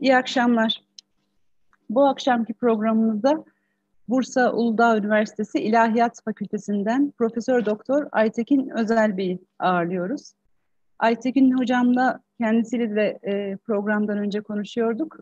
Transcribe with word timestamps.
İyi 0.00 0.16
akşamlar. 0.16 0.82
Bu 1.90 2.06
akşamki 2.06 2.54
programımızda 2.54 3.44
Bursa 4.08 4.52
Uludağ 4.52 4.96
Üniversitesi 4.98 5.58
İlahiyat 5.58 6.22
Fakültesinden 6.24 7.10
Profesör 7.18 7.66
Doktor 7.66 8.08
Aytekin 8.12 8.68
Özel 8.68 9.16
Bey'i 9.16 9.38
ağırlıyoruz. 9.58 10.32
Aytekin 10.98 11.58
hocamla 11.58 12.20
kendisiyle 12.40 12.96
de 12.96 13.18
e, 13.22 13.56
programdan 13.56 14.18
önce 14.18 14.40
konuşuyorduk. 14.40 15.16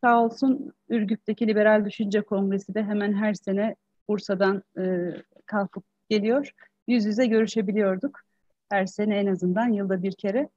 Sağ 0.00 0.24
olsun 0.24 0.72
Ürgüp'teki 0.88 1.46
Liberal 1.46 1.84
Düşünce 1.84 2.20
Kongresi 2.20 2.74
de 2.74 2.82
hemen 2.84 3.12
her 3.12 3.34
sene 3.34 3.76
Bursa'dan 4.08 4.62
e, 4.78 5.10
kalkıp 5.46 5.84
geliyor. 6.08 6.50
Yüz 6.88 7.04
yüze 7.04 7.26
görüşebiliyorduk. 7.26 8.20
Her 8.68 8.86
sene 8.86 9.16
en 9.18 9.26
azından 9.26 9.68
yılda 9.68 10.02
bir 10.02 10.12
kere. 10.12 10.48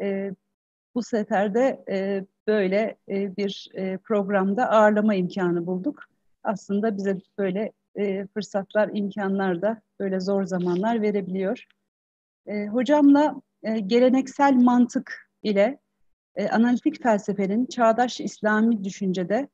E, 0.00 0.32
bu 0.98 1.02
sefer 1.02 1.54
de 1.54 1.84
e, 1.90 2.24
böyle 2.46 2.96
e, 3.08 3.36
bir 3.36 3.68
e, 3.74 3.98
programda 3.98 4.70
ağırlama 4.70 5.14
imkanı 5.14 5.66
bulduk. 5.66 6.04
Aslında 6.42 6.96
bize 6.96 7.18
böyle 7.38 7.72
e, 7.96 8.26
fırsatlar, 8.26 8.90
imkanlar 8.92 9.62
da 9.62 9.82
böyle 10.00 10.20
zor 10.20 10.44
zamanlar 10.44 11.02
verebiliyor. 11.02 11.64
E, 12.46 12.66
hocamla 12.66 13.42
e, 13.62 13.80
geleneksel 13.80 14.54
mantık 14.54 15.30
ile 15.42 15.78
e, 16.36 16.48
analitik 16.48 17.02
felsefenin 17.02 17.66
çağdaş 17.66 18.20
İslami 18.20 18.84
düşüncede 18.84 19.48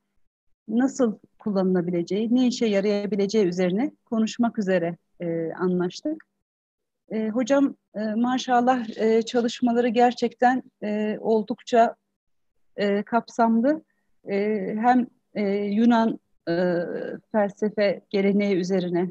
nasıl 0.67 1.19
kullanılabileceği, 1.39 2.35
ne 2.35 2.47
işe 2.47 2.65
yarayabileceği 2.65 3.45
üzerine 3.45 3.91
konuşmak 4.05 4.59
üzere 4.59 4.97
e, 5.19 5.53
anlaştık. 5.53 6.23
E, 7.11 7.29
hocam 7.29 7.75
e, 7.95 7.99
maşallah 7.99 8.99
e, 8.99 9.21
çalışmaları 9.21 9.87
gerçekten 9.87 10.63
e, 10.83 11.17
oldukça 11.19 11.95
e, 12.77 13.03
kapsamlı. 13.03 13.83
E, 14.29 14.35
hem 14.81 15.07
e, 15.33 15.43
Yunan 15.51 16.19
e, 16.49 16.53
felsefe 17.31 18.01
geleneği 18.09 18.55
üzerine, 18.55 19.09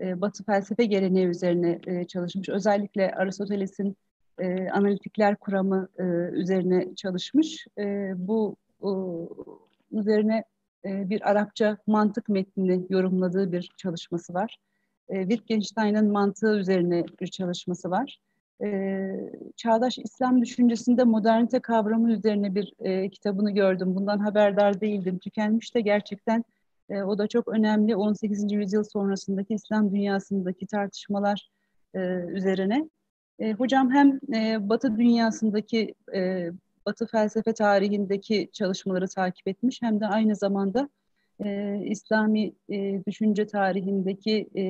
e, 0.00 0.20
Batı 0.20 0.44
felsefe 0.44 0.84
geleneği 0.84 1.26
üzerine 1.26 1.80
e, 1.86 2.06
çalışmış. 2.06 2.48
Özellikle 2.48 3.14
Aristoteles'in 3.14 3.96
e, 4.38 4.70
analitikler 4.70 5.36
kuramı 5.36 5.88
e, 5.98 6.02
üzerine 6.32 6.94
çalışmış. 6.94 7.66
E, 7.78 8.12
bu 8.16 8.56
e, 8.82 8.90
üzerine 9.98 10.44
e, 10.84 11.10
bir 11.10 11.30
Arapça 11.30 11.78
mantık 11.86 12.28
metnini 12.28 12.86
yorumladığı 12.90 13.52
bir 13.52 13.70
çalışması 13.76 14.34
var. 14.34 14.58
E, 15.08 15.20
Wittgenstein'ın 15.20 16.12
mantığı 16.12 16.58
üzerine 16.58 17.04
bir 17.20 17.26
çalışması 17.26 17.90
var. 17.90 18.18
E, 18.62 19.10
Çağdaş 19.56 19.98
İslam 19.98 20.42
düşüncesinde 20.42 21.04
modernite 21.04 21.60
kavramı 21.60 22.12
üzerine 22.12 22.54
bir 22.54 22.72
e, 22.80 23.10
kitabını 23.10 23.50
gördüm. 23.50 23.94
Bundan 23.94 24.18
haberdar 24.18 24.80
değildim. 24.80 25.18
Tükenmiş 25.18 25.74
de 25.74 25.80
gerçekten 25.80 26.44
e, 26.90 27.02
o 27.02 27.18
da 27.18 27.26
çok 27.26 27.48
önemli. 27.48 27.96
18. 27.96 28.52
yüzyıl 28.52 28.84
sonrasındaki 28.84 29.54
İslam 29.54 29.92
dünyasındaki 29.92 30.66
tartışmalar 30.66 31.50
e, 31.94 31.98
üzerine. 32.28 32.88
E, 33.38 33.52
hocam 33.52 33.90
hem 33.90 34.20
e, 34.34 34.68
Batı 34.68 34.96
dünyasındaki, 34.98 35.94
e, 36.14 36.50
Batı 36.86 37.06
felsefe 37.06 37.54
tarihindeki 37.54 38.48
çalışmaları 38.52 39.08
takip 39.08 39.48
etmiş 39.48 39.82
hem 39.82 40.00
de 40.00 40.06
aynı 40.06 40.36
zamanda 40.36 40.88
e, 41.44 41.80
İslami 41.84 42.52
e, 42.70 43.02
düşünce 43.06 43.46
tarihindeki 43.46 44.48
e, 44.56 44.64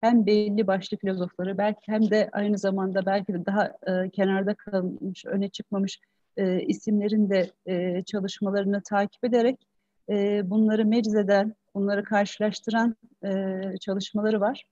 hem 0.00 0.26
belli 0.26 0.66
başlı 0.66 0.96
filozofları 0.96 1.58
belki 1.58 1.80
hem 1.92 2.10
de 2.10 2.28
aynı 2.32 2.58
zamanda 2.58 3.06
belki 3.06 3.32
de 3.34 3.46
daha 3.46 3.66
e, 3.66 4.10
kenarda 4.10 4.54
kalmış, 4.54 5.26
öne 5.26 5.48
çıkmamış 5.48 6.00
e, 6.36 6.60
isimlerin 6.60 7.30
de 7.30 7.50
e, 7.66 8.02
çalışmalarını 8.02 8.82
takip 8.82 9.24
ederek 9.24 9.66
e, 10.08 10.50
bunları 10.50 10.86
mecz 10.86 11.14
eden, 11.14 11.54
bunları 11.74 12.04
karşılaştıran 12.04 12.96
e, 13.24 13.60
çalışmaları 13.80 14.40
var. 14.40 14.64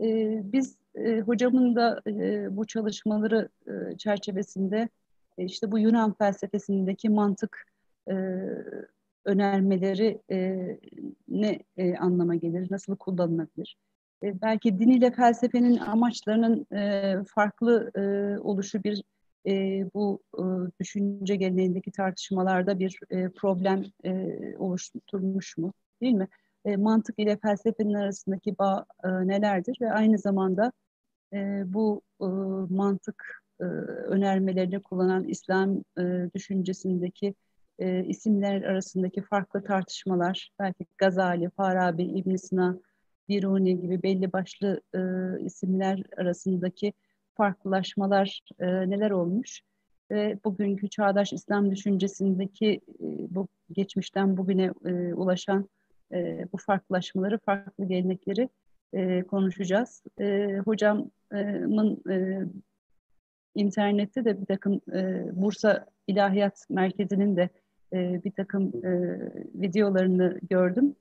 E, 0.00 0.40
biz 0.52 0.76
e, 0.94 1.20
hocamın 1.20 1.76
da 1.76 2.00
e, 2.06 2.46
bu 2.56 2.66
çalışmaları 2.66 3.48
e, 3.66 3.96
çerçevesinde 3.96 4.88
e, 5.38 5.44
işte 5.44 5.72
bu 5.72 5.78
Yunan 5.78 6.12
felsefesindeki 6.12 7.08
mantık 7.08 7.66
e, 8.10 8.14
önermeleri 9.24 10.22
e, 10.30 10.68
ne 11.28 11.58
e, 11.76 11.96
anlama 11.96 12.34
gelir, 12.34 12.66
nasıl 12.70 12.96
kullanılabilir? 12.96 13.76
E, 14.22 14.40
belki 14.42 14.78
din 14.78 14.88
ile 14.88 15.10
felsefenin 15.10 15.76
amaçlarının 15.76 16.66
e, 16.76 17.14
farklı 17.34 17.90
e, 17.96 18.00
oluşu 18.38 18.84
bir 18.84 19.02
e, 19.46 19.84
bu 19.94 20.22
e, 20.38 20.42
düşünce 20.80 21.36
geleneğindeki 21.36 21.90
tartışmalarda 21.92 22.78
bir 22.78 22.98
e, 23.10 23.28
problem 23.28 23.84
e, 24.04 24.36
oluşturmuş 24.58 25.58
mu? 25.58 25.72
Değil 26.00 26.12
mi? 26.12 26.28
E, 26.64 26.76
mantık 26.76 27.18
ile 27.18 27.36
felsefenin 27.36 27.94
arasındaki 27.94 28.58
bağ 28.58 28.86
e, 29.04 29.08
nelerdir 29.08 29.76
ve 29.80 29.92
aynı 29.92 30.18
zamanda 30.18 30.72
e, 31.32 31.62
bu 31.66 32.02
e, 32.20 32.26
mantık 32.74 33.42
e, 33.60 33.64
önermelerini 33.64 34.82
kullanan 34.82 35.24
İslam 35.24 35.82
e, 35.98 36.30
düşüncesindeki 36.34 37.34
e, 37.78 38.04
isimler 38.04 38.62
arasındaki 38.62 39.22
farklı 39.22 39.64
tartışmalar, 39.64 40.50
belki 40.58 40.86
Gazali, 40.98 41.50
Farabi, 41.50 42.02
İbn 42.02 42.36
Sina, 42.36 42.78
Biruni 43.28 43.80
gibi 43.80 44.02
belli 44.02 44.32
başlı 44.32 44.80
e, 44.94 45.00
isimler 45.44 46.02
arasındaki 46.16 46.92
farklılaşmalar 47.34 48.40
e, 48.58 48.66
neler 48.66 49.10
olmuş 49.10 49.60
ve 50.10 50.38
bugünkü 50.44 50.90
çağdaş 50.90 51.32
İslam 51.32 51.70
düşüncesindeki 51.70 52.80
e, 53.00 53.06
bu 53.34 53.48
geçmişten 53.72 54.36
bugüne 54.36 54.70
e, 54.84 55.14
ulaşan 55.14 55.68
e, 56.12 56.46
bu 56.52 56.56
farklılaşmaları, 56.56 57.38
farklı 57.38 57.84
gelenekleri 57.84 58.48
e, 58.92 59.22
konuşacağız. 59.22 60.02
E, 60.20 60.58
hocamın 60.64 62.02
e, 62.10 62.40
internette 63.54 64.24
de 64.24 64.40
bir 64.40 64.46
takım 64.46 64.80
e, 64.94 65.24
Bursa 65.32 65.86
İlahiyat 66.06 66.66
Merkezi'nin 66.70 67.36
de 67.36 67.48
e, 67.94 68.20
bir 68.24 68.30
takım 68.30 68.72
e, 68.84 69.18
videolarını 69.54 70.38
gördüm. 70.50 70.94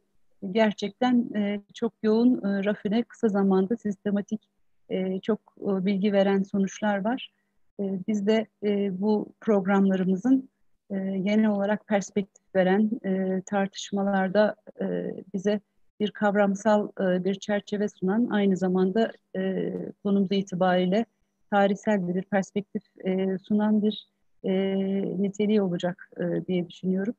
Gerçekten 0.51 1.29
e, 1.35 1.61
çok 1.73 1.93
yoğun, 2.03 2.37
e, 2.37 2.63
rafine, 2.63 3.03
kısa 3.03 3.27
zamanda 3.27 3.77
sistematik, 3.77 4.41
e, 4.89 5.19
çok 5.19 5.39
e, 5.61 5.85
bilgi 5.85 6.13
veren 6.13 6.43
sonuçlar 6.43 7.03
var. 7.03 7.31
E, 7.79 7.99
biz 8.07 8.27
de 8.27 8.47
e, 8.63 9.01
bu 9.01 9.33
programlarımızın 9.41 10.49
e, 10.89 10.95
yeni 10.97 11.49
olarak 11.49 11.87
perspektif 11.87 12.55
veren 12.55 12.91
e, 13.05 13.41
tartışmalarda 13.45 14.55
e, 14.81 15.13
bize 15.33 15.59
bir 15.99 16.11
kavramsal 16.11 16.89
e, 17.01 17.23
bir 17.23 17.35
çerçeve 17.35 17.89
sunan, 17.89 18.27
aynı 18.31 18.57
zamanda 18.57 19.11
e, 19.35 19.73
konumuz 20.03 20.31
itibariyle 20.31 21.05
tarihsel 21.51 22.07
bir 22.07 22.21
perspektif 22.23 22.83
e, 23.05 23.37
sunan 23.37 23.81
bir 23.81 24.12
e, 24.43 24.75
niteliği 25.21 25.61
olacak 25.61 26.09
e, 26.17 26.45
diye 26.45 26.69
düşünüyorum. 26.69 27.13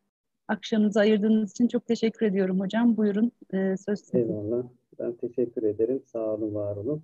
Akşamınızı 0.48 1.00
ayırdığınız 1.00 1.50
için 1.50 1.68
çok 1.68 1.86
teşekkür 1.86 2.26
ediyorum 2.26 2.60
hocam. 2.60 2.96
Buyurun 2.96 3.32
e, 3.52 3.76
söz 3.76 4.00
sizin. 4.00 4.18
Eyvallah. 4.18 4.64
Ben 5.00 5.12
teşekkür 5.12 5.62
ederim. 5.62 6.02
Sağ 6.06 6.34
olun, 6.34 6.54
var 6.54 6.76
olun. 6.76 7.02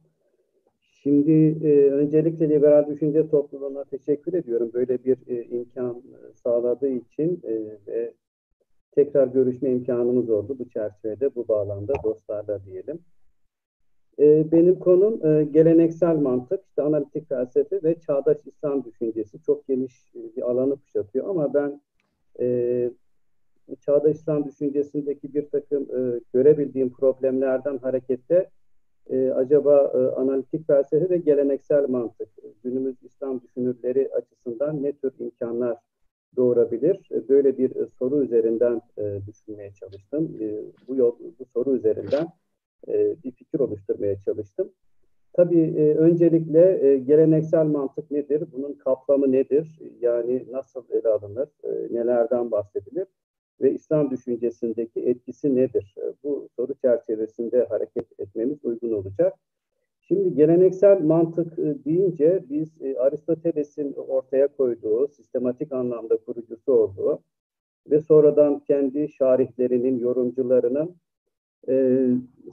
Şimdi 1.02 1.66
e, 1.66 1.90
öncelikle 1.90 2.48
liberal 2.48 2.88
düşünce 2.88 3.28
topluluğuna 3.28 3.84
teşekkür 3.84 4.34
ediyorum. 4.34 4.70
Böyle 4.74 5.04
bir 5.04 5.16
e, 5.26 5.44
imkan 5.44 6.02
sağladığı 6.34 6.88
için 6.88 7.40
e, 7.44 7.52
ve 7.86 8.14
tekrar 8.92 9.26
görüşme 9.26 9.70
imkanımız 9.70 10.30
oldu 10.30 10.56
bu 10.58 10.68
çerçevede, 10.68 11.34
bu 11.34 11.48
bağlamda 11.48 11.94
dostlarla 12.04 12.64
diyelim. 12.64 12.98
E, 14.20 14.52
benim 14.52 14.78
konum 14.78 15.26
e, 15.26 15.44
geleneksel 15.44 16.16
mantık, 16.16 16.60
işte 16.68 16.82
analitik 16.82 17.28
felsefe 17.28 17.82
ve 17.82 18.00
çağdaş 18.00 18.36
İslam 18.46 18.84
düşüncesi. 18.84 19.42
Çok 19.42 19.68
geniş 19.68 20.12
bir 20.36 20.50
alanı 20.50 20.76
kuşatıyor 20.76 21.28
ama 21.28 21.54
ben 21.54 21.80
e, 22.40 22.90
çağdaş 23.80 24.16
İslam 24.16 24.44
düşüncesindeki 24.44 25.34
bir 25.34 25.48
takım 25.48 25.82
e, 25.82 26.20
görebildiğim 26.32 26.92
problemlerden 26.92 27.78
hareketle 27.78 28.50
e, 29.10 29.30
acaba 29.30 29.92
e, 29.94 29.98
analitik 30.20 30.66
felsefe 30.66 31.10
ve 31.10 31.16
geleneksel 31.16 31.88
mantık 31.88 32.28
günümüz 32.64 32.96
İslam 33.02 33.40
düşünürleri 33.40 34.10
açısından 34.14 34.82
ne 34.82 34.92
tür 34.92 35.12
imkanlar 35.18 35.78
doğurabilir? 36.36 37.08
E, 37.12 37.28
böyle 37.28 37.58
bir 37.58 37.76
e, 37.76 37.86
soru 37.98 38.22
üzerinden 38.22 38.82
e, 38.98 39.18
düşünmeye 39.26 39.72
çalıştım. 39.72 40.36
E, 40.40 40.62
bu 40.88 40.96
yol, 40.96 41.12
bu 41.38 41.44
soru 41.54 41.76
üzerinden 41.76 42.28
e, 42.88 43.16
bir 43.24 43.30
fikir 43.30 43.60
oluşturmaya 43.60 44.20
çalıştım. 44.20 44.72
Tabii 45.32 45.60
e, 45.60 45.94
öncelikle 45.94 46.88
e, 46.88 46.98
geleneksel 46.98 47.64
mantık 47.64 48.10
nedir? 48.10 48.44
Bunun 48.52 48.72
kapsamı 48.72 49.32
nedir? 49.32 49.78
Yani 50.00 50.46
nasıl 50.50 50.84
ele 50.90 51.08
alınır? 51.08 51.48
Nelerden 51.90 52.50
bahsedilir? 52.50 53.06
Ve 53.60 53.72
İslam 53.72 54.10
düşüncesindeki 54.10 55.00
etkisi 55.00 55.56
nedir? 55.56 55.94
Bu 56.24 56.48
soru 56.56 56.74
çerçevesinde 56.74 57.64
hareket 57.64 58.20
etmemiz 58.20 58.64
uygun 58.64 58.92
olacak. 58.92 59.34
Şimdi 60.00 60.34
geleneksel 60.34 61.00
mantık 61.00 61.58
e, 61.58 61.84
deyince 61.84 62.44
biz 62.50 62.68
Aristoteles'in 62.98 63.92
ortaya 63.92 64.48
koyduğu, 64.48 65.08
sistematik 65.08 65.72
anlamda 65.72 66.16
kurucusu 66.16 66.72
olduğu 66.72 67.22
ve 67.90 68.00
sonradan 68.00 68.60
kendi 68.60 69.08
şarihlerinin, 69.08 69.98
yorumcularının, 69.98 70.96
e, 71.68 72.06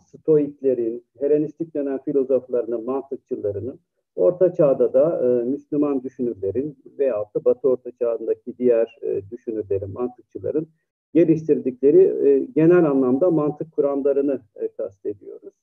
Stoiklerin, 0.05 1.03
Helenistik 1.19 1.75
dönem 1.75 1.97
filozoflarının, 1.97 2.85
mantıkçılarının, 2.85 3.79
Orta 4.15 4.53
Çağ'da 4.53 4.93
da 4.93 5.21
e, 5.23 5.43
Müslüman 5.43 6.03
düşünürlerin 6.03 6.77
veyahut 6.99 7.35
da 7.35 7.45
Batı 7.45 7.69
Orta 7.69 7.91
Çağ'ındaki 7.91 8.57
diğer 8.57 8.97
e, 9.01 9.21
düşünürlerin, 9.31 9.93
mantıkçıların 9.93 10.67
geliştirdikleri 11.13 12.27
e, 12.27 12.47
genel 12.55 12.85
anlamda 12.85 13.31
mantık 13.31 13.71
kuramlarını 13.71 14.41
e, 14.55 14.67
kastediyoruz. 14.67 15.53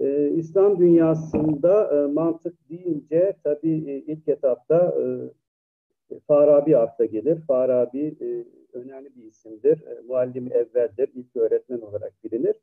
E, 0.00 0.30
İslam 0.30 0.78
dünyasında 0.78 1.90
e, 1.96 2.12
mantık 2.12 2.70
deyince 2.70 3.36
tabii 3.44 3.90
e, 3.90 4.12
ilk 4.12 4.28
etapta 4.28 4.94
e, 5.02 5.04
Farabi 6.26 6.76
akla 6.76 7.04
gelir. 7.04 7.40
Farabi 7.46 8.16
e, 8.20 8.44
önemli 8.78 9.16
bir 9.16 9.24
isimdir. 9.24 9.86
E, 9.86 10.00
muallim 10.06 10.52
evveldir, 10.52 11.10
ilk 11.14 11.36
öğretmen 11.36 11.80
olarak 11.80 12.12
bilinir. 12.24 12.56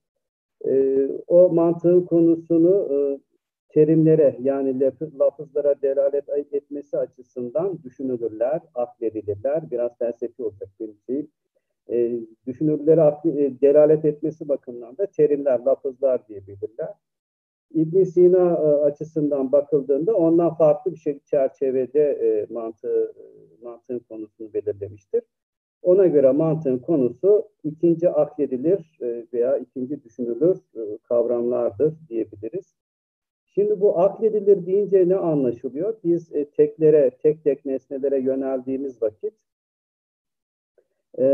E, 0.66 1.06
o 1.28 1.50
mantığın 1.50 2.02
konusunu 2.02 2.88
e, 2.92 3.20
terimlere 3.70 4.38
yani 4.42 4.92
lafızlara 5.20 5.82
delalet 5.82 6.54
etmesi 6.54 6.98
açısından 6.98 7.84
düşünülürler, 7.84 8.62
akledilirler. 8.76 9.72
Biraz 9.72 9.98
felsefi 9.98 10.44
olacak 10.44 10.70
benim 10.80 10.98
şeyim. 11.06 11.28
E, 11.90 12.20
düşünürlere 12.48 13.02
akli, 13.02 13.62
delalet 13.62 14.06
etmesi 14.06 14.48
bakımından 14.50 14.98
da 14.98 15.06
terimler, 15.06 15.60
lafızlar 15.60 16.28
diyebilirler. 16.28 16.94
İbn 17.74 18.04
Sina 18.04 18.54
e, 18.54 18.68
açısından 18.68 19.52
bakıldığında 19.52 20.14
ondan 20.16 20.54
farklı 20.54 20.92
bir 20.92 20.98
şey 20.98 21.20
çerçevede 21.20 22.02
e, 22.02 22.54
mantığı, 22.54 23.14
mantığın 23.62 24.00
konusunu 24.00 24.54
belirlemiştir. 24.54 25.22
Ona 25.86 26.08
göre 26.08 26.32
mantığın 26.32 26.78
konusu 26.78 27.48
ikinci 27.64 28.10
akledilir 28.10 28.98
e, 29.02 29.26
veya 29.34 29.58
ikinci 29.58 30.04
düşünülür 30.04 30.58
e, 30.76 30.98
kavramlardır 31.04 31.94
diyebiliriz. 32.10 32.76
Şimdi 33.46 33.82
bu 33.82 34.00
akledilir 34.00 34.66
deyince 34.66 35.10
ne 35.10 35.16
anlaşılıyor? 35.16 35.96
Biz 36.04 36.36
e, 36.36 36.46
teklere, 36.46 37.10
tek 37.10 37.44
tek 37.44 37.66
nesnelere 37.66 38.20
yöneldiğimiz 38.20 39.02
vakit 39.02 39.34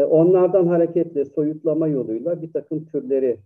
onlardan 0.10 0.68
hareketle 0.68 1.26
soyutlama 1.26 1.88
yoluyla 1.88 2.42
bir 2.42 2.54
takım 2.54 2.86
türleri 2.86 3.38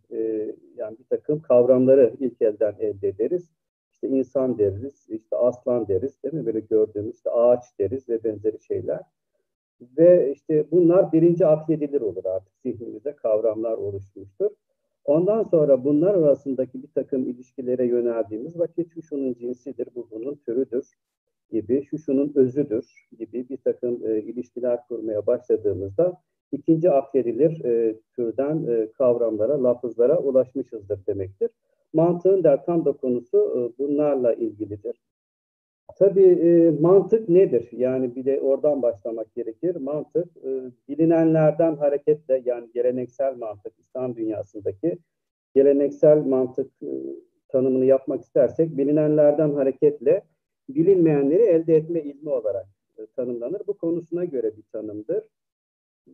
yani 0.77 0.97
bir 0.99 1.03
takım 1.09 1.41
kavramları 1.41 2.13
ilk 2.19 2.41
elden 2.41 2.75
elde 2.79 3.07
ederiz. 3.07 3.49
İşte 3.91 4.07
insan 4.07 4.57
deriz, 4.57 5.05
işte 5.09 5.35
aslan 5.35 5.87
deriz 5.87 6.23
değil 6.23 6.33
mi? 6.33 6.45
Böyle 6.45 6.59
gördüğümüz 6.59 7.15
işte 7.15 7.29
ağaç 7.29 7.63
deriz 7.79 8.09
ve 8.09 8.23
benzeri 8.23 8.59
şeyler. 8.59 9.01
Ve 9.97 10.31
işte 10.31 10.65
bunlar 10.71 11.11
birinci 11.11 11.45
akledilir 11.45 12.01
olur 12.01 12.25
artık 12.25 12.53
zihnimizde 12.63 13.15
kavramlar 13.15 13.77
oluşmuştur. 13.77 14.49
Ondan 15.05 15.43
sonra 15.43 15.83
bunlar 15.83 16.15
arasındaki 16.15 16.83
bir 16.83 16.87
takım 16.87 17.27
ilişkilere 17.27 17.85
yöneldiğimiz 17.85 18.59
vakit 18.59 18.93
şu 18.93 19.01
şunun 19.01 19.33
cinsidir, 19.33 19.87
bu 19.95 20.07
bunun 20.11 20.35
türüdür 20.35 20.85
gibi, 21.51 21.83
şu 21.83 21.97
şunun 21.97 22.31
özüdür 22.35 23.07
gibi 23.19 23.49
bir 23.49 23.57
takım 23.57 24.07
e, 24.07 24.21
ilişkiler 24.21 24.87
kurmaya 24.87 25.27
başladığımızda 25.27 26.21
ikinci 26.51 26.91
akledilir 26.91 27.65
e, 27.65 27.95
türden 28.15 28.67
e, 28.67 28.91
kavramlara, 28.91 29.63
lafızlara 29.63 30.19
ulaşmışızdır 30.19 31.05
demektir. 31.07 31.49
Mantığın 31.93 32.43
der 32.43 32.65
tam 32.65 32.85
da 32.85 32.91
konusu 32.91 33.37
e, 33.37 33.59
bunlarla 33.79 34.33
ilgilidir. 34.33 34.95
Tabii 35.93 36.23
e, 36.23 36.71
mantık 36.81 37.29
nedir? 37.29 37.69
Yani 37.71 38.15
bir 38.15 38.25
de 38.25 38.41
oradan 38.41 38.81
başlamak 38.81 39.35
gerekir. 39.35 39.75
Mantık 39.75 40.37
e, 40.37 40.71
bilinenlerden 40.89 41.75
hareketle 41.75 42.41
yani 42.45 42.69
geleneksel 42.73 43.37
mantık 43.37 43.73
İslam 43.79 44.15
dünyasındaki 44.15 44.97
geleneksel 45.55 46.17
mantık 46.17 46.71
e, 46.83 46.89
tanımını 47.47 47.85
yapmak 47.85 48.21
istersek 48.21 48.77
bilinenlerden 48.77 49.53
hareketle 49.53 50.23
bilinmeyenleri 50.69 51.41
elde 51.41 51.75
etme 51.75 52.01
ilmi 52.01 52.29
olarak 52.29 52.67
e, 52.97 53.05
tanımlanır. 53.15 53.61
Bu 53.67 53.77
konusuna 53.77 54.25
göre 54.25 54.57
bir 54.57 54.63
tanımdır. 54.71 55.23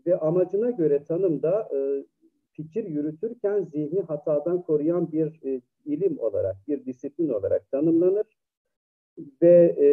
Ve 0.08 0.18
amacına 0.18 0.70
göre 0.70 1.04
tanımda 1.04 1.70
e, 1.76 2.04
fikir 2.52 2.86
yürütürken 2.86 3.64
zihni 3.64 4.02
hatadan 4.02 4.62
koruyan 4.62 5.12
bir 5.12 5.40
e, 5.46 5.62
ilim 5.86 6.20
olarak, 6.20 6.56
bir 6.68 6.86
disiplin 6.86 7.30
olarak 7.30 7.72
tanımlanır 7.72 8.26
ve 9.42 9.76
e, 9.80 9.88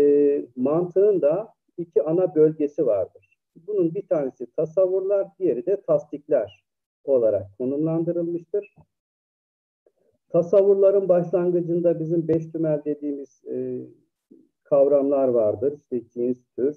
mantığın 0.57 1.23
da 1.23 1.55
iki 1.77 2.03
ana 2.03 2.35
bölgesi 2.35 2.87
vardır. 2.87 3.39
Bunun 3.67 3.95
bir 3.95 4.07
tanesi 4.07 4.47
tasavvurlar, 4.47 5.29
diğeri 5.39 5.67
de 5.67 5.81
tasdikler 5.81 6.65
olarak 7.05 7.59
konumlandırılmıştır. 7.59 8.75
Tasavvurların 10.29 11.09
başlangıcında 11.09 12.01
bizim 12.01 12.29
beş 12.29 12.53
tümel 12.53 12.83
dediğimiz 12.85 13.45
e, 13.45 13.81
kavramlar 14.65 15.29
vardır. 15.29 15.73
İşte 15.73 16.09
cins, 16.09 16.39
tür, 16.57 16.77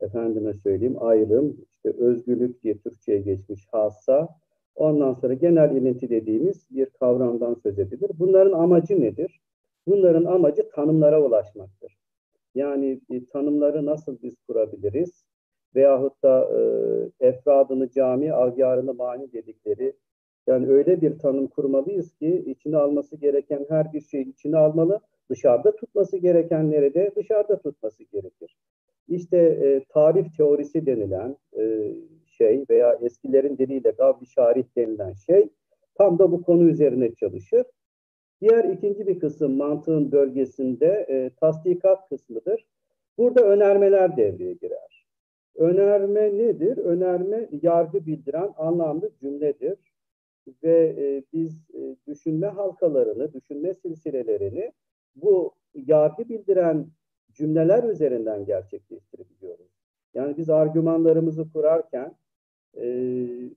efendime 0.00 0.54
söyleyeyim 0.54 0.96
ayrım, 1.00 1.56
işte 1.70 1.90
özgürlük 1.98 2.62
diye 2.62 2.78
Türkçe'ye 2.78 3.20
geçmiş 3.20 3.66
hassa. 3.72 4.28
Ondan 4.74 5.12
sonra 5.12 5.34
genel 5.34 5.76
ilinti 5.76 6.10
dediğimiz 6.10 6.66
bir 6.70 6.86
kavramdan 6.86 7.54
söz 7.54 7.78
edilir. 7.78 8.10
Bunların 8.18 8.52
amacı 8.52 9.00
nedir? 9.00 9.41
Bunların 9.86 10.24
amacı 10.24 10.70
tanımlara 10.70 11.22
ulaşmaktır. 11.22 11.98
Yani 12.54 13.00
bir 13.10 13.26
tanımları 13.26 13.86
nasıl 13.86 14.18
biz 14.22 14.34
kurabiliriz? 14.46 15.24
Veyahut 15.74 16.22
da 16.22 16.48
e, 17.20 17.28
efradını 17.28 17.90
cami, 17.90 18.32
agyarını 18.32 18.94
mani 18.94 19.32
dedikleri 19.32 19.92
yani 20.46 20.68
öyle 20.68 21.00
bir 21.00 21.18
tanım 21.18 21.46
kurmalıyız 21.46 22.14
ki 22.14 22.44
içine 22.46 22.76
alması 22.76 23.16
gereken 23.16 23.66
her 23.68 23.92
bir 23.92 24.00
şeyi 24.00 24.28
içine 24.28 24.56
almalı, 24.56 25.00
dışarıda 25.30 25.76
tutması 25.76 26.16
gerekenleri 26.16 26.94
de 26.94 27.12
dışarıda 27.16 27.58
tutması 27.58 28.04
gerekir. 28.04 28.56
İşte 29.08 29.38
e, 29.38 29.84
tarif 29.88 30.36
teorisi 30.36 30.86
denilen 30.86 31.36
e, 31.58 31.92
şey 32.26 32.64
veya 32.70 32.98
eskilerin 33.02 33.58
diliyle 33.58 33.90
gavli 33.90 34.26
şarih 34.26 34.64
denilen 34.76 35.12
şey 35.12 35.48
tam 35.94 36.18
da 36.18 36.32
bu 36.32 36.42
konu 36.42 36.64
üzerine 36.70 37.14
çalışır. 37.14 37.66
Diğer 38.42 38.64
ikinci 38.64 39.06
bir 39.06 39.20
kısım 39.20 39.56
mantığın 39.56 40.12
bölgesinde 40.12 41.06
e, 41.08 41.30
tasdikat 41.40 42.08
kısmıdır. 42.08 42.66
Burada 43.18 43.44
önermeler 43.44 44.16
devreye 44.16 44.52
girer. 44.52 45.06
Önerme 45.54 46.38
nedir? 46.38 46.76
Önerme 46.76 47.48
yargı 47.62 48.06
bildiren 48.06 48.50
anlamlı 48.56 49.10
cümledir. 49.20 49.78
Ve 50.62 50.94
e, 50.98 51.22
biz 51.32 51.70
e, 51.74 51.96
düşünme 52.06 52.46
halkalarını, 52.46 53.32
düşünme 53.32 53.74
silsilelerini 53.74 54.72
bu 55.16 55.54
yargı 55.74 56.28
bildiren 56.28 56.86
cümleler 57.32 57.84
üzerinden 57.84 58.44
gerçekleştirebiliyoruz. 58.44 59.70
Yani 60.14 60.36
biz 60.36 60.50
argümanlarımızı 60.50 61.52
kurarken 61.52 62.14
e, 62.76 62.86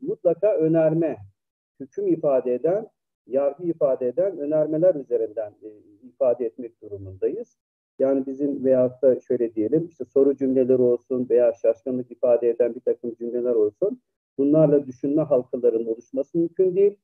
mutlaka 0.01 0.53
önerme, 0.53 1.17
hüküm 1.79 2.07
ifade 2.07 2.53
eden 2.53 2.87
yargı 3.27 3.63
ifade 3.63 4.07
eden 4.07 4.37
önermeler 4.37 4.95
üzerinden 4.95 5.51
e, 5.63 5.69
ifade 6.07 6.45
etmek 6.45 6.81
durumundayız. 6.81 7.57
Yani 7.99 8.25
bizim 8.25 8.65
veyahut 8.65 9.01
da 9.01 9.19
şöyle 9.19 9.55
diyelim 9.55 9.85
işte 9.85 10.05
soru 10.05 10.35
cümleleri 10.35 10.81
olsun 10.81 11.27
veya 11.29 11.53
şaşkınlık 11.61 12.11
ifade 12.11 12.49
eden 12.49 12.75
bir 12.75 12.79
takım 12.79 13.15
cümleler 13.15 13.55
olsun. 13.55 14.01
Bunlarla 14.37 14.85
düşünme 14.85 15.21
halkalarının 15.21 15.85
oluşması 15.85 16.37
mümkün 16.37 16.75
değil. 16.75 16.97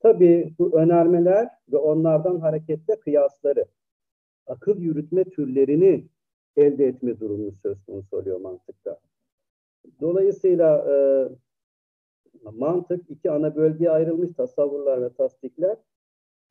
Tabii 0.00 0.54
bu 0.58 0.78
önermeler 0.78 1.48
ve 1.72 1.76
onlardan 1.76 2.40
hareketle 2.40 3.00
kıyasları, 3.00 3.64
akıl 4.46 4.80
yürütme 4.80 5.24
türlerini 5.24 6.04
elde 6.56 6.86
etme 6.86 7.20
durumu 7.20 7.52
söz 7.62 7.84
konusu 7.84 8.16
oluyor 8.16 8.40
mantıkta. 8.40 8.98
Dolayısıyla 10.00 10.86
e, 10.90 10.94
mantık 12.50 13.10
iki 13.10 13.30
ana 13.30 13.56
bölgeye 13.56 13.90
ayrılmış 13.90 14.30
tasavvurlar 14.36 15.02
ve 15.02 15.12
tasdikler. 15.12 15.76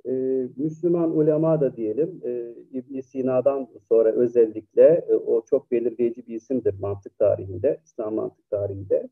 Ee, 0.07 0.47
Müslüman 0.57 1.17
ulema 1.17 1.61
da 1.61 1.75
diyelim 1.75 2.21
e, 2.23 2.53
ibn 2.71 2.99
Sina'dan 2.99 3.67
sonra 3.89 4.11
özellikle 4.11 5.05
e, 5.09 5.15
o 5.15 5.45
çok 5.45 5.71
belirleyici 5.71 6.27
bir 6.27 6.35
isimdir 6.35 6.79
mantık 6.79 7.19
tarihinde, 7.19 7.79
İslam 7.85 8.13
mantık 8.15 8.49
tarihinde. 8.49 9.09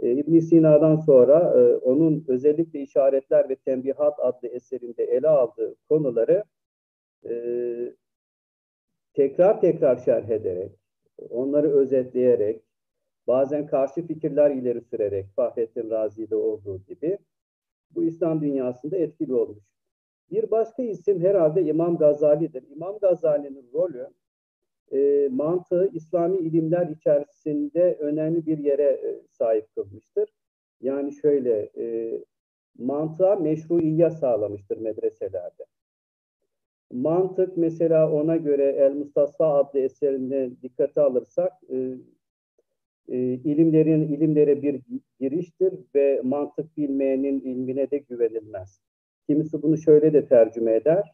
E, 0.00 0.12
ibn 0.12 0.38
Sina'dan 0.38 0.96
sonra 0.96 1.54
e, 1.60 1.76
onun 1.76 2.24
özellikle 2.28 2.80
işaretler 2.80 3.48
ve 3.48 3.56
tembihat 3.56 4.20
adlı 4.20 4.48
eserinde 4.48 5.04
ele 5.04 5.28
aldığı 5.28 5.74
konuları 5.88 6.44
e, 7.28 7.34
tekrar 9.14 9.60
tekrar 9.60 9.96
şerh 9.96 10.28
ederek, 10.28 10.72
onları 11.30 11.70
özetleyerek, 11.70 12.62
bazen 13.26 13.66
karşı 13.66 14.06
fikirler 14.06 14.50
ileri 14.50 14.80
sürerek 14.80 15.26
Fahrettin 15.36 15.90
Razi'de 15.90 16.36
olduğu 16.36 16.78
gibi 16.78 17.18
bu 17.90 18.04
İslam 18.04 18.40
dünyasında 18.40 18.96
etkili 18.96 19.34
olmuş. 19.34 19.64
Bir 20.30 20.50
başka 20.50 20.82
isim 20.82 21.20
herhalde 21.20 21.62
İmam 21.62 21.98
Gazali'dir. 21.98 22.64
İmam 22.70 22.98
Gazali'nin 22.98 23.70
rolü 23.74 24.08
e, 24.92 25.28
mantığı 25.32 25.90
İslami 25.92 26.38
ilimler 26.38 26.86
içerisinde 26.86 27.96
önemli 28.00 28.46
bir 28.46 28.58
yere 28.58 28.82
e, 28.82 29.22
sahip 29.30 29.74
kılmıştır. 29.74 30.28
Yani 30.80 31.12
şöyle 31.12 31.70
e, 31.78 32.18
mantığa 32.78 33.36
meşruiyya 33.36 34.10
sağlamıştır 34.10 34.76
medreselerde. 34.76 35.64
Mantık 36.92 37.56
mesela 37.56 38.12
ona 38.12 38.36
göre 38.36 38.64
El 38.78 38.94
Mustasfa 38.94 39.54
adlı 39.54 39.78
eserinde 39.78 40.50
dikkate 40.62 41.00
alırsak 41.00 41.52
e, 41.70 41.94
e, 43.08 43.16
ilimlerin 43.18 44.02
ilimlere 44.02 44.62
bir 44.62 44.80
giriştir 45.20 45.74
ve 45.94 46.20
mantık 46.24 46.76
bilmeyenin 46.76 47.40
ilmine 47.40 47.90
de 47.90 47.98
güvenilmez. 47.98 48.80
Kimisi 49.26 49.62
bunu 49.62 49.78
şöyle 49.78 50.12
de 50.12 50.26
tercüme 50.26 50.74
eder. 50.74 51.12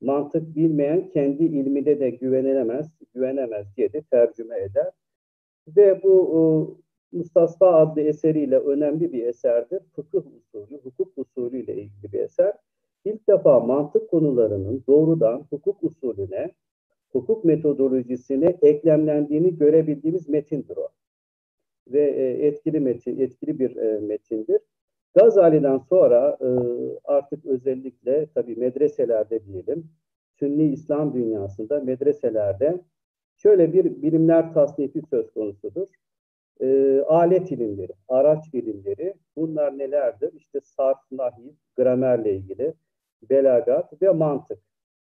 Mantık 0.00 0.56
bilmeyen 0.56 1.08
kendi 1.08 1.44
ilmine 1.44 2.00
de 2.00 2.10
güvenilemez, 2.10 2.86
güvenemez 3.14 3.66
diye 3.76 3.92
de 3.92 4.02
tercüme 4.02 4.60
eder. 4.60 4.90
Ve 5.76 6.02
bu 6.02 6.28
e, 6.34 6.38
Mustasfa 7.16 7.74
adlı 7.74 8.00
eseriyle 8.00 8.58
önemli 8.58 9.12
bir 9.12 9.26
eserdir. 9.26 9.80
Fıkıh 9.96 10.22
usulü, 10.26 10.80
hukuk 10.82 11.12
usulü 11.16 11.58
ile 11.58 11.74
ilgili 11.74 12.12
bir 12.12 12.20
eser. 12.20 12.52
İlk 13.04 13.28
defa 13.28 13.60
mantık 13.60 14.10
konularının 14.10 14.84
doğrudan 14.86 15.46
hukuk 15.50 15.84
usulüne, 15.84 16.50
hukuk 17.18 17.44
metodolojisine 17.44 18.56
eklemlendiğini 18.62 19.58
görebildiğimiz 19.58 20.28
metindir 20.28 20.76
o. 20.76 20.88
Ve 21.88 22.00
e, 22.00 22.46
etkili 22.46 22.80
metin, 22.80 23.18
etkili 23.20 23.58
bir 23.58 23.76
e, 23.76 24.00
metindir. 24.00 24.60
Gazali'den 25.14 25.78
sonra 25.78 26.38
e, 26.40 26.48
artık 27.04 27.46
özellikle 27.46 28.26
tabii 28.34 28.56
medreselerde 28.56 29.44
diyelim, 29.44 29.90
Sünni 30.38 30.72
İslam 30.72 31.14
dünyasında 31.14 31.80
medreselerde 31.80 32.80
şöyle 33.36 33.72
bir 33.72 34.02
bilimler 34.02 34.54
tasnifi 34.54 35.02
söz 35.10 35.30
konusudur. 35.30 35.88
E, 36.60 37.00
alet 37.00 37.52
ilimleri, 37.52 37.92
araç 38.08 38.44
ilimleri 38.52 39.14
bunlar 39.36 39.78
nelerdir? 39.78 40.32
İşte 40.32 40.60
sarf, 40.60 40.98
nahiv, 41.10 41.52
gramerle 41.76 42.34
ilgili, 42.34 42.74
belagat 43.30 44.02
ve 44.02 44.10
mantık. 44.10 44.58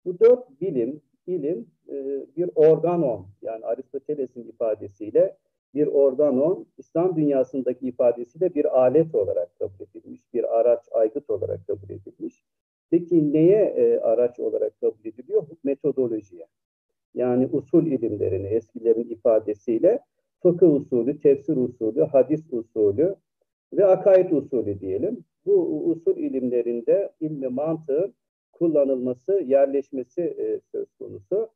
Bu 0.06 0.20
dört 0.20 0.62
bilim, 0.62 1.02
ilim 1.28 1.68
e, 1.92 2.26
bir 2.38 2.50
organon 2.56 3.26
yani 3.42 3.66
Aristoteles'in 3.66 4.44
ifadesiyle 4.44 5.38
bir 5.74 5.88
organon, 5.88 6.66
İslam 6.78 7.16
dünyasındaki 7.16 7.88
ifadesiyle 7.88 8.56
bir 8.56 8.80
alet 8.80 9.16
olarak 9.16 9.60
kabul 9.60 9.86
edilmiş, 9.96 10.34
bir 10.34 10.60
araç, 10.60 10.80
aygıt 10.92 11.30
olarak 11.30 11.68
kabul 11.68 11.90
edilmiş. 11.90 12.44
Peki 12.90 13.34
neye 13.34 13.64
e, 13.64 14.00
araç 14.00 14.40
olarak 14.40 14.82
kabul 14.82 15.06
ediliyor? 15.06 15.48
Metodolojiye. 15.64 16.46
Yani 17.14 17.50
usul 17.52 17.86
ilimlerini 17.86 18.48
eskilerin 18.48 19.10
ifadesiyle 19.10 20.00
fıkıh 20.42 20.74
usulü, 20.74 21.20
tefsir 21.20 21.58
usulü, 21.58 22.02
hadis 22.02 22.54
usulü 22.54 23.16
ve 23.74 23.86
akaid 23.86 24.32
usulü 24.32 24.80
diyelim. 24.80 25.24
Bu 25.46 25.86
usul 25.90 26.18
ilimlerinde 26.18 27.12
ilmi 27.20 27.48
mantığın 27.48 28.14
kullanılması, 28.52 29.44
yerleşmesi 29.48 30.22
e, 30.22 30.60
söz 30.72 30.88
konusu. 31.00 31.50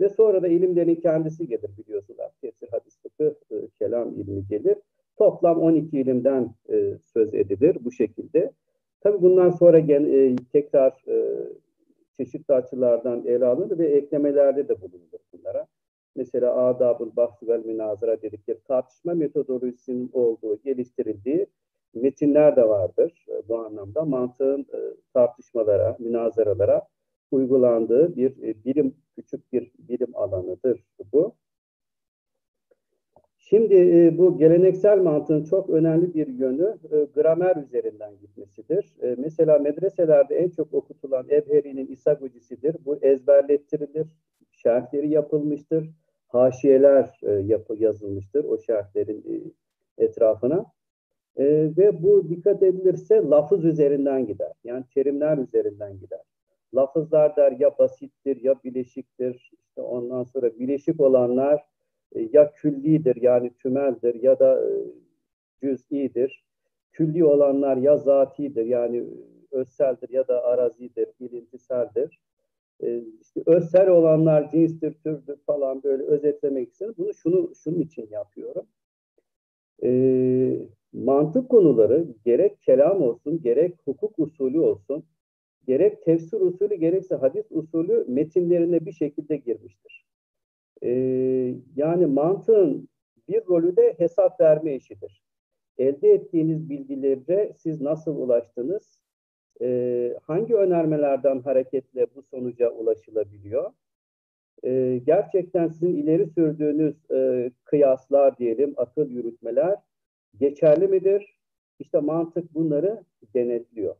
Ve 0.00 0.08
sonra 0.08 0.42
da 0.42 0.48
ilimlerin 0.48 0.94
kendisi 0.94 1.48
gelir 1.48 1.70
biliyorsunuz. 1.78 2.18
Tefsir, 2.40 2.68
hadis, 2.70 2.98
fıkıh, 3.02 3.34
e, 3.50 3.68
kelam 3.78 4.08
ilmi 4.08 4.46
gelir. 4.50 4.76
Toplam 5.16 5.58
12 5.58 6.00
ilimden 6.00 6.54
e, 6.70 6.98
söz 7.04 7.34
edilir 7.34 7.76
bu 7.80 7.92
şekilde. 7.92 8.52
Tabii 9.00 9.22
bundan 9.22 9.50
sonra 9.50 9.78
gen, 9.78 10.04
e, 10.04 10.36
tekrar 10.52 11.04
e, 11.08 11.46
çeşitli 12.16 12.54
açılardan 12.54 13.26
ele 13.26 13.46
alınır 13.46 13.78
ve 13.78 13.86
eklemelerde 13.86 14.68
de 14.68 14.80
bulunur 14.80 15.20
bunlara. 15.32 15.66
Mesela 16.16 16.56
adab-ül 16.56 17.16
bahs 17.16 17.42
vel 17.42 17.64
münazara 17.64 18.22
dedikleri 18.22 18.58
tartışma 18.68 19.14
metodolojisinin 19.14 20.10
olduğu, 20.12 20.58
geliştirildiği 20.64 21.46
metinler 21.94 22.56
de 22.56 22.68
vardır 22.68 23.26
e, 23.28 23.48
bu 23.48 23.58
anlamda. 23.58 24.04
Mantığın 24.04 24.60
e, 24.60 24.78
tartışmalara, 25.14 25.96
münazaralara 25.98 26.82
uygulandığı 27.30 28.16
bir 28.16 28.42
e, 28.42 28.64
bilim, 28.64 28.94
küçük 29.16 29.52
bir 29.52 29.72
bilim 29.78 30.16
alanıdır 30.16 30.84
bu. 31.12 31.34
Şimdi 33.48 33.74
e, 33.74 34.18
bu 34.18 34.38
geleneksel 34.38 34.98
mantığın 34.98 35.44
çok 35.44 35.70
önemli 35.70 36.14
bir 36.14 36.26
yönü 36.26 36.76
e, 36.92 37.04
gramer 37.14 37.56
üzerinden 37.56 38.18
gitmesidir. 38.20 38.94
E, 39.02 39.14
mesela 39.18 39.58
medreselerde 39.58 40.34
en 40.34 40.50
çok 40.50 40.74
okutulan 40.74 41.26
Ebheri'nin 41.30 41.86
İsagogisidir. 41.86 42.76
Bu 42.84 42.96
ezberlettirilir, 42.96 44.06
şerhleri 44.50 45.08
yapılmıştır, 45.08 45.90
haşiyeler 46.28 47.20
yapı, 47.44 47.76
yazılmıştır 47.76 48.44
o 48.44 48.58
şerhlerin 48.58 49.54
etrafına. 49.98 50.66
Ve 51.38 52.02
bu 52.02 52.28
dikkat 52.28 52.62
edilirse 52.62 53.14
lafız 53.14 53.64
üzerinden 53.64 54.26
gider. 54.26 54.52
Yani 54.64 54.84
terimler 54.94 55.38
üzerinden 55.38 55.98
gider. 55.98 56.20
Lafızlar 56.76 57.36
der 57.36 57.52
ya 57.52 57.78
basittir 57.78 58.42
ya 58.42 58.54
bileşiktir. 58.64 59.50
İşte 59.66 59.80
ondan 59.82 60.22
sonra 60.22 60.58
bileşik 60.58 61.00
olanlar 61.00 61.64
e, 62.12 62.28
ya 62.32 62.52
küllidir 62.52 63.16
yani 63.16 63.52
tümeldir 63.54 64.22
ya 64.22 64.38
da 64.38 64.60
e, 64.64 64.70
cüz'idir. 65.60 66.46
Külli 66.92 67.24
olanlar 67.24 67.76
ya 67.76 67.96
zatidir 67.96 68.64
yani 68.64 69.04
özseldir 69.50 70.08
ya 70.08 70.28
da 70.28 70.44
arazidir, 70.44 71.08
ilintiseldir. 71.20 72.20
E, 72.82 73.02
işte 73.20 73.42
özsel 73.46 73.88
olanlar 73.88 74.50
cinstir, 74.50 74.94
türdür 74.94 75.36
falan 75.46 75.82
böyle 75.82 76.02
özetlemek 76.02 76.68
için 76.74 76.94
bunu 76.98 77.14
şunu 77.14 77.54
şunun 77.54 77.80
için 77.80 78.08
yapıyorum. 78.10 78.66
E, 79.82 79.88
mantık 80.92 81.48
konuları 81.48 82.06
gerek 82.24 82.62
kelam 82.62 83.02
olsun, 83.02 83.42
gerek 83.42 83.74
hukuk 83.84 84.18
usulü 84.18 84.60
olsun, 84.60 85.04
gerek 85.66 86.02
tefsir 86.04 86.40
usulü 86.40 86.74
gerekse 86.74 87.14
hadis 87.14 87.46
usulü 87.50 88.04
metinlerine 88.08 88.86
bir 88.86 88.92
şekilde 88.92 89.36
girmiştir. 89.36 90.06
Ee, 90.82 91.54
yani 91.76 92.06
mantığın 92.06 92.88
bir 93.28 93.46
rolü 93.46 93.76
de 93.76 93.94
hesap 93.98 94.40
verme 94.40 94.74
işidir. 94.74 95.22
Elde 95.78 96.12
ettiğiniz 96.12 96.70
bilgilere 96.70 97.52
siz 97.56 97.80
nasıl 97.80 98.16
ulaştınız? 98.16 99.00
Ee, 99.60 100.16
hangi 100.22 100.54
önermelerden 100.54 101.40
hareketle 101.40 102.06
bu 102.14 102.22
sonuca 102.22 102.70
ulaşılabiliyor? 102.70 103.72
Ee, 104.64 105.00
gerçekten 105.06 105.68
sizin 105.68 105.96
ileri 105.96 106.26
sürdüğünüz 106.26 107.10
e, 107.10 107.50
kıyaslar 107.64 108.38
diyelim, 108.38 108.74
akıl 108.76 109.10
yürütmeler 109.10 109.76
geçerli 110.40 110.88
midir? 110.88 111.36
İşte 111.78 111.98
mantık 111.98 112.54
bunları 112.54 113.04
denetliyor. 113.34 113.96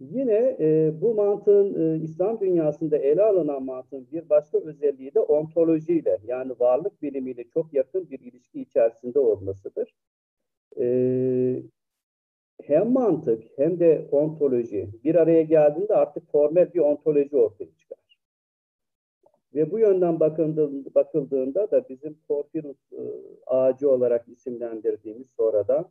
Yine 0.00 0.56
e, 0.60 0.92
bu 1.00 1.14
mantığın 1.14 1.94
e, 1.94 2.04
İslam 2.04 2.40
dünyasında 2.40 2.96
ele 2.96 3.22
alınan 3.22 3.64
mantığın 3.64 4.08
bir 4.12 4.28
başka 4.30 4.58
özelliği 4.58 5.14
de 5.14 5.20
ontolojiyle 5.20 6.18
yani 6.26 6.52
varlık 6.60 7.02
bilimiyle 7.02 7.44
çok 7.44 7.74
yakın 7.74 8.10
bir 8.10 8.20
ilişki 8.20 8.60
içerisinde 8.60 9.18
olmasıdır. 9.18 9.94
E, 10.80 11.62
hem 12.62 12.92
mantık 12.92 13.44
hem 13.56 13.80
de 13.80 14.08
ontoloji 14.10 14.88
bir 15.04 15.14
araya 15.14 15.42
geldiğinde 15.42 15.94
artık 15.94 16.30
formel 16.32 16.74
bir 16.74 16.80
ontoloji 16.80 17.36
ortaya 17.36 17.76
çıkar. 17.76 17.98
Ve 19.54 19.70
bu 19.70 19.78
yönden 19.78 20.20
bakıldığında, 20.94 21.70
da 21.70 21.88
bizim 21.88 22.18
Porfirus 22.28 22.92
e, 22.92 23.02
ağacı 23.46 23.90
olarak 23.90 24.28
isimlendirdiğimiz 24.28 25.26
sonradan 25.36 25.90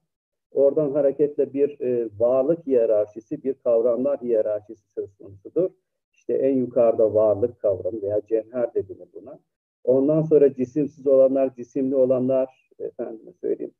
Oradan 0.51 0.91
hareketle 0.91 1.53
bir 1.53 1.81
e, 1.81 2.09
varlık 2.19 2.67
hiyerarşisi, 2.67 3.43
bir 3.43 3.53
kavramlar 3.53 4.21
hiyerarşisi 4.21 4.91
söz 4.93 5.17
konusudur. 5.17 5.69
İşte 6.13 6.33
en 6.33 6.57
yukarıda 6.57 7.13
varlık 7.13 7.59
kavramı 7.59 8.01
veya 8.01 8.21
cevher 8.29 8.73
dediğimiz 8.73 9.13
buna. 9.13 9.39
Ondan 9.83 10.21
sonra 10.21 10.53
cisimsiz 10.53 11.07
olanlar, 11.07 11.55
cisimli 11.55 11.95
olanlar, 11.95 12.69
efendim 12.79 13.33
söyleyeyim, 13.41 13.73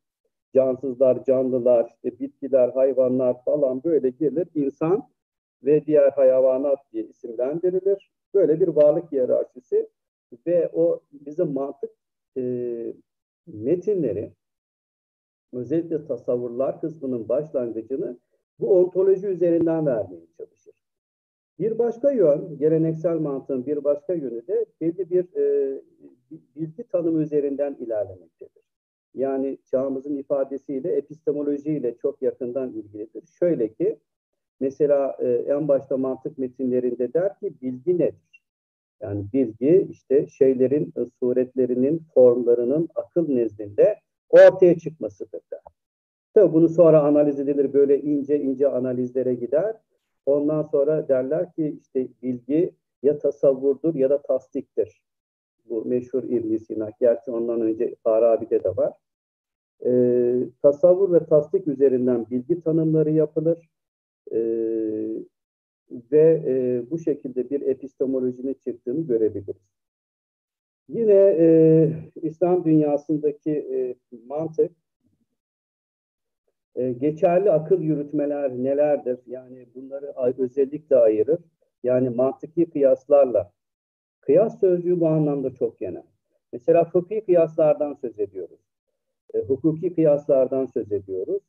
cansızlar, 0.53 1.23
canlılar, 1.23 1.89
işte 1.95 2.19
bitkiler, 2.19 2.69
hayvanlar 2.69 3.43
falan 3.43 3.83
böyle 3.83 4.09
gelir. 4.09 4.47
İnsan 4.55 5.09
ve 5.63 5.85
diğer 5.85 6.11
hayvanat 6.11 6.79
diye 6.93 7.03
isimlendirilir. 7.03 8.11
Böyle 8.33 8.59
bir 8.59 8.67
varlık 8.67 9.11
hiyerarşisi 9.11 9.89
ve 10.47 10.69
o 10.73 11.01
bizim 11.11 11.53
mantık 11.53 11.91
e, 12.37 12.43
metinleri 13.47 14.31
özellikle 15.53 16.05
tasavvurlar 16.05 16.81
kısmının 16.81 17.29
başlangıcını 17.29 18.17
bu 18.59 18.79
ontoloji 18.79 19.27
üzerinden 19.27 19.85
vermeye 19.85 20.27
çalışır. 20.37 20.73
Bir 21.59 21.79
başka 21.79 22.11
yön, 22.11 22.57
geleneksel 22.57 23.17
mantığın 23.17 23.65
bir 23.65 23.83
başka 23.83 24.13
yönü 24.13 24.47
de 24.47 24.65
belli 24.81 25.09
bir 25.09 25.35
e, 25.35 25.81
bilgi 26.55 26.83
tanımı 26.83 27.21
üzerinden 27.21 27.77
ilerlemektedir. 27.79 28.63
Yani 29.13 29.57
çağımızın 29.71 30.17
ifadesiyle 30.17 30.91
epistemolojiyle 30.91 31.97
çok 31.97 32.21
yakından 32.21 32.73
ilgilidir. 32.73 33.23
Şöyle 33.39 33.73
ki, 33.73 33.99
mesela 34.59 35.17
e, 35.19 35.29
en 35.29 35.67
başta 35.67 35.97
mantık 35.97 36.37
metinlerinde 36.37 37.13
der 37.13 37.39
ki 37.39 37.53
bilgi 37.61 37.97
nedir? 37.97 38.43
Yani 39.01 39.25
bilgi 39.33 39.87
işte 39.89 40.27
şeylerin 40.27 40.93
e, 40.97 41.01
suretlerinin, 41.19 42.01
formlarının 42.13 42.89
akıl 42.95 43.27
nezdinde 43.27 43.99
ortaya 44.31 44.77
çıkmasıdır 44.77 45.41
der. 45.51 45.59
Tabii 46.33 46.53
bunu 46.53 46.69
sonra 46.69 47.03
analiz 47.03 47.39
edilir, 47.39 47.73
böyle 47.73 48.01
ince 48.01 48.39
ince 48.39 48.67
analizlere 48.67 49.33
gider. 49.33 49.75
Ondan 50.25 50.63
sonra 50.63 51.07
derler 51.07 51.53
ki 51.53 51.77
işte 51.81 52.07
bilgi 52.23 52.75
ya 53.03 53.19
tasavvurdur 53.19 53.95
ya 53.95 54.09
da 54.09 54.21
tasdiktir. 54.21 55.01
Bu 55.69 55.85
meşhur 55.85 56.23
İbn 56.23 56.57
Sina. 56.57 56.91
Gerçi 56.99 57.31
ondan 57.31 57.61
önce 57.61 57.95
Farabi'de 58.03 58.63
de 58.63 58.77
var. 58.77 58.93
Ee, 59.85 60.35
tasavvur 60.61 61.13
ve 61.13 61.25
tasdik 61.25 61.67
üzerinden 61.67 62.29
bilgi 62.29 62.61
tanımları 62.61 63.11
yapılır. 63.11 63.69
Ee, 64.31 64.37
ve 66.11 66.43
e, 66.45 66.83
bu 66.91 66.99
şekilde 66.99 67.49
bir 67.49 67.61
epistemolojinin 67.61 68.53
çıktığını 68.53 69.07
görebiliriz. 69.07 69.80
Yine 70.89 71.35
e, 71.39 71.89
İslam 72.21 72.65
dünyasındaki 72.65 73.51
e, 73.51 73.95
mantık 74.27 74.71
e, 76.75 76.91
geçerli 76.91 77.51
akıl 77.51 77.81
yürütmeler 77.81 78.51
nelerdir? 78.51 79.19
Yani 79.27 79.67
bunları 79.75 80.13
özellikle 80.37 80.95
ayırır. 80.95 81.39
Yani 81.83 82.09
mantıki 82.09 82.69
kıyaslarla. 82.69 83.51
Kıyas 84.21 84.59
sözcüğü 84.59 84.99
bu 84.99 85.07
anlamda 85.07 85.53
çok 85.53 85.79
genel. 85.79 86.03
Mesela 86.53 86.83
fıkhi 86.83 87.21
kıyaslardan 87.25 87.93
söz 87.93 88.19
ediyoruz. 88.19 88.59
E, 89.33 89.39
hukuki 89.39 89.93
kıyaslardan 89.95 90.65
söz 90.65 90.91
ediyoruz. 90.91 91.41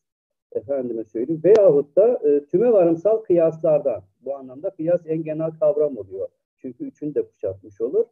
Efendime 0.52 1.04
söyleyeyim. 1.04 1.42
Veyahut 1.44 1.96
da 1.96 2.20
e, 2.28 2.44
tüme 2.44 2.72
varımsal 2.72 3.16
kıyaslardan. 3.16 4.02
Bu 4.20 4.36
anlamda 4.36 4.70
kıyas 4.70 5.00
en 5.06 5.22
genel 5.22 5.50
kavram 5.50 5.96
oluyor. 5.96 6.28
Çünkü 6.58 6.84
üçünü 6.84 7.14
de 7.14 7.22
kuşatmış 7.22 7.80
olur. 7.80 8.04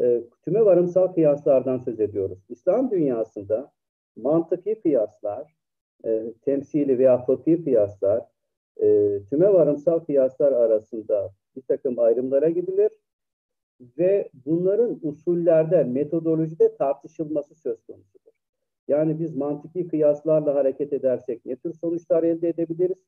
E, 0.00 0.22
tüme 0.44 0.64
varımsal 0.64 1.12
kıyaslardan 1.12 1.78
söz 1.78 2.00
ediyoruz. 2.00 2.38
İslam 2.48 2.90
dünyasında 2.90 3.72
mantıki 4.16 4.80
kıyaslar, 4.80 5.56
e, 6.04 6.32
temsili 6.42 6.98
veya 6.98 7.24
fıkhi 7.24 7.64
kıyaslar, 7.64 8.22
e, 8.82 9.18
tüme 9.30 9.52
varımsal 9.52 9.98
kıyaslar 9.98 10.52
arasında 10.52 11.32
bir 11.56 11.62
takım 11.62 11.98
ayrımlara 11.98 12.48
gidilir 12.48 12.90
ve 13.98 14.30
bunların 14.46 14.98
usullerde, 15.02 15.84
metodolojide 15.84 16.76
tartışılması 16.76 17.54
söz 17.54 17.82
konusudur. 17.82 18.32
Yani 18.88 19.18
biz 19.18 19.36
mantıki 19.36 19.88
kıyaslarla 19.88 20.54
hareket 20.54 20.92
edersek 20.92 21.46
ne 21.46 21.56
tür 21.56 21.72
sonuçlar 21.72 22.22
elde 22.22 22.48
edebiliriz? 22.48 22.98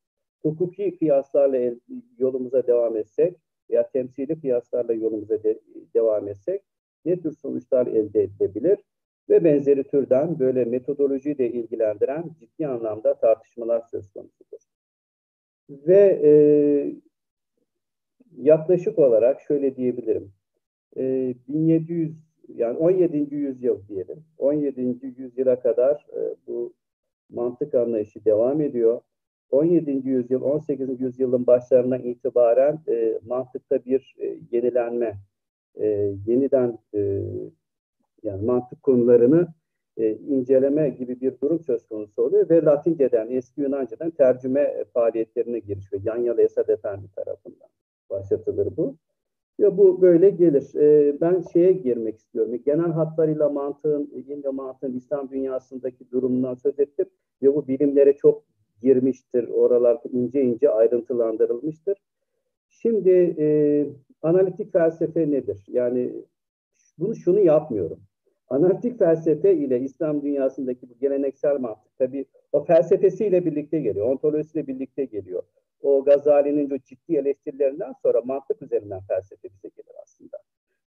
Hukuki 0.43 0.99
kıyaslarla 0.99 1.57
el, 1.57 1.81
yolumuza 2.19 2.67
devam 2.67 2.97
etsek 2.97 3.37
veya 3.71 3.91
temsili 3.91 4.41
kıyaslarla 4.41 4.93
yolumuza 4.93 5.43
de, 5.43 5.61
devam 5.95 6.29
etsek 6.29 6.63
ne 7.07 7.21
tür 7.21 7.33
sonuçlar 7.33 7.87
elde 7.87 8.23
edilebilir? 8.23 8.79
Ve 9.29 9.45
benzeri 9.45 9.85
türden 9.85 10.39
böyle 10.39 10.65
metodolojiyi 10.65 11.39
de 11.39 11.53
ilgilendiren 11.53 12.31
ciddi 12.41 12.67
anlamda 12.67 13.15
tartışmalar 13.15 13.83
söz 13.91 14.11
konusudur. 14.13 14.59
Ve 15.71 16.21
e, 16.25 16.31
yaklaşık 18.37 18.99
olarak 18.99 19.41
şöyle 19.41 19.77
diyebilirim. 19.77 20.33
E, 20.97 21.35
1700 21.49 22.17
yani 22.49 22.79
17. 22.79 23.35
yüzyıl 23.35 23.89
diyelim. 23.89 24.25
17. 24.39 25.15
yüzyıla 25.19 25.61
kadar 25.61 26.07
e, 26.17 26.37
bu 26.47 26.73
mantık 27.31 27.75
anlayışı 27.75 28.25
devam 28.25 28.61
ediyor. 28.61 29.01
17. 29.51 30.09
yüzyıl, 30.09 30.43
18. 30.43 31.01
yüzyılın 31.01 31.47
başlarından 31.47 32.03
itibaren 32.03 32.79
e, 32.89 33.19
mantıkta 33.27 33.85
bir 33.85 34.17
e, 34.19 34.39
yenilenme, 34.53 35.17
e, 35.81 36.15
yeniden 36.27 36.79
e, 36.95 37.23
yani 38.23 38.45
mantık 38.47 38.83
konularını 38.83 39.49
e, 39.97 40.13
inceleme 40.13 40.89
gibi 40.89 41.21
bir 41.21 41.41
durum 41.41 41.61
söz 41.61 41.87
konusu 41.87 42.23
oluyor 42.23 42.51
ve 42.51 42.63
Latinceden, 42.63 43.31
eski 43.31 43.61
Yunanca'dan 43.61 44.11
tercüme 44.11 44.85
faaliyetlerine 44.95 45.59
girişiyor. 45.59 46.03
Yanyalı 46.05 46.43
Esad 46.43 46.69
Efendi 46.69 47.07
tarafından 47.17 47.69
başlatılır 48.11 48.77
bu. 48.77 48.97
Ya 49.59 49.79
bu 49.79 50.03
böyle 50.03 50.31
gelir. 50.31 50.75
E, 50.75 51.21
ben 51.21 51.45
şeye 51.53 51.73
girmek 51.73 52.19
istiyorum. 52.19 52.61
Genel 52.65 52.91
hatlarıyla 52.91 53.49
mantığın, 53.49 54.11
ve 54.45 54.49
mantığın 54.51 54.97
İslam 54.97 55.31
dünyasındaki 55.31 56.11
durumundan 56.11 56.55
söz 56.55 56.81
ettim 56.81 57.07
ve 57.43 57.55
bu 57.55 57.69
bilimlere 57.69 58.17
çok 58.17 58.43
girmiştir. 58.83 59.49
Oralar 59.49 59.99
ince 60.13 60.43
ince 60.43 60.71
ayrıntılandırılmıştır. 60.71 61.97
Şimdi 62.83 63.37
e, 63.39 63.47
analitik 64.23 64.73
felsefe 64.73 65.31
nedir? 65.31 65.65
Yani 65.69 66.13
bunu 66.99 67.15
şunu 67.15 67.41
yapmıyorum. 67.41 68.01
Analitik 68.49 68.99
felsefe 68.99 69.55
ile 69.55 69.81
İslam 69.81 70.23
dünyasındaki 70.23 70.91
bu 70.91 70.99
geleneksel 71.01 71.61
mantık 71.61 71.99
tabii 71.99 72.27
o 72.53 72.65
felsefesiyle 72.65 73.47
birlikte 73.47 73.81
geliyor, 73.81 74.07
ontolojisiyle 74.07 74.67
birlikte 74.67 75.05
geliyor. 75.05 75.43
O 75.83 76.05
Gazali'nin 76.05 76.71
o 76.71 76.79
ciddi 76.79 77.17
eleştirilerinden 77.17 77.93
sonra 78.03 78.21
mantık 78.21 78.63
üzerinden 78.63 79.01
felsefe 79.09 79.49
bize 79.49 79.69
gelir 79.69 79.95
aslında. 80.03 80.37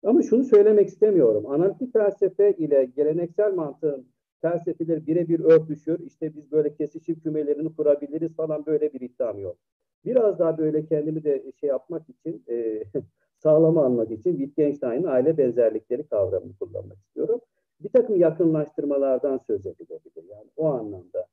Ama 0.04 0.22
şunu 0.22 0.44
söylemek 0.44 0.88
istemiyorum. 0.88 1.46
Analitik 1.46 1.94
felsefe 1.94 2.54
ile 2.54 2.86
geleneksel 2.86 3.54
mantığın 3.54 4.08
felsefeleri 4.42 5.08
birebir 5.08 5.40
örtüşür. 5.40 6.00
İşte 6.00 6.36
biz 6.36 6.52
böyle 6.52 6.74
kesişim 6.76 7.20
kümelerini 7.20 7.76
kurabiliriz 7.76 8.36
falan 8.36 8.66
böyle 8.66 8.94
bir 8.94 9.02
iddiam 9.02 9.40
yok. 9.40 9.58
Biraz 10.06 10.40
daha 10.40 10.58
böyle 10.58 10.86
kendimi 10.86 11.24
de 11.24 11.52
şey 11.60 11.70
yapmak 11.70 12.10
için 12.10 12.44
e, 12.50 12.84
sağlama 13.38 13.86
almak 13.86 14.12
için 14.12 14.38
Wittgenstein'in 14.38 15.04
aile 15.04 15.38
benzerlikleri 15.38 16.08
kavramını 16.08 16.54
kullanmak 16.60 16.98
istiyorum. 16.98 17.42
Bir 17.80 17.90
takım 17.90 18.16
yakınlaştırmalardan 18.16 19.38
söz 19.38 19.66
edilebilir. 19.66 20.24
Yani 20.30 20.50
o 20.58 20.66
anlamda 20.66 21.28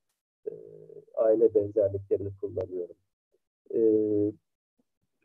e, 0.47 0.53
aile 1.15 1.55
benzerliklerini 1.55 2.31
kullanıyorum. 2.41 2.97
E, 3.75 3.81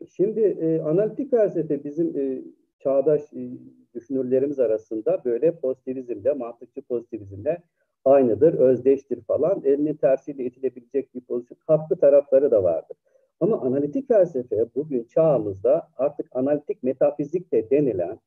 şimdi 0.08 0.40
e, 0.40 0.80
analitik 0.80 1.30
felsefe 1.30 1.84
bizim 1.84 2.18
e, 2.18 2.42
çağdaş 2.78 3.32
e, 3.32 3.50
düşünürlerimiz 3.94 4.58
arasında 4.58 5.22
böyle 5.24 5.56
pozitivizmle, 5.56 6.32
mantıkçı 6.32 6.82
pozitivizmle 6.82 7.62
aynıdır, 8.04 8.54
özdeştir 8.54 9.20
falan. 9.20 9.62
Elinin 9.64 9.94
tersiyle 9.94 10.44
itilebilecek 10.44 11.14
bir 11.14 11.20
pozisyon. 11.20 11.58
Haklı 11.66 11.96
tarafları 11.96 12.50
da 12.50 12.62
vardır. 12.62 12.96
Ama 13.40 13.60
analitik 13.60 14.08
felsefe 14.08 14.66
bugün 14.74 15.04
çağımızda 15.04 15.88
artık 15.96 16.36
analitik 16.36 16.82
metafizik 16.82 17.52
de 17.52 17.70
denilen 17.70 18.20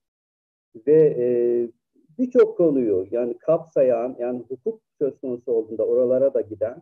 ve 0.88 1.16
e, 1.18 1.28
birçok 2.20 2.58
konuyu 2.58 3.08
yani 3.12 3.38
kapsayan 3.38 4.16
yani 4.20 4.44
hukuk 4.48 4.82
söz 5.00 5.20
konusu 5.20 5.52
olduğunda 5.52 5.86
oralara 5.86 6.34
da 6.34 6.42
giden 6.42 6.82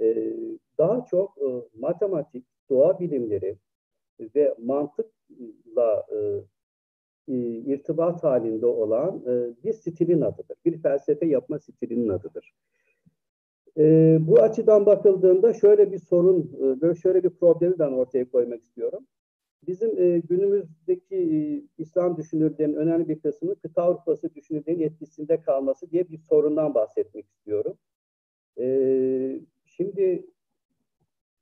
e, 0.00 0.32
daha 0.78 1.04
çok 1.04 1.38
e, 1.38 1.46
matematik, 1.78 2.44
doğa 2.70 3.00
bilimleri 3.00 3.56
ve 4.20 4.54
mantıkla 4.58 6.06
e, 6.12 6.16
irtibat 7.66 8.24
halinde 8.24 8.66
olan 8.66 9.22
e, 9.26 9.64
bir 9.64 9.72
stilin 9.72 10.20
adıdır. 10.20 10.56
Bir 10.64 10.82
felsefe 10.82 11.26
yapma 11.26 11.58
stilinin 11.58 12.08
adıdır. 12.08 12.54
E, 13.78 14.16
bu 14.20 14.42
açıdan 14.42 14.86
bakıldığında 14.86 15.52
şöyle 15.52 15.92
bir 15.92 15.98
sorun, 15.98 16.56
e, 16.58 16.80
böyle 16.80 16.94
şöyle 16.94 17.24
bir 17.24 17.30
problemi 17.30 17.78
ben 17.78 17.92
ortaya 17.92 18.30
koymak 18.30 18.62
istiyorum. 18.62 19.06
Bizim 19.66 19.98
e, 19.98 20.18
günümüzdeki 20.18 21.16
e, 21.16 21.38
İslam 21.82 22.16
düşünürlerinin 22.16 22.76
önemli 22.76 23.08
bir 23.08 23.20
kısmı 23.20 23.54
kıta 23.54 23.82
Avrupası 23.82 24.34
düşünürlerin 24.34 24.80
etkisinde 24.80 25.40
kalması 25.40 25.90
diye 25.90 26.10
bir 26.10 26.18
sorundan 26.18 26.74
bahsetmek 26.74 27.26
istiyorum. 27.28 27.74
E, 28.60 28.66
şimdi 29.64 30.26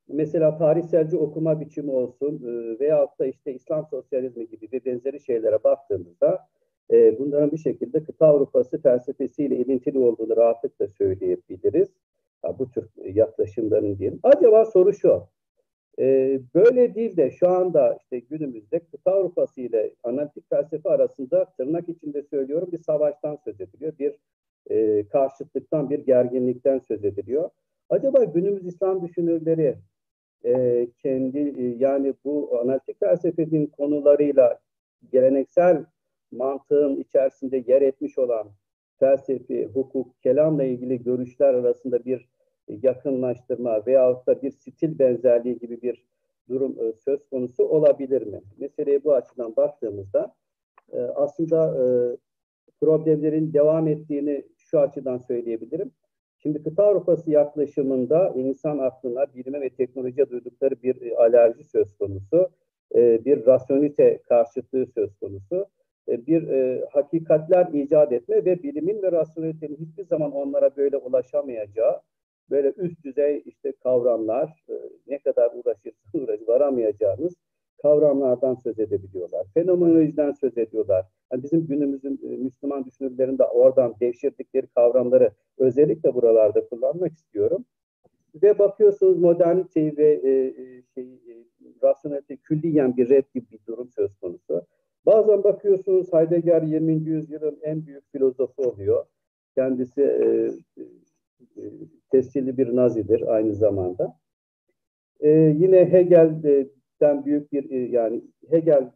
mesela 0.09 0.59
tarihselci 0.59 1.16
okuma 1.16 1.61
biçimi 1.61 1.90
olsun 1.90 2.37
e, 2.37 2.81
veyahut 2.81 3.18
da 3.18 3.27
işte 3.27 3.55
İslam 3.55 3.87
sosyalizmi 3.87 4.49
gibi 4.49 4.68
ve 4.73 4.85
benzeri 4.85 5.20
şeylere 5.20 5.64
baktığımızda 5.64 6.49
e, 6.90 7.18
bunların 7.18 7.53
bir 7.53 7.59
şekilde 7.59 8.05
kıta 8.05 8.27
Avrupası 8.27 8.83
felsefesiyle 8.83 9.57
ilintili 9.57 9.99
olduğunu 9.99 10.37
rahatlıkla 10.37 10.88
söyleyebiliriz 10.88 11.88
bu 12.59 12.70
tür 12.70 12.88
yaklaşımların 13.04 13.98
diyelim. 13.98 14.20
Acaba 14.22 14.64
soru 14.64 14.92
şu, 14.92 15.28
e, 15.98 16.40
böyle 16.54 16.94
değil 16.94 17.16
de 17.16 17.30
şu 17.30 17.48
anda 17.48 17.98
işte 18.00 18.18
günümüzde 18.18 18.78
kıta 18.78 19.11
Avrupası 19.12 19.61
ile 19.61 19.94
analitik 20.02 20.50
felsefe 20.50 20.88
arasında 20.88 21.44
tırnak 21.44 21.88
içinde 21.88 22.22
söylüyorum 22.22 22.68
bir 22.72 22.78
savaştan 22.78 23.38
söz 23.44 23.61
ediliyor. 23.61 23.92
Bir 23.98 24.18
e, 24.70 25.09
karşıtlıktan, 25.09 25.90
bir 25.90 25.98
gerginlikten 25.98 26.78
söz 26.78 27.04
ediliyor. 27.04 27.50
Acaba 27.90 28.24
günümüz 28.24 28.66
İslam 28.66 29.02
düşünürleri 29.02 29.76
e, 30.44 30.87
kendi 31.02 31.38
e, 31.38 31.76
yani 31.78 32.14
bu 32.24 32.59
analitik 32.61 33.00
felsefenin 33.00 33.66
konularıyla 33.66 34.59
geleneksel 35.12 35.85
mantığın 36.33 36.96
içerisinde 36.96 37.64
yer 37.66 37.83
etmiş 37.83 38.18
olan 38.18 38.48
felsefi, 38.98 39.66
hukuk, 39.66 40.22
kelamla 40.22 40.64
ilgili 40.64 41.02
görüşler 41.02 41.54
arasında 41.54 42.04
bir 42.04 42.28
yakınlaştırma 42.68 43.87
veyahut 43.87 44.27
da 44.27 44.42
bir 44.42 44.50
stil 44.50 44.98
benzerliği 44.98 45.59
gibi 45.59 45.83
bir 45.83 46.05
durum 46.48 46.77
e, 46.81 46.92
söz 46.92 47.29
konusu 47.29 47.64
olabilir 47.64 48.27
mi? 48.27 48.40
Meseleye 48.59 49.05
bu 49.05 49.14
açıdan 49.14 49.57
baktığımızda 49.57 50.35
e, 50.92 50.98
aslında 50.98 51.77
e, 51.77 51.85
problemlerin 52.81 53.53
devam 53.53 53.88
ettiğini 53.88 54.44
şu 54.57 54.81
açıdan 54.81 55.18
söyleyebilirim. 55.18 55.90
Şimdi 56.38 56.62
kıta 56.62 56.85
Avrupası 56.85 57.31
yaklaşımında 57.31 58.33
insan 58.37 58.79
aklına 58.79 59.27
bilime 59.35 59.61
ve 59.61 59.70
teknolojiye 59.70 60.31
duydukları 60.31 60.83
bir 60.83 61.03
e, 61.03 61.16
alerji 61.16 61.64
söz 61.64 61.96
konusu, 61.96 62.48
e, 62.94 63.24
bir 63.24 63.46
rasyonite 63.46 64.22
karşıtlığı 64.29 64.87
söz 64.87 65.16
konusu, 65.16 65.66
e, 66.09 66.27
bir 66.27 66.48
e, 66.48 66.85
hakikatler 66.92 67.66
icat 67.72 68.12
etme 68.12 68.44
ve 68.44 68.62
bilimin 68.62 69.03
ve 69.03 69.12
rasyonelitenin 69.12 69.77
hiçbir 69.77 70.05
zaman 70.05 70.33
onlara 70.33 70.77
böyle 70.77 70.96
ulaşamayacağı, 70.96 72.00
böyle 72.50 72.72
üst 72.76 73.04
düzey 73.04 73.42
işte 73.46 73.72
kavramlar, 73.83 74.64
e, 74.68 74.74
ne 75.07 75.18
kadar 75.18 75.50
uğraşırsa 75.54 75.98
uğraş 76.14 76.40
varamayacağınız 76.48 77.35
kavramlardan 77.83 78.54
söz 78.54 78.78
edebiliyorlar. 78.78 79.46
Fenomenolojiden 79.54 80.33
söz 80.33 80.59
ediyorlar. 80.59 81.07
Yani 81.33 81.42
bizim 81.42 81.66
günümüzün 81.66 82.20
e, 82.22 82.37
Müslüman 82.37 82.85
düşünürlerin 82.85 83.38
de 83.38 83.44
oradan 83.44 83.94
devşirdikleri 84.00 84.66
kavramları 84.66 85.30
özellikle 85.59 86.14
buralarda 86.14 86.68
kullanmak 86.68 87.12
istiyorum. 87.12 87.64
Ve 88.42 88.59
bakıyorsunuz 88.59 89.18
moderniteyi 89.18 89.96
ve 89.96 90.12
e, 90.12 90.30
e 90.30 90.83
şey, 90.94 91.04
e, 91.04 91.44
rasyonelite 91.83 92.37
külliyen 92.37 92.96
bir 92.96 93.09
red 93.09 93.24
gibi 93.35 93.46
bir 93.52 93.61
durum 93.66 93.90
söz 93.90 94.16
konusu. 94.16 94.66
Bazen 95.07 95.44
bakıyorsunuz 95.44 96.12
Heidegger 96.12 96.62
20. 96.62 96.92
yüzyılın 96.92 97.59
en 97.62 97.87
büyük 97.87 98.12
filozofu 98.12 98.62
oluyor. 98.62 99.04
Kendisi 99.54 100.02
e, 100.02 100.50
e, 101.57 101.62
tescilli 102.11 102.59
bir 102.59 102.77
nazidir 102.77 103.35
aynı 103.35 103.55
zamanda. 103.55 104.16
E, 105.20 105.31
yine 105.31 105.92
Hegel'den 105.92 107.25
büyük 107.25 107.53
bir 107.53 107.70
e, 107.70 107.77
yani 107.77 108.23
Hegel 108.51 108.90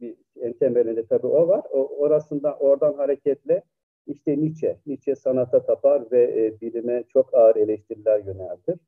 bir 0.00 0.16
en 0.40 0.52
temelinde 0.52 1.06
tabii 1.06 1.26
o 1.26 1.48
var. 1.48 1.62
O, 1.72 1.88
orasından 1.98 2.56
oradan 2.60 2.94
hareketle 2.94 3.62
işte 4.06 4.40
Nietzsche, 4.40 4.76
Nietzsche 4.86 5.14
sanata 5.14 5.66
tapar 5.66 6.10
ve 6.10 6.22
e, 6.22 6.60
bilime 6.60 7.04
çok 7.12 7.34
ağır 7.34 7.56
eleştiriler 7.56 8.24
yöneltir. 8.24 8.78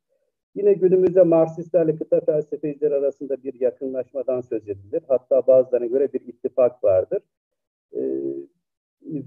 Yine 0.54 0.72
günümüzde 0.72 1.22
Marksistlerle 1.22 1.96
kıta 1.96 2.20
felsefeciler 2.20 2.90
arasında 2.90 3.42
bir 3.42 3.60
yakınlaşmadan 3.60 4.40
söz 4.40 4.68
edilir. 4.68 5.02
Hatta 5.08 5.46
bazılarına 5.46 5.86
göre 5.86 6.12
bir 6.12 6.20
ittifak 6.20 6.84
vardır. 6.84 7.22
E, 7.96 8.00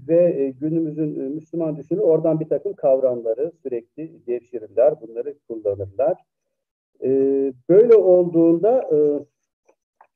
ve 0.08 0.42
e, 0.42 0.50
günümüzün 0.50 1.20
e, 1.20 1.28
Müslüman 1.28 1.76
düşünü 1.76 2.00
oradan 2.00 2.40
bir 2.40 2.48
takım 2.48 2.72
kavramları 2.72 3.52
sürekli 3.62 4.26
devşirirler, 4.26 5.00
bunları 5.00 5.34
kullanırlar. 5.48 6.18
E, 7.02 7.08
böyle 7.68 7.94
olduğunda 7.94 8.90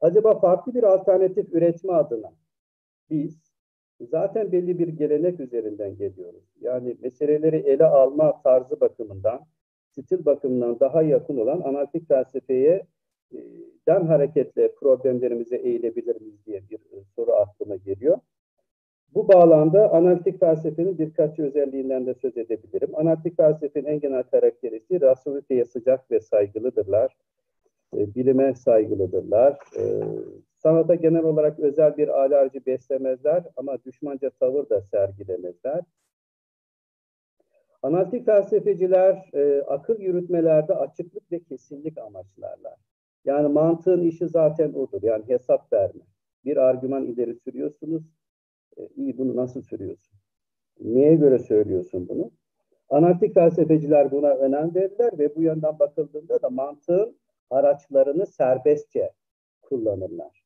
acaba 0.00 0.38
farklı 0.38 0.74
bir 0.74 0.82
alternatif 0.82 1.54
üretme 1.54 1.92
adına 1.92 2.32
biz 3.10 3.52
zaten 4.00 4.52
belli 4.52 4.78
bir 4.78 4.88
gelenek 4.88 5.40
üzerinden 5.40 5.96
geliyoruz. 5.96 6.44
Yani 6.60 6.96
meseleleri 7.02 7.56
ele 7.56 7.84
alma 7.84 8.42
tarzı 8.42 8.80
bakımından 8.80 9.40
stil 9.90 10.24
bakımından 10.24 10.80
daha 10.80 11.02
yakın 11.02 11.36
olan 11.36 11.60
analitik 11.60 12.08
felsefeye 12.08 12.86
den 13.88 14.06
hareketle 14.06 14.74
problemlerimize 14.74 15.56
eğilebilir 15.56 16.20
miyiz 16.20 16.46
diye 16.46 16.62
bir 16.70 16.78
soru 17.16 17.32
aklıma 17.32 17.76
geliyor. 17.76 18.18
Bu 19.14 19.28
bağlamda 19.28 19.92
analitik 19.92 20.40
felsefenin 20.40 20.98
birkaç 20.98 21.38
özelliğinden 21.38 22.06
de 22.06 22.14
söz 22.14 22.36
edebilirim. 22.36 22.90
Analitik 22.94 23.36
felsefenin 23.36 23.86
en 23.86 24.00
genel 24.00 24.22
karakteristiği 24.22 25.00
rasyoneliteye 25.00 25.64
sıcak 25.64 26.10
ve 26.10 26.20
saygılıdırlar. 26.20 27.16
E, 27.96 28.14
bilime 28.14 28.54
saygılıdırlar. 28.54 29.58
sanata 30.56 30.94
genel 30.94 31.24
olarak 31.24 31.58
özel 31.58 31.96
bir 31.96 32.08
alerji 32.08 32.66
beslemezler 32.66 33.44
ama 33.56 33.84
düşmanca 33.84 34.30
tavır 34.30 34.68
da 34.68 34.82
sergilemezler. 34.82 35.80
Analitik 37.82 38.26
felsefeciler 38.26 39.30
e, 39.34 39.62
akıl 39.62 40.00
yürütmelerde 40.00 40.74
açıklık 40.74 41.32
ve 41.32 41.40
kesinlik 41.42 41.98
amaçlarlar. 41.98 42.74
Yani 43.24 43.48
mantığın 43.48 44.02
işi 44.02 44.28
zaten 44.28 44.72
odur. 44.72 45.02
Yani 45.02 45.28
hesap 45.28 45.72
verme. 45.72 46.02
Bir 46.44 46.56
argüman 46.56 47.04
ileri 47.04 47.34
sürüyorsunuz. 47.34 48.02
E, 48.78 48.88
iyi 48.96 49.18
bunu 49.18 49.36
nasıl 49.36 49.62
sürüyorsun? 49.62 50.18
Neye 50.80 51.14
göre 51.14 51.38
söylüyorsun 51.38 52.08
bunu? 52.08 52.30
Analitik 52.88 53.34
felsefeciler 53.34 54.10
buna 54.10 54.28
önem 54.28 54.74
verirler 54.74 55.18
ve 55.18 55.36
bu 55.36 55.42
yönden 55.42 55.78
bakıldığında 55.78 56.42
da 56.42 56.50
mantığın 56.50 57.16
araçlarını 57.50 58.26
serbestçe 58.26 59.12
kullanırlar. 59.62 60.44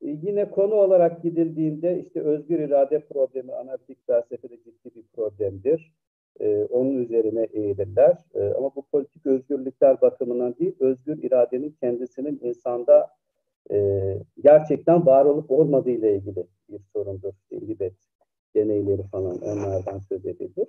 E, 0.00 0.08
yine 0.08 0.50
konu 0.50 0.74
olarak 0.74 1.22
gidildiğinde 1.22 2.00
işte 2.00 2.20
özgür 2.20 2.58
irade 2.58 3.00
problemi 3.00 3.52
analitik 3.52 4.06
felsefede 4.06 4.56
ciddi 4.56 4.94
bir 4.94 5.02
problemdir 5.12 5.92
e, 6.40 6.64
onun 6.64 6.96
üzerine 6.96 7.44
eğilirler. 7.52 8.16
E, 8.34 8.42
ama 8.42 8.70
bu 8.76 8.82
politik 8.82 9.26
özgürlükler 9.26 10.00
bakımından 10.00 10.54
değil, 10.58 10.74
özgür 10.80 11.22
iradenin 11.22 11.76
kendisinin 11.80 12.40
insanda 12.42 13.10
e, 13.70 14.18
gerçekten 14.42 15.06
var 15.06 15.24
olup 15.24 15.50
olmadığı 15.50 15.90
ile 15.90 16.16
ilgili 16.16 16.46
bir 16.68 16.80
sorundur. 16.92 17.32
Libet 17.52 17.94
deneyleri 18.54 19.02
falan 19.02 19.38
onlardan 19.42 19.98
söz 19.98 20.26
edilir. 20.26 20.68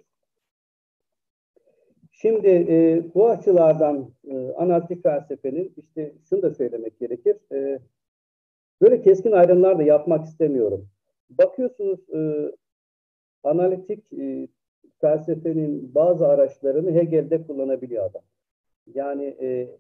Şimdi 2.12 2.48
e, 2.48 3.04
bu 3.16 3.30
açılardan 3.30 4.12
e, 4.28 4.52
analitik 4.52 5.04
felsefenin 5.04 5.74
işte 5.78 6.14
şunu 6.30 6.42
da 6.42 6.52
söylemek 6.52 7.00
gerekir. 7.00 7.36
E, 7.52 7.80
böyle 8.82 9.02
keskin 9.02 9.32
ayrımlar 9.32 9.80
da 9.80 9.84
yapmak 9.84 10.26
istemiyorum. 10.26 10.90
Bakıyorsunuz 11.30 12.00
e, 12.14 12.52
analitik 13.44 14.14
e, 14.14 14.48
felsefenin 15.02 15.96
bazı 15.96 16.28
araçlarını 16.28 16.92
Hegel'de 16.92 17.44
kullanabiliyor 17.44 18.06
adam. 18.06 18.22
Yani 18.94 19.38
e, 19.42 19.78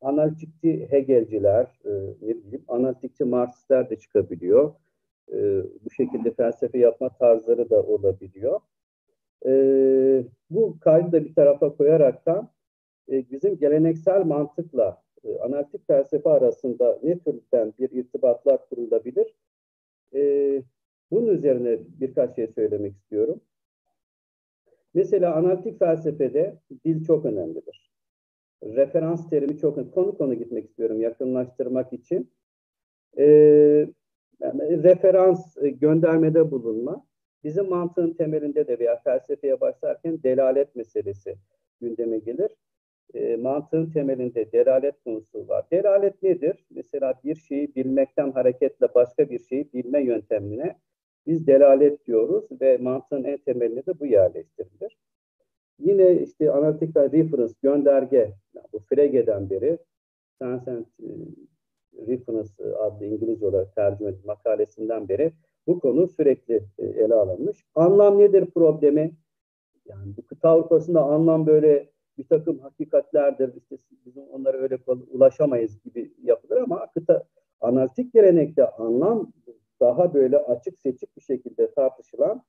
analitikçi 0.00 0.86
Hegelciler, 0.90 1.80
e, 1.84 1.90
ne 2.22 2.28
bileyim, 2.28 2.64
analitikçi 2.68 3.24
Marksistler 3.24 3.90
de 3.90 3.96
çıkabiliyor. 3.96 4.74
E, 5.32 5.36
bu 5.84 5.90
şekilde 5.90 6.30
felsefe 6.30 6.78
yapma 6.78 7.08
tarzları 7.08 7.70
da 7.70 7.82
olabiliyor. 7.82 8.60
E, 9.46 9.52
bu 10.50 10.80
kaydı 10.80 11.12
da 11.12 11.24
bir 11.24 11.34
tarafa 11.34 11.76
koyaraktan 11.76 12.48
e, 13.10 13.30
bizim 13.30 13.58
geleneksel 13.58 14.24
mantıkla 14.24 15.02
e, 15.24 15.38
analitik 15.38 15.86
felsefe 15.86 16.30
arasında 16.30 16.98
ne 17.02 17.18
türden 17.18 17.74
bir 17.78 17.90
irtibatlar 17.90 18.68
kurulabilir? 18.68 19.34
E, 20.14 20.62
bunun 21.10 21.26
üzerine 21.26 21.78
birkaç 22.00 22.36
şey 22.36 22.46
söylemek 22.46 22.96
istiyorum. 22.96 23.40
Mesela 24.94 25.34
analitik 25.36 25.78
felsefede 25.78 26.56
dil 26.84 27.04
çok 27.04 27.24
önemlidir. 27.24 27.89
Referans 28.64 29.30
terimi 29.30 29.58
çok. 29.58 29.94
Konu 29.94 30.18
konu 30.18 30.34
gitmek 30.34 30.64
istiyorum 30.64 31.00
yakınlaştırmak 31.00 31.92
için. 31.92 32.30
Ee, 33.18 33.24
yani 34.40 34.82
referans 34.82 35.56
e, 35.56 35.70
göndermede 35.70 36.50
bulunma. 36.50 37.06
Bizim 37.44 37.68
mantığın 37.68 38.12
temelinde 38.12 38.68
de 38.68 38.78
veya 38.78 38.96
felsefeye 38.96 39.60
başlarken 39.60 40.22
delalet 40.22 40.76
meselesi 40.76 41.36
gündeme 41.80 42.18
gelir. 42.18 42.50
E, 43.14 43.36
mantığın 43.36 43.90
temelinde 43.90 44.52
delalet 44.52 45.04
konusu 45.04 45.48
var. 45.48 45.66
Delalet 45.72 46.22
nedir? 46.22 46.66
Mesela 46.70 47.14
bir 47.24 47.34
şeyi 47.34 47.74
bilmekten 47.74 48.32
hareketle 48.32 48.94
başka 48.94 49.30
bir 49.30 49.38
şeyi 49.38 49.72
bilme 49.72 50.04
yöntemine 50.04 50.76
biz 51.26 51.46
delalet 51.46 52.06
diyoruz 52.06 52.44
ve 52.60 52.78
mantığın 52.78 53.24
en 53.24 53.36
temeline 53.36 53.86
de 53.86 54.00
bu 54.00 54.06
yerleştirilir. 54.06 54.98
Yine 55.80 56.22
işte 56.22 56.52
analitik 56.52 56.96
reference, 56.96 57.54
gönderge, 57.62 58.34
yani 58.54 58.66
bu 58.72 58.78
Frege'den 58.78 59.50
beri 59.50 59.78
Transcend 60.38 60.84
e, 61.02 61.08
Reference 62.06 62.76
adlı 62.78 63.06
İngilizce 63.06 63.46
olarak 63.46 63.74
tercüme 63.74 64.10
edilen 64.10 64.26
makalesinden 64.26 65.08
beri 65.08 65.32
bu 65.66 65.80
konu 65.80 66.08
sürekli 66.08 66.64
e, 66.78 66.86
ele 66.86 67.14
alınmış. 67.14 67.64
Anlam 67.74 68.18
nedir 68.18 68.46
problemi? 68.46 69.12
Yani 69.86 70.16
bu 70.16 70.26
kıta 70.26 70.48
Avrupa'sında 70.48 71.02
anlam 71.02 71.46
böyle 71.46 71.90
bir 72.18 72.24
takım 72.28 72.58
hakikatlerdir. 72.58 73.54
İşte 73.56 73.76
bizim 74.06 74.22
onlara 74.22 74.56
öyle 74.56 74.78
ulaşamayız 74.86 75.82
gibi 75.82 76.12
yapılır 76.22 76.56
ama 76.56 76.86
kıta 76.94 77.24
analitik 77.60 78.12
gelenekte 78.12 78.70
anlam 78.70 79.32
daha 79.80 80.14
böyle 80.14 80.38
açık 80.38 80.80
seçik 80.80 81.16
bir 81.16 81.22
şekilde 81.22 81.74
tartışılan 81.74 82.42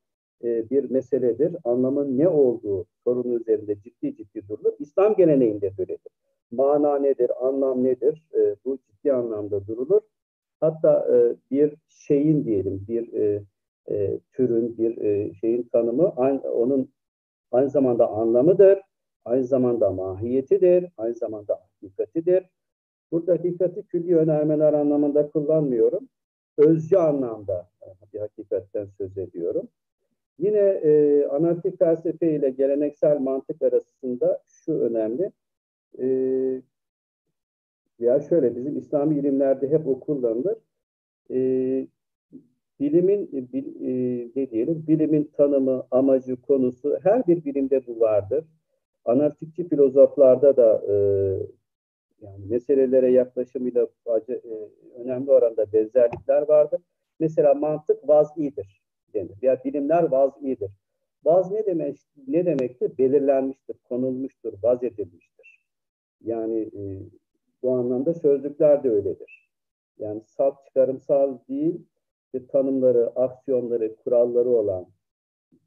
e, 0.44 0.70
bir 0.70 0.92
meseledir. 0.92 1.56
Anlamın 1.64 2.18
ne 2.18 2.28
olduğu 2.28 2.86
sorunu 3.04 3.40
üzerinde 3.40 3.76
ciddi 3.82 4.16
ciddi 4.16 4.48
durulur. 4.48 4.74
İslam 4.80 5.16
geleneğinde 5.16 5.78
böyledir. 5.78 6.12
Mana 6.52 7.00
nedir, 7.00 7.32
anlam 7.48 7.84
nedir? 7.84 8.24
E, 8.34 8.56
bu 8.66 8.78
ciddi 8.78 9.14
anlamda 9.14 9.68
durulur. 9.68 10.02
Hatta 10.60 11.08
e, 11.16 11.36
bir 11.52 11.76
şeyin 11.88 12.46
diyelim, 12.46 12.86
bir 12.88 13.12
türün, 14.34 14.78
bir 14.78 15.34
şeyin 15.34 15.64
tanımı 15.64 16.14
aynı, 16.16 16.40
onun 16.40 16.90
aynı 17.52 17.70
zamanda 17.70 18.08
anlamıdır, 18.10 18.80
aynı 19.26 19.44
zamanda 19.44 19.90
mahiyetidir, 19.90 20.86
aynı 20.98 21.16
zamanda 21.16 21.60
hakikatidir. 21.62 22.44
Burada 23.12 23.34
hakikati 23.34 23.84
külli 23.84 24.18
önermeler 24.18 24.74
anlamında 24.74 25.30
kullanmıyorum. 25.32 26.10
Özcü 26.58 26.98
anlamda 26.98 27.70
bir 28.14 28.20
hakikatten 28.20 28.88
söz 28.98 29.18
ediyorum. 29.18 29.68
Yine 30.40 30.60
e, 30.60 31.26
analitik 31.26 31.80
felsefe 31.80 32.32
ile 32.32 32.50
geleneksel 32.50 33.20
mantık 33.20 33.62
arasında 33.62 34.44
şu 34.48 34.74
önemli. 34.74 35.32
E, 36.00 36.06
veya 38.00 38.20
şöyle 38.20 38.56
bizim 38.56 38.78
İslami 38.78 39.20
ilimlerde 39.20 39.70
hep 39.70 39.88
o. 39.88 40.60
E, 41.32 41.38
bilimin 42.80 43.30
bil, 43.32 43.66
e, 43.82 44.30
ne 44.36 44.52
diyelim 44.52 44.88
bilimin 44.88 45.32
tanımı, 45.38 45.88
amacı, 45.92 46.42
konusu 46.42 47.00
her 47.04 47.28
bir 47.28 47.46
bilimde 47.46 47.88
bu 47.88 48.00
vardır. 48.00 48.46
Analitikçi 49.06 49.68
filozoflarda 49.68 50.58
da 50.58 50.84
e, 50.88 50.96
yani 52.22 52.46
meselelere 52.50 53.12
yaklaşımıyla 53.12 53.88
e, 54.30 54.40
önemli 54.96 55.32
oranda 55.32 55.74
benzerlikler 55.74 56.42
vardır. 56.48 56.82
Mesela 57.20 57.54
mantık 57.54 58.10
vaz'idir 58.10 58.81
denir. 59.14 59.38
Ya 59.42 59.64
bilimler 59.66 60.04
vaz'idir. 60.04 60.72
Vaz 61.26 61.52
ne 61.52 61.66
demek 61.66 61.98
ne 62.28 62.46
demektir? 62.46 62.98
Belirlenmiştir, 62.98 63.76
konulmuştur, 63.84 64.54
vaz 64.64 64.84
edilmiştir. 64.84 65.68
Yani 66.22 66.60
e, 66.60 66.82
bu 67.64 67.72
anlamda 67.72 68.14
sözlükler 68.14 68.84
de 68.84 68.90
öyledir. 68.90 69.50
Yani 70.00 70.22
salt 70.26 70.66
çıkarımsal 70.66 71.38
değil 71.50 71.86
ve 72.36 72.48
tanımları, 72.48 73.08
aksiyonları, 73.16 73.96
kuralları 73.96 74.50
olan 74.50 74.88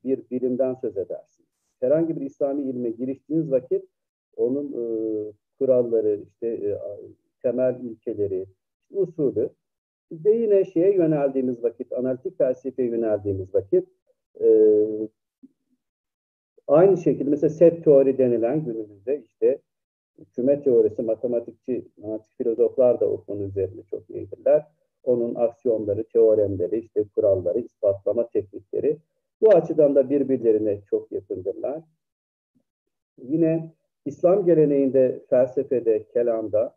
bir 0.04 0.30
bilimden 0.30 0.74
söz 0.74 0.96
edersiniz. 0.96 1.50
Herhangi 1.80 2.16
bir 2.16 2.20
İslami 2.20 2.62
ilme 2.62 2.90
giriştiğiniz 2.90 3.50
vakit 3.50 3.84
onun 4.36 4.72
e, 4.72 4.84
kuralları, 5.58 6.20
işte 6.28 6.46
e, 6.46 6.78
temel 7.42 7.80
ilkeleri, 7.80 8.46
usulü 8.90 9.50
ve 10.12 10.36
yine 10.36 10.64
şeye 10.64 10.94
yöneldiğimiz 10.94 11.62
vakit, 11.62 11.92
analitik 11.92 12.38
felsefeye 12.38 12.88
yöneldiğimiz 12.88 13.54
vakit 13.54 13.88
e, 14.40 14.48
aynı 16.66 16.96
şekilde 16.96 17.30
mesela 17.30 17.50
set 17.50 17.84
teori 17.84 18.18
denilen 18.18 18.64
günümüzde 18.64 19.22
işte 19.22 19.58
küme 20.32 20.62
teorisi, 20.62 21.02
matematikçi, 21.02 21.84
matematik 21.96 22.36
filozoflar 22.36 23.00
da 23.00 23.06
o 23.06 23.24
konu 23.24 23.42
üzerinde 23.42 23.82
çok 23.90 24.10
iyidirler. 24.10 24.66
Onun 25.04 25.34
aksiyonları, 25.34 26.04
teoremleri, 26.04 26.78
işte 26.78 27.04
kuralları, 27.14 27.58
ispatlama 27.60 28.28
teknikleri 28.28 28.98
bu 29.40 29.54
açıdan 29.54 29.94
da 29.94 30.10
birbirlerine 30.10 30.80
çok 30.90 31.12
yakındırlar. 31.12 31.82
Yine 33.22 33.72
İslam 34.04 34.46
geleneğinde, 34.46 35.24
felsefede, 35.30 36.04
kelamda 36.04 36.76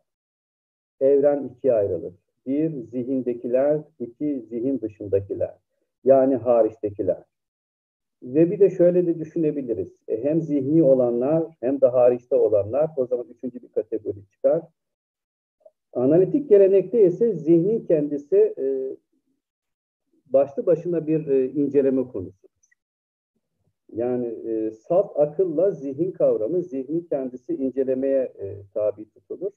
evren 1.00 1.44
ikiye 1.44 1.72
ayrılır. 1.72 2.14
Bir, 2.48 2.70
zihindekiler, 2.70 3.80
iki, 3.98 4.46
zihin 4.50 4.80
dışındakiler. 4.80 5.54
Yani 6.04 6.36
hariçtekiler. 6.36 7.22
Ve 8.22 8.50
bir 8.50 8.60
de 8.60 8.70
şöyle 8.70 9.06
de 9.06 9.18
düşünebiliriz. 9.18 9.88
E, 10.08 10.24
hem 10.24 10.40
zihni 10.40 10.82
olanlar 10.82 11.44
hem 11.60 11.80
de 11.80 11.86
hariçte 11.86 12.34
olanlar 12.34 12.90
o 12.96 13.06
zaman 13.06 13.26
üçüncü 13.28 13.62
bir 13.62 13.68
kategori 13.68 14.26
çıkar. 14.30 14.62
Analitik 15.92 16.48
gelenekte 16.48 17.06
ise 17.06 17.32
zihnin 17.32 17.86
kendisi 17.86 18.54
e, 18.58 18.96
başlı 20.26 20.66
başına 20.66 21.06
bir 21.06 21.26
e, 21.26 21.50
inceleme 21.50 22.08
konusu. 22.08 22.48
Yani 23.92 24.26
e, 24.26 24.70
salt 24.70 25.16
akılla 25.16 25.70
zihin 25.70 26.12
kavramı, 26.12 26.62
zihnin 26.62 27.00
kendisi 27.00 27.54
incelemeye 27.54 28.32
e, 28.38 28.56
tabi 28.74 29.10
tutulur. 29.10 29.52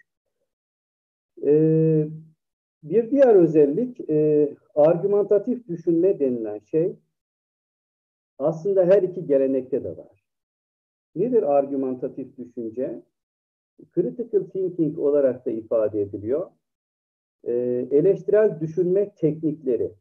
E, 1.45 1.51
bir 2.83 3.11
diğer 3.11 3.35
özellik, 3.35 4.09
e, 4.09 4.49
argümantatif 4.75 5.67
düşünme 5.67 6.19
denilen 6.19 6.59
şey 6.59 6.95
aslında 8.39 8.85
her 8.85 9.03
iki 9.03 9.25
gelenekte 9.25 9.83
de 9.83 9.97
var. 9.97 10.23
Nedir 11.15 11.43
argümantatif 11.43 12.37
düşünce? 12.37 13.03
Critical 13.95 14.43
thinking 14.43 14.99
olarak 14.99 15.45
da 15.45 15.51
ifade 15.51 16.01
ediliyor. 16.01 16.51
E, 17.43 17.53
eleştirel 17.91 18.59
düşünme 18.59 19.11
teknikleri. 19.15 19.91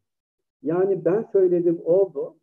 Yani 0.63 1.05
ben 1.05 1.23
söyledim 1.23 1.81
oldu, 1.85 2.37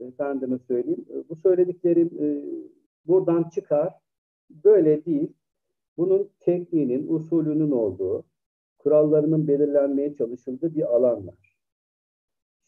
efendime 0.00 0.58
söyleyeyim. 0.58 1.06
Bu 1.28 1.36
söylediklerim 1.36 2.10
e, 2.20 2.26
buradan 3.06 3.48
çıkar. 3.48 3.94
Böyle 4.64 5.04
değil. 5.04 5.32
Bunun 5.96 6.30
tekniğinin, 6.40 7.08
usulünün 7.08 7.70
olduğu, 7.70 8.24
kurallarının 8.78 9.48
belirlenmeye 9.48 10.14
çalışıldığı 10.14 10.74
bir 10.74 10.94
alan 10.96 11.26
var. 11.26 11.56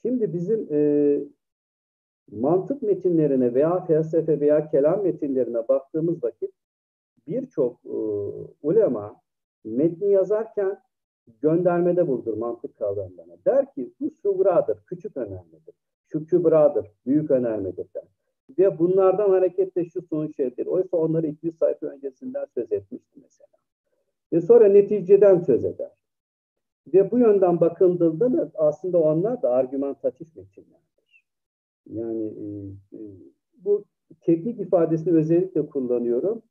Şimdi 0.02 0.32
bizim 0.32 0.68
e, 0.70 0.80
mantık 2.30 2.82
metinlerine 2.82 3.54
veya 3.54 3.84
felsefe 3.84 4.40
veya 4.40 4.68
kelam 4.68 5.02
metinlerine 5.02 5.68
baktığımız 5.68 6.24
vakit 6.24 6.50
birçok 7.26 7.84
e, 7.84 7.96
ulema 8.62 9.20
metni 9.64 10.12
yazarken 10.12 10.80
göndermede 11.40 12.08
bulunur 12.08 12.34
mantık 12.34 12.78
kavramlarına. 12.78 13.36
Der 13.46 13.72
ki 13.72 13.92
bu 14.00 14.10
sugradır, 14.10 14.78
küçük 14.86 15.16
önemlidir 15.16 15.74
şu 16.12 16.26
kübradır, 16.26 16.90
büyük 17.06 17.30
önermedir 17.30 17.86
der. 17.94 18.04
Ve 18.58 18.78
bunlardan 18.78 19.30
hareketle 19.30 19.84
şu 19.84 20.02
sonuç 20.02 20.40
elde 20.40 20.70
Oysa 20.70 20.96
onları 20.96 21.26
200 21.26 21.58
sayfa 21.58 21.86
öncesinden 21.86 22.46
söz 22.54 22.72
etmişti 22.72 23.20
mesela. 23.22 23.48
Ve 24.32 24.40
sonra 24.40 24.68
neticeden 24.68 25.38
söz 25.38 25.64
eder. 25.64 25.90
Ve 26.94 27.10
bu 27.10 27.18
yönden 27.18 27.60
bakıldığında 27.60 28.32
da 28.32 28.50
aslında 28.54 28.98
onlar 28.98 29.42
da 29.42 29.50
argümantatif 29.50 30.36
metinlerdir. 30.36 31.24
Yani 31.86 32.26
e, 32.26 32.96
e, 32.96 33.00
bu 33.64 33.84
teknik 34.20 34.60
ifadesini 34.60 35.14
özellikle 35.14 35.66
kullanıyorum. 35.66 36.42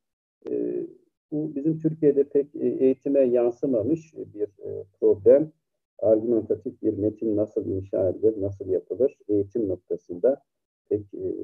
E, 0.49 0.85
bu 1.31 1.55
bizim 1.55 1.79
Türkiye'de 1.79 2.23
pek 2.23 2.55
e, 2.55 2.67
eğitime 2.67 3.19
yansımamış 3.19 4.13
bir 4.15 4.47
e, 4.47 4.83
problem 4.99 5.51
argümentatif 5.99 6.81
bir 6.81 6.97
metin 6.97 7.37
nasıl 7.37 7.65
inşa 7.65 8.09
edilir, 8.09 8.41
nasıl 8.41 8.69
yapılır 8.69 9.17
eğitim 9.27 9.67
noktasında 9.67 10.41
pek 10.89 11.13
e, 11.13 11.35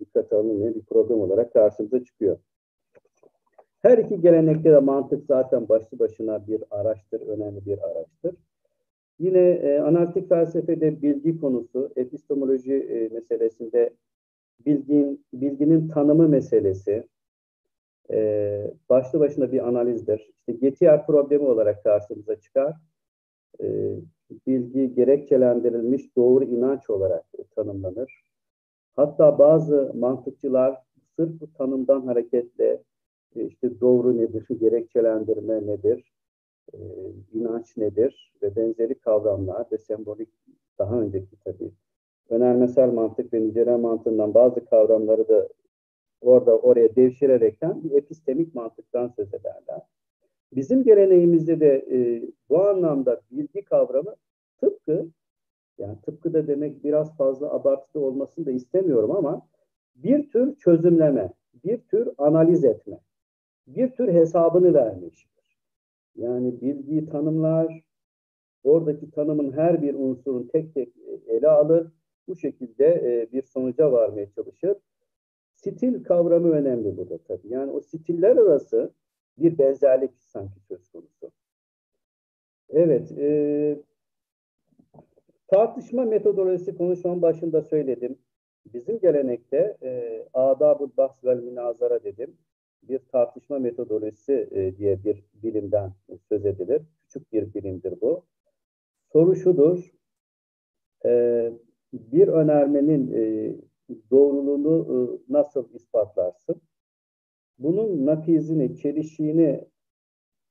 dikkat 0.00 0.32
alınmayan 0.32 0.74
bir 0.74 0.82
problem 0.82 1.20
olarak 1.20 1.52
karşımıza 1.52 2.04
çıkıyor. 2.04 2.38
Her 3.82 3.98
iki 3.98 4.20
gelenekte 4.20 4.72
de 4.72 4.78
mantık 4.78 5.24
zaten 5.26 5.68
başlı 5.68 5.98
başına 5.98 6.46
bir 6.46 6.64
araçtır, 6.70 7.20
önemli 7.20 7.66
bir 7.66 7.78
araçtır. 7.78 8.36
Yine 9.18 9.38
e, 9.38 9.78
analitik 9.78 10.28
felsefede 10.28 11.02
bilgi 11.02 11.40
konusu, 11.40 11.92
epistemoloji 11.96 12.74
e, 12.74 13.08
meselesinde 13.14 13.90
bilgin, 14.66 15.24
bilginin 15.34 15.88
tanımı 15.88 16.28
meselesi 16.28 17.08
e, 18.10 18.70
başlı 18.88 19.20
başına 19.20 19.52
bir 19.52 19.68
analizdir. 19.68 20.30
İşte 20.38 20.52
Gettier 20.52 21.06
problemi 21.06 21.44
olarak 21.44 21.84
karşımıza 21.84 22.36
çıkar 22.40 22.76
e, 23.60 23.96
bilgi 24.46 24.94
gerekçelendirilmiş 24.94 26.16
doğru 26.16 26.44
inanç 26.44 26.90
olarak 26.90 27.24
tanımlanır. 27.56 28.24
Hatta 28.96 29.38
bazı 29.38 29.92
mantıkçılar 29.94 30.82
sırf 31.16 31.40
bu 31.40 31.52
tanımdan 31.52 32.06
hareketle 32.06 32.64
e, 32.68 32.82
işte 33.36 33.80
doğru 33.80 34.16
nedir, 34.18 34.46
gerekçelendirme 34.60 35.66
nedir, 35.66 36.12
e, 36.72 36.78
inanç 37.32 37.76
nedir 37.76 38.32
ve 38.42 38.56
benzeri 38.56 38.94
kavramlar 38.94 39.66
ve 39.72 39.78
sembolik 39.78 40.28
daha 40.78 41.00
önceki 41.00 41.36
tabii 41.44 41.72
önermesel 42.30 42.92
mantık 42.92 43.32
ve 43.32 43.40
nicele 43.40 43.76
mantığından 43.76 44.34
bazı 44.34 44.64
kavramları 44.64 45.28
da 45.28 45.48
orada 46.20 46.58
oraya 46.58 46.96
devşirerekten 46.96 47.84
bir 47.84 47.90
epistemik 47.90 48.54
mantıktan 48.54 49.08
söz 49.08 49.34
ederler. 49.34 49.82
Bizim 50.52 50.84
geleneğimizde 50.84 51.60
de 51.60 51.86
e, 51.90 52.22
bu 52.48 52.62
anlamda 52.64 53.20
bilgi 53.30 53.62
kavramı 53.62 54.14
tıpkı, 54.60 55.06
yani 55.78 55.96
tıpkı 56.02 56.34
da 56.34 56.46
demek 56.46 56.84
biraz 56.84 57.16
fazla 57.16 57.52
abartılı 57.52 58.04
olmasını 58.04 58.46
da 58.46 58.50
istemiyorum 58.50 59.10
ama 59.10 59.46
bir 59.94 60.30
tür 60.30 60.56
çözümleme, 60.56 61.32
bir 61.64 61.78
tür 61.78 62.08
analiz 62.18 62.64
etme, 62.64 62.98
bir 63.66 63.90
tür 63.90 64.12
hesabını 64.12 64.74
verme 64.74 65.06
işidir. 65.06 65.58
Yani 66.16 66.60
bilgiyi 66.60 67.06
tanımlar, 67.06 67.82
oradaki 68.64 69.10
tanımın 69.10 69.52
her 69.52 69.82
bir 69.82 69.94
unsurun 69.94 70.48
tek 70.52 70.74
tek 70.74 70.92
ele 71.26 71.48
alır, 71.48 71.92
bu 72.28 72.36
şekilde 72.36 72.86
e, 72.86 73.32
bir 73.32 73.42
sonuca 73.42 73.92
varmaya 73.92 74.30
çalışır. 74.30 74.76
Stil 75.54 76.04
kavramı 76.04 76.50
önemli 76.50 76.96
burada 76.96 77.18
tabii. 77.18 77.48
Yani 77.48 77.72
o 77.72 77.80
stiller 77.80 78.36
arası 78.36 78.92
bir 79.38 79.58
benzerlik 79.58 80.10
sanki 80.18 80.60
söz 80.60 80.88
konusu. 80.88 81.30
Evet, 82.68 83.12
e, 83.18 83.78
tartışma 85.48 86.04
metodolojisi 86.04 86.76
konuşmanın 86.76 87.22
başında 87.22 87.62
söyledim. 87.62 88.18
Bizim 88.74 88.98
gelenekte 88.98 89.76
e, 89.82 90.22
adab-ı 90.34 90.96
bahs 90.96 91.24
vel 91.24 91.36
münazara 91.36 92.04
dedim. 92.04 92.36
Bir 92.82 92.98
tartışma 92.98 93.58
metodolojisi 93.58 94.48
e, 94.50 94.76
diye 94.76 95.04
bir 95.04 95.24
bilimden 95.42 95.92
söz 96.28 96.46
edilir. 96.46 96.82
Küçük 97.02 97.32
bir 97.32 97.54
bilimdir 97.54 98.00
bu. 98.00 98.24
Soru 99.12 99.36
şudur, 99.36 99.92
e, 101.04 101.52
bir 101.92 102.28
önermenin 102.28 103.12
e, 103.12 103.54
doğruluğunu 104.10 105.20
nasıl 105.28 105.74
ispatlarsın? 105.74 106.62
Bunun 107.58 108.06
nakizini, 108.06 108.76
çelişiğini 108.76 109.64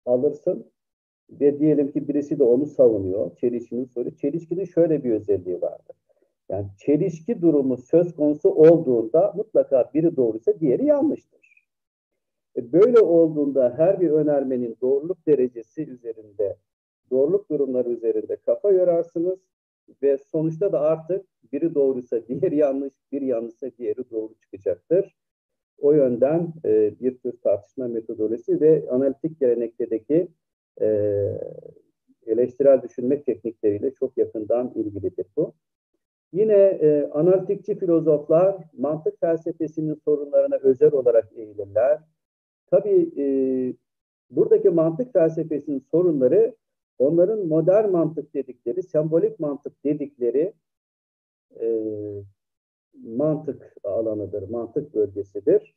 alırsın 0.06 0.72
ve 1.30 1.60
diyelim 1.60 1.91
ki 1.91 2.08
birisi 2.08 2.39
de 2.39 2.44
onu 2.44 2.65
savunuyor. 2.65 3.36
Çelişkinin 3.36 3.86
soru. 3.86 4.15
Çelişkinin 4.15 4.65
şöyle 4.65 5.04
bir 5.04 5.12
özelliği 5.12 5.62
vardır. 5.62 5.96
Yani 6.50 6.67
çelişki 6.78 7.41
durumu 7.41 7.78
söz 7.78 8.15
konusu 8.15 8.50
olduğunda 8.50 9.34
mutlaka 9.36 9.91
biri 9.94 10.15
doğruysa 10.15 10.60
diğeri 10.60 10.86
yanlıştır. 10.86 11.41
E 12.58 12.72
böyle 12.72 13.00
olduğunda 13.00 13.74
her 13.78 14.02
bir 14.02 14.10
önermenin 14.10 14.78
doğruluk 14.82 15.28
derecesi 15.28 15.90
üzerinde, 15.90 16.58
doğruluk 17.12 17.50
durumları 17.50 17.90
üzerinde 17.90 18.36
kafa 18.36 18.72
yorarsınız 18.72 19.40
ve 20.04 20.18
sonuçta 20.18 20.72
da 20.72 20.80
artık 20.82 21.26
biri 21.54 21.76
doğruysa 21.76 22.28
diğeri 22.28 22.56
yanlış, 22.56 22.94
biri 23.12 23.26
yanlışsa 23.26 23.72
diğeri 23.78 24.10
doğru 24.12 24.34
çıkacaktır. 24.34 25.16
O 25.78 25.92
yönden 25.94 26.54
e, 26.66 27.00
bir 27.00 27.18
tür 27.18 27.38
tartışma 27.44 27.88
metodolojisi 27.88 28.62
ve 28.62 28.90
analitik 28.90 29.40
gelenekteki 29.40 30.28
e, 30.82 30.88
eleştirel 32.28 32.82
düşünme 32.82 33.24
teknikleriyle 33.24 33.94
çok 33.94 34.18
yakından 34.18 34.72
ilgilidir 34.76 35.26
bu. 35.38 35.54
Yine 36.34 36.54
e, 36.54 37.10
analitikçi 37.14 37.80
filozoflar 37.80 38.56
mantık 38.78 39.20
felsefesinin 39.20 39.94
sorunlarına 39.94 40.56
özel 40.56 40.92
olarak 40.94 41.30
eğilirler. 41.36 42.00
Tabii 42.72 43.12
e, 43.18 43.26
buradaki 44.30 44.70
mantık 44.70 45.14
felsefesinin 45.14 45.80
sorunları 45.80 46.56
onların 47.00 47.48
modern 47.48 47.90
mantık 47.90 48.34
dedikleri, 48.34 48.84
sembolik 48.84 49.40
mantık 49.40 49.84
dedikleri 49.84 50.54
e, 51.60 51.68
mantık 53.04 53.76
alanıdır, 53.84 54.50
mantık 54.50 54.96
bölgesidir. 54.96 55.76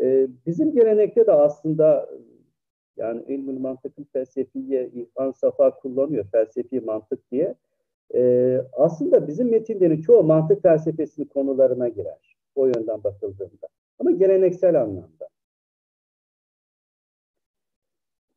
E, 0.00 0.28
bizim 0.46 0.72
gelenekte 0.72 1.26
de 1.26 1.32
aslında 1.32 2.10
yani 2.96 3.22
ilmül 3.28 3.58
mantıkın 3.58 4.06
felsefiye 4.12 4.90
İrfan 4.94 5.32
Safa 5.32 5.74
kullanıyor, 5.74 6.24
felsefi 6.32 6.80
mantık 6.80 7.30
diye. 7.30 7.54
E, 8.14 8.60
aslında 8.72 9.28
bizim 9.28 9.50
metinlerin 9.50 10.00
çoğu 10.00 10.22
mantık 10.22 10.62
felsefesinin 10.62 11.26
konularına 11.26 11.88
girer. 11.88 12.36
O 12.54 12.66
yönden 12.66 13.04
bakıldığında. 13.04 13.68
Ama 13.98 14.10
geleneksel 14.10 14.82
anlamda. 14.82 15.28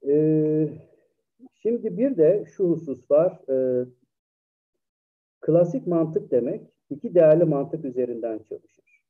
E, 0.10 0.70
şimdi 1.54 1.98
bir 1.98 2.18
de 2.18 2.46
şu 2.56 2.70
husus 2.70 3.12
var. 3.12 3.40
E, 3.50 3.86
klasik 5.42 5.88
mantık 5.88 6.32
demek 6.32 6.62
iki 6.90 7.16
değerli 7.16 7.46
mantık 7.46 7.86
üzerinden 7.86 8.40
çalışır. 8.40 9.04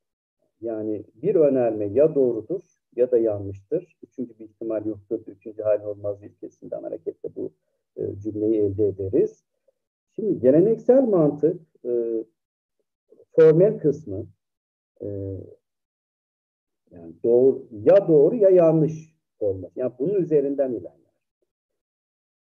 Yani 0.61 1.03
bir 1.15 1.35
önerme 1.35 1.85
ya 1.85 2.15
doğrudur 2.15 2.61
ya 2.95 3.11
da 3.11 3.17
yanlıştır. 3.17 3.97
Üçüncü 4.03 4.39
bir 4.39 4.45
ihtimal 4.45 4.85
yoktur. 4.85 5.19
Üçüncü 5.27 5.61
hal 5.61 5.83
olmaz 5.83 6.23
ilkesinden 6.23 6.83
hareketle 6.83 7.35
bu 7.35 7.51
e, 7.97 8.19
cümleyi 8.19 8.61
elde 8.61 8.87
ederiz. 8.87 9.43
Şimdi 10.15 10.39
geleneksel 10.39 11.03
mantık 11.03 11.61
e, 11.85 12.23
formel 13.35 13.79
kısmı 13.79 14.25
e, 15.01 15.07
yani 16.91 17.13
doğru 17.23 17.67
ya 17.71 18.07
doğru 18.07 18.35
ya 18.35 18.49
yanlış 18.49 19.18
olmaz. 19.41 19.71
Yani 19.75 19.91
bunun 19.99 20.13
üzerinden 20.13 20.71
ilerler. 20.71 21.09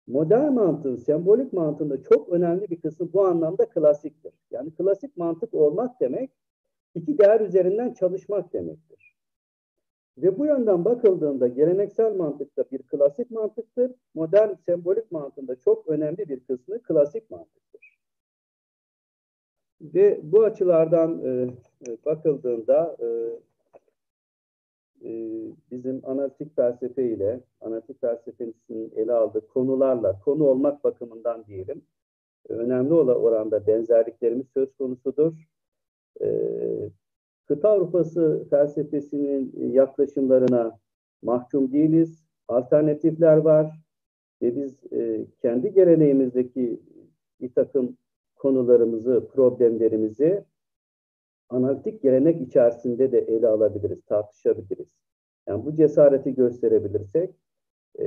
Modern 0.07 0.53
mantığın, 0.53 0.97
sembolik 0.97 1.53
mantığında 1.53 2.03
çok 2.03 2.29
önemli 2.29 2.71
bir 2.71 2.81
kısmı 2.81 3.13
bu 3.13 3.27
anlamda 3.27 3.69
klasiktir. 3.69 4.33
Yani 4.51 4.71
klasik 4.71 5.17
mantık 5.17 5.55
olmak 5.55 6.01
demek, 6.01 6.31
iki 6.95 7.19
değer 7.19 7.41
üzerinden 7.41 7.93
çalışmak 7.93 8.53
demektir. 8.53 9.17
Ve 10.19 10.39
bu 10.39 10.47
yönden 10.47 10.85
bakıldığında 10.85 11.49
geleneksel 11.49 12.17
mantıkta 12.17 12.65
bir 12.73 12.83
klasik 12.83 13.31
mantıktır, 13.31 13.95
modern 14.15 14.55
sembolik 14.55 15.13
mantığında 15.13 15.57
çok 15.57 15.89
önemli 15.89 16.29
bir 16.29 16.41
kısmı 16.41 16.83
klasik 16.83 17.31
mantıktır. 17.31 17.99
Ve 19.81 20.21
bu 20.23 20.45
açılardan 20.45 21.25
e, 21.25 21.29
e 21.91 21.97
bakıldığında 22.05 22.97
e, 23.01 23.07
bizim 25.71 26.01
analitik 26.05 26.57
felsefe 26.57 27.05
ile 27.05 27.41
analitik 27.61 28.01
felsefesinin 28.01 28.93
ele 28.97 29.13
aldığı 29.13 29.47
konularla 29.49 30.21
konu 30.21 30.45
olmak 30.45 30.85
bakımından 30.85 31.45
diyelim 31.47 31.83
e, 32.51 32.53
önemli 32.53 32.95
olan 32.95 33.23
oranda 33.23 33.67
benzerliklerimiz 33.67 34.47
söz 34.55 34.77
konusudur. 34.77 35.49
E, 36.21 36.29
kıta 37.49 37.69
Avrupası 37.69 38.47
felsefesinin 38.51 39.73
yaklaşımlarına 39.73 40.79
mahkum 41.23 41.73
değiliz. 41.73 42.25
Alternatifler 42.49 43.37
var 43.37 43.83
ve 44.43 44.57
biz 44.57 44.93
e, 44.93 45.27
kendi 45.43 45.73
geleneğimizdeki 45.73 46.81
bir 47.41 47.53
takım 47.53 47.97
konularımızı, 48.37 49.29
problemlerimizi 49.35 50.45
analitik 51.49 52.03
gelenek 52.03 52.41
içerisinde 52.41 53.13
de 53.13 53.19
ele 53.19 53.49
alabiliriz, 53.49 54.05
tartışabiliriz. 54.05 54.89
Yani 55.47 55.65
bu 55.65 55.75
cesareti 55.75 56.35
gösterebilirsek 56.35 57.35
e, 57.99 58.05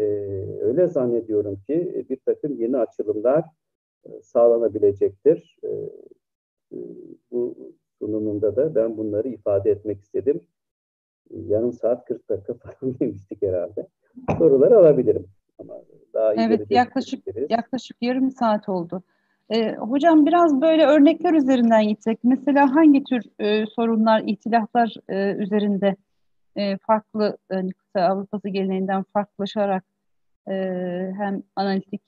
öyle 0.61 0.87
zannediyorum 0.87 1.55
ki 1.55 1.73
e, 1.73 2.09
bir 2.09 2.17
takım 2.25 2.55
yeni 2.61 2.77
açılımlar 2.77 3.45
e, 4.05 4.21
sağlanabilecektir. 4.21 5.57
E, 5.63 5.67
e, 5.67 6.77
bu 7.31 7.55
sunumunda 7.99 8.55
da 8.55 8.75
ben 8.75 8.97
bunları 8.97 9.27
ifade 9.27 9.71
etmek 9.71 10.01
istedim. 10.01 10.41
Yarım 11.29 11.73
saat 11.73 12.05
40 12.05 12.29
dakika 12.29 12.53
falan 12.79 12.99
demiştik 12.99 13.41
herhalde. 13.41 13.87
Soruları 14.37 14.77
alabilirim. 14.77 15.27
Ama 15.57 15.81
daha 16.13 16.33
evet 16.33 16.71
yaklaşık 16.71 17.23
yaklaşık 17.49 17.97
yarım 18.01 18.31
saat 18.31 18.69
oldu. 18.69 19.03
E, 19.51 19.75
hocam 19.75 20.25
biraz 20.25 20.61
böyle 20.61 20.85
örnekler 20.85 21.33
üzerinden 21.33 21.87
gitsek. 21.87 22.19
Mesela 22.23 22.75
hangi 22.75 23.03
tür 23.03 23.23
e, 23.39 23.65
sorunlar, 23.65 24.23
ihtilaflar 24.25 24.95
e, 25.09 25.35
üzerinde 25.35 25.95
e, 26.55 26.77
farklı 26.77 27.37
e, 27.95 27.99
Avrupa'sı 28.01 28.49
geleneğinden 28.49 29.03
farklılaşarak 29.03 29.83
e, 30.47 30.53
hem 31.17 31.43
analitik 31.55 32.01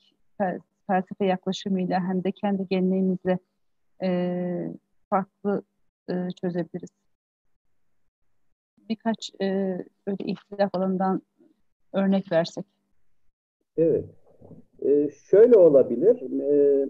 felsefe 0.86 1.24
yaklaşımıyla 1.24 2.00
hem 2.08 2.24
de 2.24 2.32
kendi 2.32 2.68
geleneğimizle 2.68 3.38
e, 4.02 4.08
farklı 5.10 5.62
e, 6.10 6.14
çözebiliriz. 6.40 6.90
Birkaç 8.88 9.30
e, 9.40 9.78
böyle 10.06 10.24
ihtilaf 10.24 10.74
alanından 10.74 11.22
örnek 11.92 12.32
versek. 12.32 12.64
Evet. 13.76 14.04
E, 14.82 15.10
şöyle 15.10 15.56
olabilir. 15.56 16.40
E, 16.40 16.88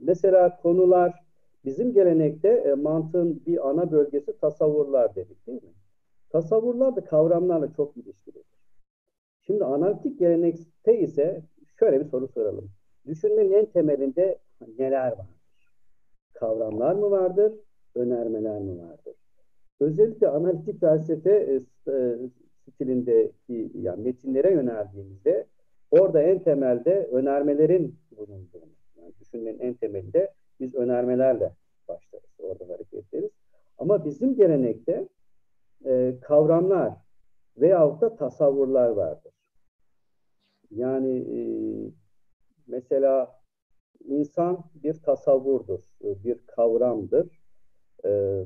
Mesela 0.00 0.56
konular 0.56 1.24
bizim 1.64 1.92
gelenekte 1.92 2.48
e, 2.48 2.74
mantığın 2.74 3.42
bir 3.46 3.68
ana 3.68 3.92
bölgesi 3.92 4.38
tasavvurlar 4.38 5.14
dedik 5.14 5.46
değil 5.46 5.62
mi? 5.62 5.74
Tasavvurlar 6.30 6.96
da 6.96 7.04
kavramlarla 7.04 7.72
çok 7.72 7.96
ilişkilidir. 7.96 8.44
Şimdi 9.46 9.64
analitik 9.64 10.18
gelenekte 10.18 10.98
ise 10.98 11.42
şöyle 11.78 12.00
bir 12.00 12.04
soru 12.04 12.28
soralım. 12.28 12.70
Düşünmenin 13.06 13.52
en 13.52 13.66
temelinde 13.66 14.38
neler 14.78 15.06
vardır? 15.06 15.26
Kavramlar 16.34 16.94
mı 16.94 17.10
vardır? 17.10 17.52
Önermeler 17.94 18.60
mi 18.60 18.82
vardır? 18.82 19.14
Özellikle 19.80 20.28
analitik 20.28 20.80
felsefe 20.80 21.30
e, 21.30 21.60
e, 21.92 22.16
stilindeki 22.72 23.70
yani 23.74 24.02
metinlere 24.02 24.52
yöneldiğimizde 24.52 25.46
orada 25.90 26.22
en 26.22 26.38
temelde 26.38 27.08
önermelerin 27.12 27.96
bulunduğunu 28.16 28.76
yani 28.96 29.12
düşünmenin 29.20 29.58
en 29.58 29.74
temelinde 29.74 30.34
biz 30.60 30.74
önermelerle 30.74 31.52
başlarız. 31.88 32.30
Orada 32.38 32.68
hareket 32.74 33.14
ederiz. 33.14 33.30
Ama 33.78 34.04
bizim 34.04 34.36
gelenekte 34.36 35.08
e, 35.84 36.14
kavramlar 36.20 36.92
veyahut 37.56 38.00
da 38.00 38.16
tasavvurlar 38.16 38.88
vardır. 38.88 39.32
Yani 40.70 41.18
e, 41.18 41.40
mesela 42.66 43.40
insan 44.04 44.64
bir 44.74 45.02
tasavvurdur, 45.02 45.80
bir 46.02 46.38
kavramdır. 46.46 47.40
E, 48.04 48.42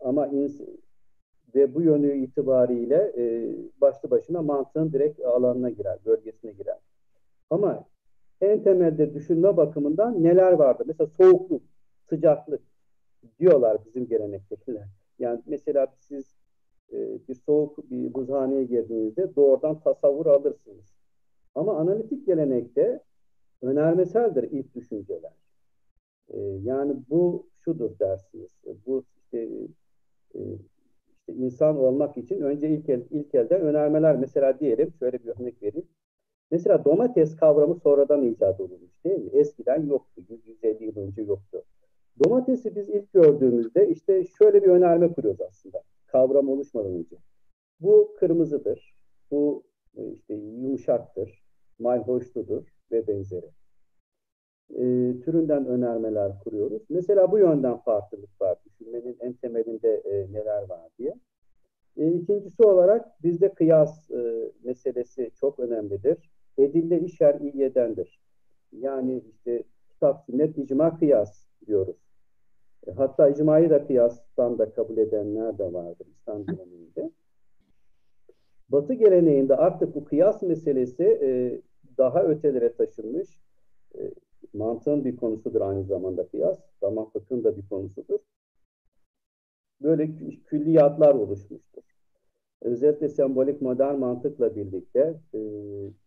ama 0.00 0.26
ins- 0.28 0.76
ve 1.54 1.74
bu 1.74 1.82
yönü 1.82 2.16
itibariyle 2.16 3.12
e, 3.16 3.54
başlı 3.80 4.10
başına 4.10 4.42
mantığın 4.42 4.92
direkt 4.92 5.20
alanına 5.20 5.70
girer, 5.70 5.98
bölgesine 6.04 6.52
girer. 6.52 6.78
Ama 7.50 7.84
en 8.40 8.62
temelde 8.62 9.14
düşünme 9.14 9.56
bakımından 9.56 10.22
neler 10.22 10.52
vardı? 10.52 10.84
Mesela 10.86 11.06
soğukluk, 11.06 11.62
sıcaklık 12.08 12.62
diyorlar 13.38 13.78
bizim 13.86 14.06
gelenektekiler. 14.06 14.88
Yani 15.18 15.40
mesela 15.46 15.86
siz 15.98 16.36
bir 17.28 17.34
soğuk 17.34 17.90
bir 17.90 18.14
buzhaneye 18.14 18.64
girdiğinizde 18.64 19.36
doğrudan 19.36 19.80
tasavvur 19.80 20.26
alırsınız. 20.26 20.94
Ama 21.54 21.78
analitik 21.78 22.26
gelenekte 22.26 23.00
önermeseldir 23.62 24.42
ilk 24.42 24.74
düşünceler. 24.74 25.32
Yani 26.62 26.96
bu 27.10 27.46
şudur 27.64 27.98
dersiniz. 27.98 28.50
Bu 28.86 29.04
işte, 29.16 29.48
işte 30.28 30.38
insan 31.28 31.76
olmak 31.76 32.16
için 32.16 32.40
önce 32.40 32.68
ilk, 32.68 32.88
el, 32.88 33.02
ilk 33.10 33.34
elden 33.34 33.60
önermeler. 33.60 34.16
Mesela 34.16 34.60
diyelim 34.60 34.92
şöyle 34.98 35.18
bir 35.18 35.40
örnek 35.40 35.62
vereyim. 35.62 35.88
Mesela 36.50 36.84
domates 36.84 37.36
kavramı 37.36 37.74
sonradan 37.74 38.22
icat 38.22 38.60
olmuş 38.60 39.04
değil 39.04 39.18
mi? 39.20 39.30
Eskiden 39.32 39.86
yoktu. 39.86 40.22
150 40.28 40.84
yıl 40.84 40.96
önce 40.96 41.22
yoktu. 41.22 41.62
Domatesi 42.24 42.76
biz 42.76 42.88
ilk 42.88 43.12
gördüğümüzde 43.12 43.88
işte 43.88 44.24
şöyle 44.24 44.62
bir 44.62 44.68
önerme 44.68 45.12
kuruyoruz 45.12 45.40
aslında. 45.40 45.82
Kavram 46.06 46.48
oluşmadan 46.48 46.92
önce. 46.92 47.16
Bu 47.80 48.14
kırmızıdır. 48.18 48.94
Bu 49.30 49.62
e, 49.96 50.10
işte 50.10 50.34
yumuşaktır. 50.34 51.42
Mayhoşludur 51.78 52.74
ve 52.92 53.06
benzeri. 53.06 53.50
E, 54.70 54.84
türünden 55.20 55.66
önermeler 55.66 56.38
kuruyoruz. 56.44 56.82
Mesela 56.88 57.32
bu 57.32 57.38
yönden 57.38 57.76
farklılık 57.76 58.40
var. 58.40 58.58
Düşünmenin 58.66 59.16
en 59.20 59.32
temelinde 59.32 60.02
e, 60.04 60.32
neler 60.32 60.68
var 60.68 60.88
diye. 60.98 61.14
E, 61.96 62.12
ikincisi 62.12 62.62
olarak 62.62 63.22
bizde 63.22 63.54
kıyas 63.54 64.10
e, 64.10 64.52
meselesi 64.64 65.30
çok 65.40 65.58
önemlidir. 65.58 66.30
Edille 66.58 67.00
işer 67.00 67.40
iyedendir. 67.40 68.20
Yani 68.72 69.22
işte 69.30 69.62
kitap, 69.88 70.24
sünnet, 70.26 70.58
icma, 70.58 70.98
kıyas 70.98 71.46
diyoruz. 71.66 71.96
E, 72.86 72.90
hatta 72.90 73.28
icmayı 73.28 73.70
da 73.70 73.86
kıyastan 73.86 74.58
da 74.58 74.72
kabul 74.72 74.96
edenler 74.96 75.58
de 75.58 75.72
vardır 75.72 76.06
İslam 76.06 76.46
geleneğinde. 76.46 77.10
Batı 78.68 78.94
geleneğinde 78.94 79.56
artık 79.56 79.94
bu 79.94 80.04
kıyas 80.04 80.42
meselesi 80.42 81.04
e, 81.04 81.60
daha 81.98 82.22
ötelere 82.22 82.72
taşınmış. 82.72 83.40
E, 83.98 84.10
mantığın 84.52 85.04
bir 85.04 85.16
konusudur 85.16 85.60
aynı 85.60 85.84
zamanda 85.84 86.28
kıyas. 86.28 86.58
Zaman 86.80 87.10
fıkhın 87.10 87.44
da 87.44 87.56
bir 87.56 87.68
konusudur. 87.68 88.18
Böyle 89.82 90.10
külliyatlar 90.46 91.14
oluşmuştur. 91.14 91.82
Özellikle 92.62 93.08
sembolik 93.08 93.62
modern 93.62 93.98
mantıkla 93.98 94.56
birlikte 94.56 95.20
e, 95.34 95.38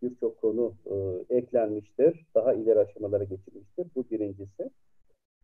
birçok 0.01 0.41
konu 0.41 0.73
e, 0.85 1.35
eklenmiştir. 1.37 2.25
Daha 2.35 2.53
ileri 2.53 2.79
aşamalara 2.79 3.23
geçilmiştir. 3.23 3.87
Bu 3.95 4.05
birincisi. 4.11 4.69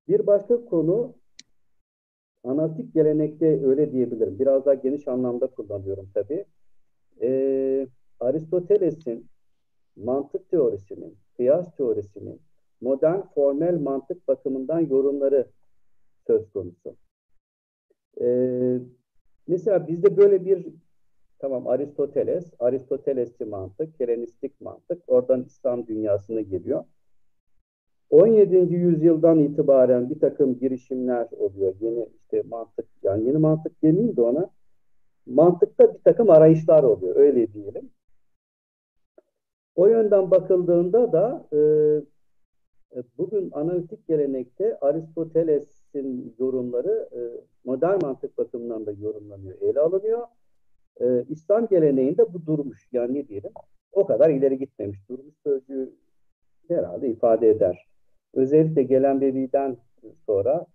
Bir 0.08 0.28
başka 0.28 0.66
konu 0.66 1.14
analitik 2.44 2.94
gelenekte 2.94 3.66
öyle 3.66 3.92
diyebilirim. 3.92 4.40
Biraz 4.40 4.66
daha 4.66 4.74
geniş 4.74 5.08
anlamda 5.08 5.48
kullanıyorum 5.48 6.10
tabii. 6.14 6.46
E, 7.22 7.88
Aristoteles'in 8.20 9.28
mantık 9.96 10.50
teorisinin, 10.50 11.18
kıyas 11.38 11.76
teorisinin 11.76 12.42
modern 12.82 13.22
formel 13.22 13.80
mantık 13.80 14.28
bakımından 14.28 14.80
yorumları 14.80 15.48
söz 16.28 16.50
konusu. 16.50 16.96
Ee, 18.22 18.80
mesela 19.48 19.88
bizde 19.88 20.18
böyle 20.18 20.46
bir 20.46 20.66
tamam 21.46 21.68
Aristoteles, 21.68 22.54
Aristotelesçi 22.60 23.46
mantık, 23.46 24.00
Helenistik 24.00 24.62
mantık, 24.62 25.04
oradan 25.08 25.44
İslam 25.44 25.88
dünyasına 25.88 26.42
geliyor. 26.42 26.84
17. 28.10 28.56
yüzyıldan 28.76 29.40
itibaren 29.40 30.10
bir 30.10 30.20
takım 30.20 30.60
girişimler 30.60 31.28
oluyor. 31.32 31.76
Yeni 31.80 32.10
işte 32.22 32.44
mantık, 32.50 32.86
yani 33.04 33.28
yeni 33.28 33.38
mantık 33.38 33.84
demeyeyim 33.84 34.16
de 34.16 34.22
ona. 34.22 34.50
Mantıkta 35.26 35.94
bir 35.94 36.00
takım 36.00 36.30
arayışlar 36.30 36.84
oluyor, 36.84 37.16
öyle 37.16 37.54
diyelim. 37.54 37.90
O 39.76 39.88
yönden 39.88 40.32
bakıldığında 40.32 41.12
da 41.14 41.48
e, 41.54 41.58
e 43.00 43.04
bugün 43.18 43.52
analitik 43.52 44.08
gelenekte 44.08 44.80
Aristoteles'in 44.80 46.36
yorumları 46.40 47.10
e, 47.12 47.20
modern 47.66 48.06
mantık 48.06 48.38
bakımından 48.38 48.86
da 48.86 48.92
yorumlanıyor, 48.92 49.62
ele 49.62 49.80
alınıyor. 49.80 50.28
E, 51.02 51.26
İslam 51.30 51.68
geleneğinde 51.68 52.34
bu 52.34 52.46
durmuş. 52.46 52.88
Yani 52.92 53.14
ne 53.14 53.28
diyelim? 53.28 53.52
O 53.92 54.06
kadar 54.06 54.30
ileri 54.30 54.60
gitmemiş. 54.60 55.10
Durmuş 55.10 55.36
sözcüğü 55.44 55.94
herhalde 56.68 57.10
ifade 57.10 57.50
eder. 57.50 57.88
Özellikle 58.34 58.84
gelen 58.84 59.22
Bebi'den 59.22 59.78
sonra 60.26 60.66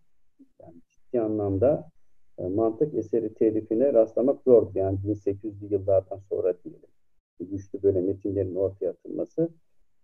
yani 0.60 0.74
ciddi 0.88 1.20
anlamda 1.20 1.90
e, 2.38 2.48
mantık 2.48 2.94
eseri 2.94 3.34
telifine 3.34 3.92
rastlamak 3.92 4.42
zordu. 4.42 4.70
Yani 4.74 4.98
1800'lü 4.98 5.72
yıllardan 5.72 6.18
sonra 6.28 6.54
diyelim. 6.64 6.88
Güçlü 7.40 7.82
böyle 7.82 8.00
metinlerin 8.00 8.54
ortaya 8.54 8.90
atılması 8.90 9.48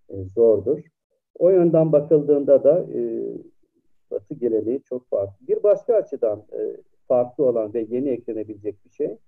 e, 0.08 0.24
zordur. 0.24 0.80
O 1.38 1.50
yönden 1.50 1.92
bakıldığında 1.92 2.64
da 2.64 2.86
e, 2.94 3.22
Batı 4.10 4.34
geleneği 4.34 4.82
çok 4.82 5.08
farklı. 5.08 5.46
Bir 5.48 5.62
başka 5.62 5.94
açıdan 5.94 6.44
e, 6.52 6.76
farklı 7.08 7.44
olan 7.44 7.74
ve 7.74 7.86
yeni 7.90 8.08
eklenebilecek 8.08 8.84
bir 8.84 8.90
şey, 8.90 9.18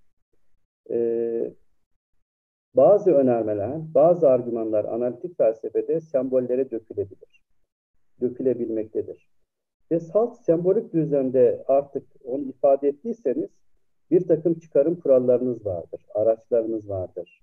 e, 0.91 1.53
bazı 2.75 3.11
önermeler, 3.15 3.95
bazı 3.95 4.29
argümanlar 4.29 4.85
analitik 4.85 5.37
felsefede 5.37 6.01
sembollere 6.01 6.71
dökülebilir. 6.71 7.43
Dökülebilmektedir. 8.21 9.29
Ve 9.91 10.01
salt 10.01 10.37
sembolik 10.37 10.93
düzlemde 10.93 11.65
artık 11.69 12.07
onu 12.25 12.43
ifade 12.43 12.89
ettiyseniz 12.89 13.51
bir 14.11 14.27
takım 14.27 14.59
çıkarım 14.59 15.01
kurallarınız 15.01 15.67
vardır, 15.67 16.07
araçlarınız 16.15 16.89
vardır. 16.89 17.43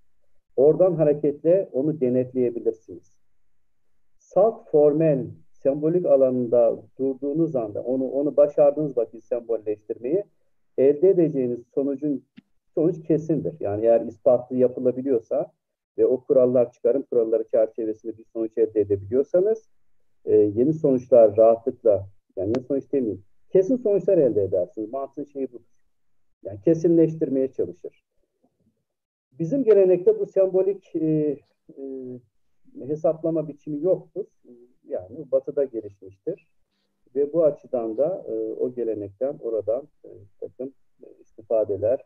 Oradan 0.55 0.95
hareketle 0.95 1.69
onu 1.71 2.01
denetleyebilirsiniz. 2.01 3.17
Salt 4.17 4.69
formel, 4.69 5.27
sembolik 5.51 6.05
alanında 6.05 6.83
durduğunuz 6.99 7.55
anda, 7.55 7.83
onu 7.83 8.03
onu 8.09 8.37
başardığınız 8.37 8.97
vakit 8.97 9.23
sembolleştirmeyi 9.23 10.23
elde 10.77 11.09
edeceğiniz 11.09 11.59
sonucun 11.73 12.25
sonuç 12.75 13.07
kesindir. 13.07 13.55
Yani 13.59 13.85
eğer 13.85 14.01
ispatlı 14.01 14.55
yapılabiliyorsa 14.55 15.51
ve 15.97 16.05
o 16.05 16.23
kurallar 16.23 16.71
çıkarım 16.71 17.01
kuralları 17.01 17.47
çerçevesinde 17.47 18.17
bir 18.17 18.25
sonuç 18.33 18.57
elde 18.57 18.81
edebiliyorsanız 18.81 19.69
e, 20.25 20.35
yeni 20.35 20.73
sonuçlar 20.73 21.37
rahatlıkla 21.37 22.07
yani 22.35 22.47
yeni 22.47 22.65
sonuç 22.65 22.91
demeyeyim 22.91 23.23
kesin 23.55 23.77
sonuçlar 23.77 24.17
elde 24.17 24.43
edersiniz. 24.43 24.93
Mantığın 24.93 25.23
şeyi 25.23 25.51
budur. 25.51 25.65
Yani 26.43 26.61
kesinleştirmeye 26.61 27.51
çalışır. 27.51 28.03
Bizim 29.39 29.63
gelenekte 29.63 30.19
bu 30.19 30.25
sembolik 30.25 30.95
e, 30.95 31.37
e, 31.77 31.83
hesaplama 32.87 33.47
biçimi 33.47 33.83
yoktur. 33.83 34.25
Yani 34.87 35.31
batıda 35.31 35.63
gelişmiştir. 35.63 36.47
Ve 37.15 37.33
bu 37.33 37.43
açıdan 37.43 37.97
da 37.97 38.25
e, 38.27 38.53
o 38.53 38.73
gelenekten 38.73 39.37
oradan 39.39 39.87
e, 40.05 40.09
takım 40.39 40.73
e, 41.03 41.07
istifadeler 41.21 41.99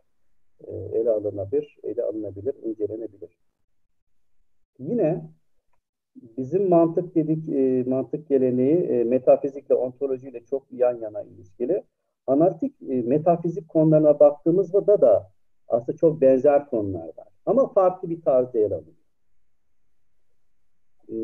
ele 0.68 1.10
alınabilir, 1.10 1.78
ele 1.84 2.04
alınabilir, 2.04 2.56
incelenebilir. 2.64 3.38
Yine 4.80 5.30
bizim 6.38 6.70
mantık 6.70 7.16
dedik, 7.16 7.50
e, 7.50 7.84
mantık 7.90 8.30
geleneği 8.30 8.78
e, 8.78 9.04
metafizikle, 9.04 9.76
ontolojiyle 9.76 10.46
çok 10.46 10.66
yan 10.72 10.98
yana 10.98 11.22
ilişkili. 11.22 11.84
Analitik 12.28 12.82
e, 12.90 13.02
metafizik 13.02 13.70
konularına 13.70 14.20
baktığımızda 14.20 15.02
da 15.02 15.32
aslında 15.68 15.98
çok 15.98 16.22
benzer 16.22 16.70
konular 16.70 17.08
var. 17.18 17.28
Ama 17.46 17.74
farklı 17.74 18.10
bir 18.10 18.22
tarzda 18.22 18.60
ele 18.60 18.76
alınıyor. 18.76 18.96
E, 21.10 21.16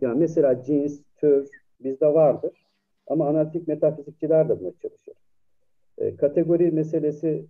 yani 0.00 0.18
mesela 0.18 0.62
cins, 0.62 1.02
tür 1.16 1.50
bizde 1.80 2.06
vardır. 2.14 2.66
Ama 3.06 3.28
analitik 3.28 3.68
metafizikçiler 3.68 4.48
de 4.48 4.60
buna 4.60 4.72
çalışır. 4.82 5.14
E, 5.98 6.16
kategori 6.16 6.70
meselesi 6.70 7.46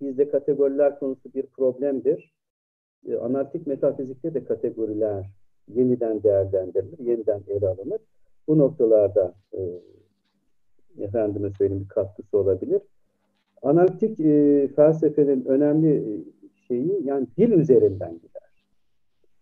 bizde 0.00 0.28
kategoriler 0.28 0.98
konusu 0.98 1.34
bir 1.34 1.46
problemdir. 1.46 2.34
E, 3.08 3.16
metafizikte 3.66 4.34
de 4.34 4.44
kategoriler 4.44 5.30
yeniden 5.68 6.22
değerlendirilir, 6.22 6.98
yeniden 6.98 7.42
ele 7.48 7.68
alınır. 7.68 8.00
Bu 8.48 8.58
noktalarda 8.58 9.34
e, 9.52 9.60
efendime 10.98 11.50
söyleyeyim 11.50 11.84
bir 11.84 11.88
katkısı 11.88 12.38
olabilir. 12.38 12.82
Analitik 13.62 14.20
e, 14.20 14.68
felsefenin 14.76 15.44
önemli 15.44 15.96
e, 15.96 16.24
şeyi 16.68 17.00
yani 17.04 17.26
dil 17.38 17.50
üzerinden 17.50 18.14
gider. 18.14 18.66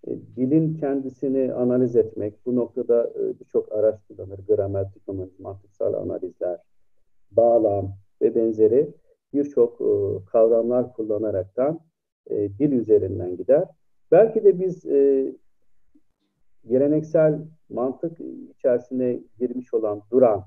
E, 0.07 0.19
dilin 0.37 0.75
kendisini 0.75 1.53
analiz 1.53 1.97
etmek, 1.97 2.47
bu 2.47 2.57
noktada 2.57 3.11
e, 3.11 3.41
birçok 3.41 3.73
araç 3.73 4.01
kullanır. 4.09 4.41
Gramatik 4.49 5.09
analiz, 5.09 5.41
mantıksal 5.41 5.95
analizler, 5.95 6.59
bağlam 7.31 7.93
ve 8.23 8.35
benzeri 8.35 8.89
birçok 9.35 9.81
e, 9.81 10.25
kavramlar 10.27 10.93
kullanaraktan 10.93 11.81
e, 12.31 12.59
dil 12.59 12.73
üzerinden 12.73 13.37
gider. 13.37 13.65
Belki 14.13 14.45
de 14.45 14.61
biz 14.61 14.87
e, 14.87 15.33
geleneksel 16.67 17.39
mantık 17.69 18.19
içerisine 18.59 19.21
girmiş 19.39 19.75
olan, 19.75 20.03
duran, 20.11 20.45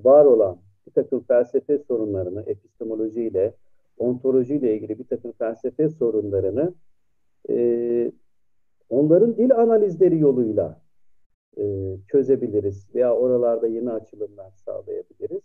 var 0.00 0.24
olan 0.24 0.58
bir 0.86 0.92
takım 0.92 1.20
felsefe 1.20 1.78
sorunlarını 1.78 2.42
epistemolojiyle 2.46 3.54
ontolojiyle 3.98 4.74
ilgili 4.74 4.98
bir 4.98 5.06
takım 5.06 5.32
felsefe 5.32 5.88
sorunlarını 5.88 6.74
e, 7.50 8.12
onların 8.88 9.36
dil 9.36 9.56
analizleri 9.56 10.18
yoluyla 10.18 10.86
çözebiliriz 12.08 12.94
veya 12.94 13.14
oralarda 13.14 13.66
yeni 13.66 13.90
açılımlar 13.90 14.50
sağlayabiliriz. 14.50 15.42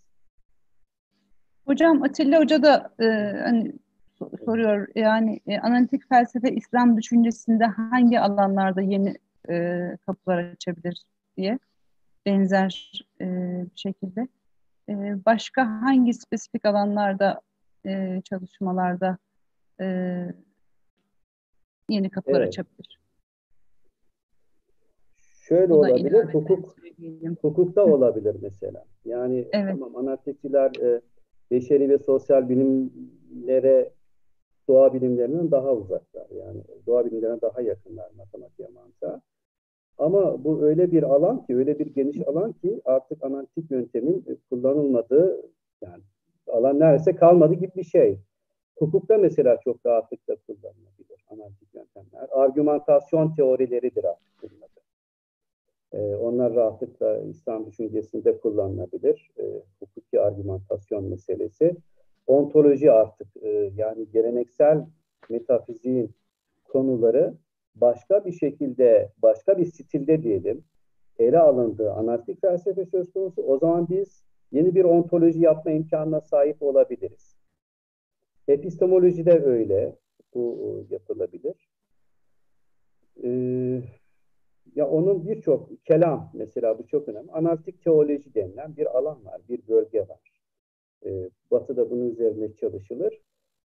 Hocam 1.66 2.04
Atilla 2.04 2.40
Hoca 2.40 2.64
da 2.64 2.94
e, 3.00 3.06
hani 3.44 3.74
soruyor 4.46 4.88
yani 4.96 5.40
e, 5.48 5.60
analitik 5.60 6.10
felsefe 6.10 6.52
İslam 6.52 6.98
düşüncesinde 6.98 7.66
hangi 7.66 8.20
alanlarda 8.20 8.82
yeni 8.82 9.16
e, 9.50 9.82
kapılar 10.06 10.44
açabilir 10.44 11.04
diye 11.38 11.60
benzer 12.26 13.04
e, 13.22 13.26
bir 13.74 13.80
şekilde. 13.80 14.28
E, 14.90 14.94
başka 15.26 15.66
hangi 15.66 16.14
spesifik 16.14 16.66
alanlarda 16.66 17.42
e, 17.86 18.22
çalışmalarda 18.22 19.18
e, 19.82 19.86
yeni 21.90 22.10
kapılar 22.10 22.40
evet. 22.40 22.48
açabilir? 22.48 23.00
Şöyle 25.42 25.70
Buna 25.70 25.78
olabilir, 25.78 26.24
hukuk 26.24 26.76
hukukta 27.42 27.86
olabilir 27.86 28.36
mesela. 28.42 28.86
Yani 29.06 29.48
evet. 29.52 29.72
tamam 29.72 29.96
analitikçiler 29.96 30.72
e, 30.76 31.02
beşeri 31.52 31.90
ve 31.90 31.98
sosyal 31.98 32.50
bilimlere 32.50 33.90
doğa 34.68 34.94
bilimlerinden 34.94 35.52
daha 35.52 35.74
uzaklar. 35.74 36.28
Yani 36.30 36.62
doğa 36.88 37.06
bilimlerine 37.06 37.42
daha 37.42 37.62
yakınlar 37.62 38.12
matematiğe 38.18 38.68
mantığa. 38.68 39.22
Ama 39.98 40.44
bu 40.44 40.64
öyle 40.64 40.92
bir 40.92 41.04
alan 41.04 41.46
ki, 41.46 41.56
öyle 41.56 41.80
bir 41.80 41.86
geniş 41.86 42.28
alan 42.28 42.52
ki 42.52 42.82
artık 42.86 43.24
analitik 43.24 43.72
yöntemin 43.72 44.40
kullanılmadığı, 44.50 45.42
yani 45.82 46.04
alan 46.48 46.80
neredeyse 46.80 47.16
kalmadı 47.16 47.54
gibi 47.54 47.72
bir 47.76 47.84
şey. 47.84 48.20
Hukukta 48.78 49.18
mesela 49.18 49.60
çok 49.64 49.86
rahatlıkla 49.86 50.36
kullanılabilir 50.36 51.26
analitik 51.30 51.68
yöntemler. 51.74 52.28
Argümantasyon 52.32 53.36
teorileridir 53.36 54.04
artık 54.04 54.44
bunun 54.44 54.62
Ee, 55.94 56.16
onlar 56.16 56.56
rahatlıkla 56.56 57.18
İslam 57.18 57.66
düşüncesinde 57.66 58.38
kullanılabilir. 58.38 59.32
Ee, 59.40 59.44
hukuki 59.80 60.22
argümantasyon 60.22 61.04
meselesi. 61.04 61.76
Ontoloji 62.28 62.92
artık 62.92 63.28
e, 63.42 63.72
yani 63.76 64.12
geleneksel 64.12 64.86
metafiziğin 65.30 66.12
konuları 66.64 67.34
başka 67.76 68.26
bir 68.26 68.32
şekilde, 68.32 69.12
başka 69.22 69.58
bir 69.58 69.66
stilde 69.66 70.24
diyelim 70.24 70.64
ele 71.20 71.40
alındığı 71.40 71.92
analitik 71.92 72.42
felsefe 72.42 72.86
söz 72.86 73.14
konusu. 73.14 73.42
O 73.42 73.58
zaman 73.58 73.90
biz 73.90 74.24
yeni 74.52 74.76
bir 74.76 74.84
ontoloji 74.84 75.40
yapma 75.40 75.72
imkanına 75.72 76.22
sahip 76.22 76.62
olabiliriz. 76.62 77.36
Epistemoloji 78.48 79.26
de 79.26 79.44
öyle. 79.44 79.96
Bu 80.34 80.86
yapılabilir. 80.90 81.70
Ee, 83.24 83.82
ya 84.76 84.90
onun 84.90 85.26
birçok 85.26 85.86
kelam 85.86 86.32
mesela 86.34 86.80
bu 86.80 86.88
çok 86.88 87.08
önemli. 87.08 87.32
Analitik 87.32 87.84
teoloji 87.84 88.34
denilen 88.36 88.78
bir 88.78 88.98
alan 88.98 89.26
var, 89.26 89.42
bir 89.50 89.68
bölge 89.68 90.00
var. 90.00 90.32
Ee, 91.06 91.30
batı'da 91.52 91.90
bunun 91.90 92.10
üzerine 92.10 92.54
çalışılır. 92.54 93.22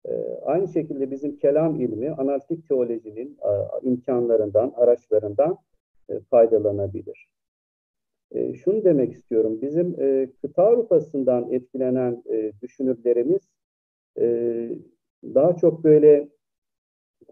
Ee, 0.09 0.11
aynı 0.45 0.69
şekilde 0.69 1.11
bizim 1.11 1.37
kelam 1.37 1.81
ilmi 1.81 2.11
analitik 2.11 2.69
teolojinin 2.69 3.39
imkanlarından, 3.83 4.73
araçlarından 4.77 5.59
e, 6.09 6.21
faydalanabilir. 6.21 7.29
E, 8.31 8.55
şunu 8.55 8.85
demek 8.85 9.13
istiyorum, 9.13 9.59
bizim 9.63 10.01
e, 10.01 10.29
kıta 10.43 10.63
Avrupa'sından 10.63 11.53
etkilenen 11.53 12.23
düşünürlerimiz 12.63 13.41
daha 15.25 15.57
çok 15.57 15.85
böyle 15.85 16.29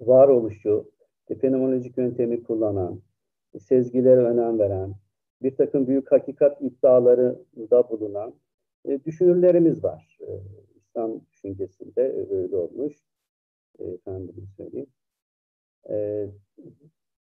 varoluşu, 0.01 0.91
fenomenolojik 1.41 1.99
yöntemi 1.99 2.43
kullanan, 2.43 3.01
sezgilere 3.61 4.21
önem 4.21 4.59
veren, 4.59 4.95
bir 5.43 5.57
takım 5.57 5.87
büyük 5.87 6.13
hakikat 6.13 6.63
iddiaları 6.63 7.39
da 7.71 7.91
bulunan 7.91 8.35
düşünürlerimiz 9.05 9.85
var. 9.85 10.19
İslam 10.77 11.21
düşüncesinde 11.33 12.27
öyle 12.31 12.57
olmuş. 12.57 12.95
E, 13.79 13.85
efendim 13.85 14.49
söyleyeyim. 14.57 14.91
E, 15.91 16.27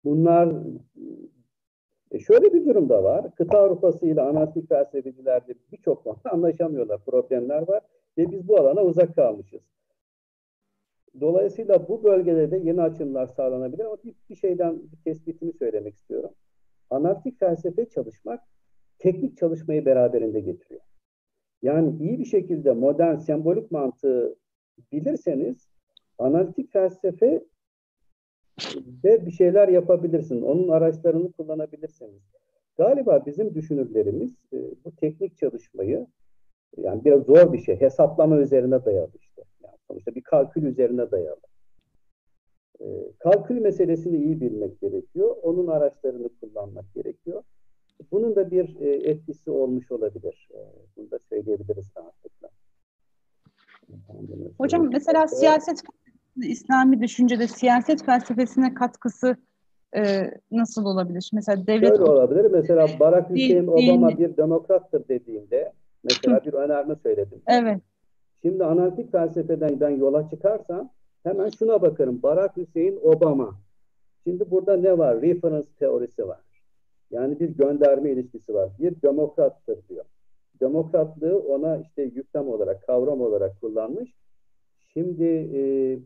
bunlar 0.04 0.56
e, 2.12 2.20
şöyle 2.20 2.54
bir 2.54 2.66
durum 2.66 2.90
da 2.90 3.04
var. 3.04 3.36
Kıta 3.36 3.58
Avrupası 3.58 4.06
ile 4.06 4.22
analitik 4.22 4.70
felsefecilerde 4.70 5.54
birçok 5.72 6.04
konuda 6.04 6.32
anlaşamıyorlar. 6.32 7.06
Problemler 7.06 7.68
var 7.68 7.82
ve 8.18 8.32
biz 8.32 8.48
bu 8.48 8.58
alana 8.58 8.84
uzak 8.84 9.16
kalmışız. 9.16 9.62
Dolayısıyla 11.22 11.88
bu 11.88 12.04
bölgede 12.04 12.52
de 12.52 12.58
yeni 12.58 12.82
açımlar 12.82 13.28
sağlanabilir 13.28 13.86
ama 13.86 13.98
bir, 14.04 14.16
bir 14.30 14.36
şeyden 14.36 14.80
bir 14.92 14.98
tespitimi 15.04 15.54
söylemek 15.54 15.96
istiyorum. 15.96 16.32
Analitik 16.90 17.40
felsefe 17.40 17.90
çalışmak 17.90 18.42
teknik 19.00 19.38
çalışmayı 19.38 19.86
beraberinde 19.86 20.40
getiriyor. 20.40 20.82
Yani 21.62 22.04
iyi 22.04 22.20
bir 22.20 22.26
şekilde 22.26 22.72
modern 22.72 23.18
sembolik 23.18 23.72
mantığı 23.72 24.36
bilirseniz 24.92 25.70
analitik 26.18 26.72
felsefe 26.72 27.44
de 29.04 29.26
bir 29.26 29.32
şeyler 29.32 29.68
yapabilirsin. 29.68 30.42
Onun 30.42 30.70
araçlarını 30.70 31.32
kullanabilirsiniz. 31.32 32.24
Galiba 32.78 33.26
bizim 33.26 33.56
düşünürlerimiz 33.56 34.36
e, 34.54 34.58
bu 34.86 34.96
teknik 34.96 35.38
çalışmayı 35.38 36.08
yani 36.78 37.06
biraz 37.06 37.24
zor 37.24 37.54
bir 37.54 37.60
şey. 37.60 37.82
Hesaplama 37.82 38.38
üzerine 38.38 38.86
dayalı 38.86 39.12
sonuçta 39.88 40.16
bir 40.16 40.22
kalkül 40.22 40.64
üzerine 40.64 41.12
dayalı. 41.12 41.42
E, 42.82 42.86
kalkül 43.20 43.62
meselesini 43.62 44.18
iyi 44.18 44.42
bilmek 44.42 44.82
gerekiyor. 44.82 45.36
Onun 45.42 45.68
araçlarını 45.68 46.30
kullanmak 46.42 46.94
gerekiyor. 46.94 47.44
Bunun 48.12 48.36
da 48.36 48.52
bir 48.52 48.80
e, 48.80 49.10
etkisi 49.10 49.52
olmuş 49.52 49.92
olabilir. 49.92 50.50
E, 50.54 50.60
bunu 50.98 51.12
da 51.12 51.20
söyleyebiliriz 51.30 51.92
rahatlıkla. 51.98 52.50
Hocam 54.58 54.90
mesela 54.92 55.28
siyaset 55.28 55.84
İslami 56.44 57.02
düşüncede 57.02 57.48
siyaset 57.48 58.06
felsefesine 58.06 58.74
katkısı 58.74 59.38
e, 59.98 60.32
nasıl 60.52 60.86
olabilir? 60.86 61.30
Mesela 61.34 61.68
devlet 61.68 61.90
Şöyle 61.90 62.04
olabilir. 62.04 62.52
Mesela 62.52 62.88
Barack 63.00 63.30
Hüseyin 63.30 63.68
Obama 63.68 64.10
bir 64.10 64.38
demokrattır 64.38 65.08
dediğinde 65.08 65.74
mesela 66.04 66.46
bir 66.46 66.54
önerme 66.54 66.96
söyledim. 67.04 67.42
Evet. 67.48 67.82
Şimdi 68.46 68.66
analitik 68.66 69.12
felsefeden 69.12 69.80
ben 69.80 69.90
yola 69.90 70.30
çıkarsam 70.30 70.90
hemen 71.24 71.50
şuna 71.50 71.82
bakarım. 71.82 72.24
Barack 72.24 72.58
Hüseyin 72.58 73.00
Obama. 73.04 73.56
Şimdi 74.24 74.52
burada 74.52 74.78
ne 74.78 74.98
var? 74.98 75.22
Reference 75.22 75.68
teorisi 75.80 76.28
var. 76.28 76.40
Yani 77.12 77.40
bir 77.40 77.50
gönderme 77.50 78.12
ilişkisi 78.12 78.54
var. 78.54 78.70
Bir 78.80 79.02
demokrattır 79.02 79.80
diyor. 79.90 80.06
Demokratlığı 80.60 81.40
ona 81.40 81.78
işte 81.78 82.02
yüklem 82.02 82.48
olarak, 82.48 82.88
kavram 82.88 83.22
olarak 83.22 83.62
kullanmış. 83.62 84.14
Şimdi 84.94 85.24
e, 85.24 85.60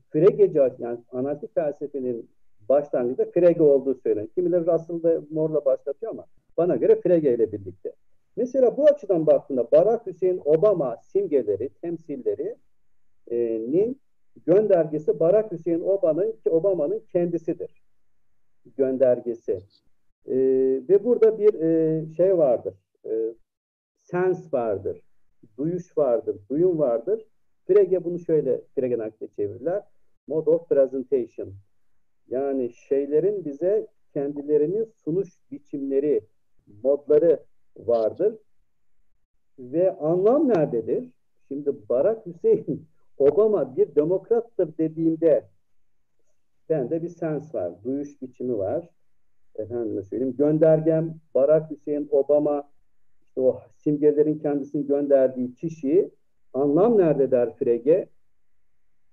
Fregeci, 0.09 0.59
yani 0.79 0.97
analitik 1.11 1.55
felsefenin 1.55 2.29
başlangıcında 2.69 3.31
Frege 3.31 3.63
olduğu 3.63 3.95
söyleniyor. 3.95 4.33
Kimileri 4.35 4.65
Russell'da 4.65 5.21
Moore'la 5.31 5.65
başlatıyor 5.65 6.11
ama 6.11 6.25
bana 6.57 6.75
göre 6.75 7.01
Frege 7.01 7.33
ile 7.33 7.51
birlikte. 7.51 7.93
Mesela 8.39 8.77
bu 8.77 8.85
açıdan 8.85 9.27
baktığında 9.27 9.71
Barack 9.71 10.07
Hüseyin 10.07 10.41
Obama 10.45 10.97
simgeleri, 11.01 11.69
temsillerinin 11.69 14.01
göndergesi 14.45 15.19
Barack 15.19 15.51
Hüseyin 15.51 15.81
Obama'nın 15.81 16.35
Obama'nın 16.49 16.99
kendisidir. 16.99 17.83
Göndergesi. 18.77 19.59
E, 20.25 20.35
ve 20.89 21.03
burada 21.03 21.39
bir 21.39 21.53
e, 21.53 22.05
şey 22.05 22.37
vardır. 22.37 22.73
E, 23.05 23.33
sens 23.95 24.53
vardır. 24.53 25.01
Duyuş 25.57 25.97
vardır. 25.97 26.37
Duyum 26.49 26.79
vardır. 26.79 27.25
Frege 27.67 28.03
bunu 28.03 28.19
şöyle 28.19 28.61
Frege'den 28.75 28.99
akte 28.99 29.27
çevirirler. 29.27 29.83
Mode 30.27 30.49
of 30.49 30.69
presentation. 30.69 31.53
Yani 32.27 32.73
şeylerin 32.73 33.45
bize 33.45 33.87
kendilerini 34.13 34.85
sunuş 34.85 35.29
biçimleri, 35.51 36.21
modları 36.83 37.48
vardır. 37.87 38.35
Ve 39.59 39.97
anlam 39.97 40.49
nerededir? 40.49 41.03
Şimdi 41.47 41.89
Barack 41.89 42.25
Hüseyin 42.25 42.87
Obama 43.17 43.75
bir 43.75 43.95
demokrattır 43.95 44.77
dediğimde 44.77 45.45
bende 46.69 47.01
bir 47.01 47.09
sens 47.09 47.55
var, 47.55 47.83
duyuş 47.83 48.21
biçimi 48.21 48.57
var 48.57 48.89
efendime 49.59 50.03
söyleyeyim 50.03 50.35
göndergem 50.37 51.15
Barack 51.35 51.71
Hüseyin 51.71 52.07
Obama 52.11 52.69
işte 53.23 53.41
o 53.41 53.59
simgelerin 53.77 54.39
kendisini 54.39 54.87
gönderdiği 54.87 55.53
kişi 55.53 56.09
anlam 56.53 56.97
nerede 56.97 57.31
der 57.31 57.55
Frege 57.55 58.09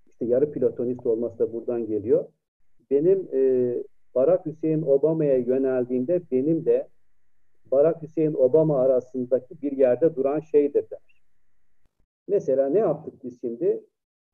işte 0.07 0.25
yarı 0.25 0.53
platonist 0.53 1.07
olması 1.07 1.39
da 1.39 1.53
buradan 1.53 1.87
geliyor. 1.87 2.25
Benim 2.91 3.29
e, 3.33 3.73
Barack 4.15 4.47
Hüseyin 4.47 4.83
Obama'ya 4.83 5.37
yöneldiğimde 5.37 6.23
benim 6.31 6.65
de 6.65 6.89
Barack 7.71 8.03
Hüseyin 8.03 8.35
Obama 8.35 8.81
arasındaki 8.81 9.63
bir 9.63 9.73
yerde 9.73 10.17
duran 10.17 10.41
şeydir 10.41 10.91
der. 10.91 11.23
Mesela 12.29 12.69
ne 12.69 12.79
yaptık 12.79 13.25
biz 13.25 13.41
şimdi? 13.41 13.85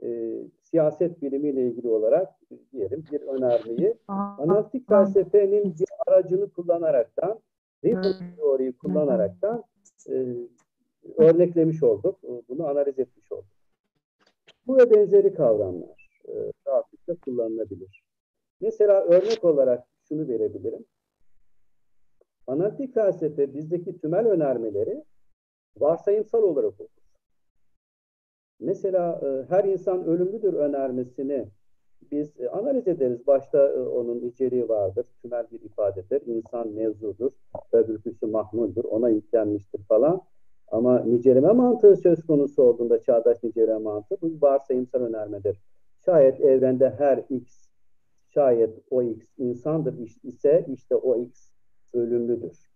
e, 0.03 0.39
siyaset 0.63 1.23
bilimiyle 1.23 1.67
ilgili 1.67 1.89
olarak 1.89 2.29
diyelim 2.73 3.05
bir 3.13 3.21
önermeyi 3.21 3.95
analitik 4.09 4.89
felsefenin 4.89 5.75
bir 5.79 5.89
aracını 6.07 6.51
kullanaraktan 6.51 7.41
Ripple 7.85 8.37
teoriyi 8.37 8.73
kullanaraktan 8.73 9.65
e, 10.09 10.35
örneklemiş 11.17 11.83
olduk. 11.83 12.19
Bunu 12.49 12.67
analiz 12.67 12.99
etmiş 12.99 13.33
olduk. 13.33 13.47
Bu 14.67 14.79
ve 14.79 14.91
benzeri 14.91 15.35
kavramlar 15.35 16.21
e, 16.29 16.33
rahatlıkla 16.67 17.15
kullanılabilir. 17.25 18.05
Mesela 18.61 19.01
örnek 19.01 19.45
olarak 19.45 19.85
şunu 20.09 20.29
verebilirim. 20.29 20.85
Analitik 22.53 22.95
felsefe 22.95 23.55
bizdeki 23.55 23.99
tümel 23.99 24.27
önermeleri 24.27 25.05
varsayımsal 25.79 26.43
olarak 26.43 26.81
okur. 26.81 26.87
Mesela 28.61 29.21
e, 29.23 29.51
her 29.51 29.65
insan 29.65 30.05
ölümlüdür 30.05 30.55
önermesini 30.55 31.49
biz 32.11 32.41
e, 32.41 32.49
analiz 32.49 32.89
ederiz. 32.89 33.27
Başta 33.27 33.69
e, 33.69 33.81
onun 33.81 34.21
içeriği 34.21 34.69
vardır. 34.69 35.07
Tümel 35.23 35.47
bir 35.53 35.61
ifadedir. 35.61 36.27
İnsan 36.27 36.69
mevzudur. 36.69 37.33
Öbürküsü 37.73 38.27
mahmuldur. 38.27 38.85
Ona 38.85 39.09
yüklenmiştir 39.09 39.83
falan. 39.85 40.23
Ama 40.69 41.01
niceleme 41.01 41.53
mantığı 41.53 41.97
söz 41.97 42.27
konusu 42.27 42.63
olduğunda 42.63 43.01
çağdaş 43.01 43.43
niceleme 43.43 43.79
mantığı 43.79 44.17
bu 44.23 44.41
varsayımsal 44.41 45.01
önermedir. 45.01 45.63
Şayet 46.05 46.41
evrende 46.41 46.91
her 46.91 47.25
x 47.31 47.69
şayet 48.29 48.79
o 48.91 49.03
x 49.03 49.27
insandır 49.39 49.95
ise 50.23 50.67
işte 50.69 50.97
o 50.97 51.17
x 51.17 51.52
ölümlüdür 51.95 52.71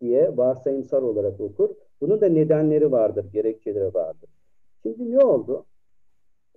diye 0.00 0.36
varsayımsal 0.36 1.02
olarak 1.02 1.40
okur. 1.40 1.70
Bunun 2.00 2.20
da 2.20 2.28
nedenleri 2.28 2.92
vardır, 2.92 3.26
gerekçeleri 3.32 3.94
vardır. 3.94 4.30
Şimdi 4.82 5.10
ne 5.10 5.18
oldu? 5.24 5.66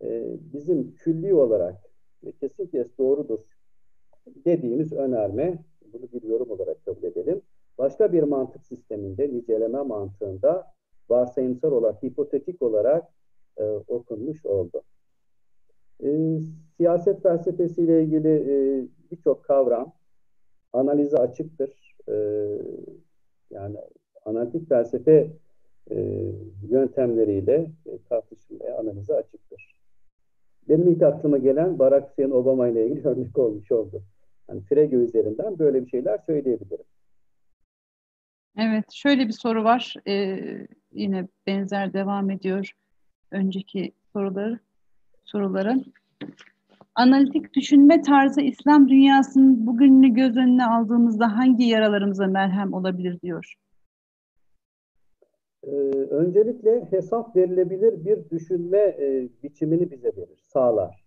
Ee, 0.01 0.38
bizim 0.53 0.95
külli 0.95 1.34
olarak 1.34 1.76
ve 2.24 2.32
kesinlikle 2.32 2.88
doğrudur 2.97 3.39
dediğimiz 4.45 4.93
önerme, 4.93 5.64
bunu 5.93 6.11
bir 6.14 6.24
yorum 6.24 6.51
olarak 6.51 6.86
kabul 6.86 7.03
edelim. 7.03 7.41
Başka 7.78 8.14
bir 8.14 8.24
mantık 8.24 8.66
sisteminde, 8.66 9.34
niceleme 9.34 9.82
mantığında 9.82 10.74
varsayımsal 11.09 11.72
olarak, 11.72 12.03
hipotetik 12.03 12.61
olarak 12.61 13.03
e, 13.57 13.64
okunmuş 13.64 14.45
oldu. 14.45 14.82
E, 16.03 16.39
siyaset 16.78 17.24
felsefesiyle 17.24 18.03
ilgili 18.03 18.30
e, 18.30 18.86
birçok 19.11 19.43
kavram 19.43 19.93
analize 20.74 21.17
açıktır. 21.17 21.95
E, 22.09 22.13
yani 23.51 23.78
analitik 24.26 24.69
felsefe 24.69 25.28
e, 25.91 25.97
yöntemleriyle 26.69 27.71
e, 27.86 27.97
tartışılmaya, 28.09 28.78
analize 28.78 29.13
açıktır. 29.13 29.76
Benim 30.69 30.88
ilk 30.88 31.01
aklıma 31.01 31.38
gelen 31.38 31.80
Barack 31.80 32.09
Hüseyin 32.09 32.32
Obama 32.32 32.67
ile 32.67 32.88
ilgili 32.88 33.07
örnek 33.07 33.38
olmuş 33.38 33.71
oldu. 33.71 34.03
Yani 34.49 34.61
Frege 34.61 34.95
üzerinden 34.95 35.59
böyle 35.59 35.86
bir 35.86 35.89
şeyler 35.89 36.17
söyleyebilirim. 36.17 36.86
Evet, 38.57 38.91
şöyle 38.91 39.28
bir 39.28 39.34
soru 39.34 39.63
var. 39.63 39.95
Ee, 40.07 40.67
yine 40.91 41.28
benzer 41.47 41.93
devam 41.93 42.30
ediyor 42.30 42.71
önceki 43.32 43.91
soruları 44.13 44.59
soruların. 45.26 45.93
Analitik 46.96 47.54
düşünme 47.54 48.02
tarzı 48.02 48.41
İslam 48.41 48.89
dünyasının 48.89 49.68
bugününü 49.68 50.14
göz 50.14 50.38
önüne 50.38 50.66
aldığımızda 50.66 51.38
hangi 51.38 51.64
yaralarımıza 51.64 52.28
merhem 52.28 52.74
olabilir 52.74 53.22
diyor. 53.22 53.56
Ee, 55.64 55.72
öncelikle 56.10 56.91
hesap 56.91 57.36
verilebilir 57.36 58.06
bir 58.06 58.30
düşünme 58.30 58.78
e, 58.78 59.30
biçimini 59.44 59.91
bize 59.91 60.12
verir, 60.18 60.39
sağlar. 60.41 61.06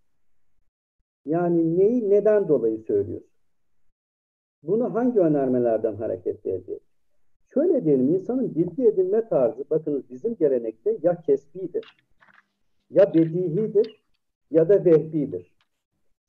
Yani 1.25 1.79
neyi 1.79 2.11
neden 2.11 2.49
dolayı 2.49 2.79
söylüyoruz? 2.79 3.37
Bunu 4.63 4.95
hangi 4.95 5.21
önermelerden 5.21 5.95
hareketle 5.97 6.51
elde 6.51 6.79
Şöyle 7.55 7.85
diyelim, 7.85 8.15
insanın 8.15 8.55
bilgi 8.55 8.87
edinme 8.87 9.29
tarzı, 9.29 9.65
bakınız 9.71 10.11
bizim 10.11 10.37
gelenekte 10.37 10.99
ya 11.03 11.21
kesbidir, 11.21 11.97
ya 12.91 13.15
bedihidir, 13.15 14.05
ya 14.51 14.69
da 14.69 14.85
vehbidir. 14.85 15.56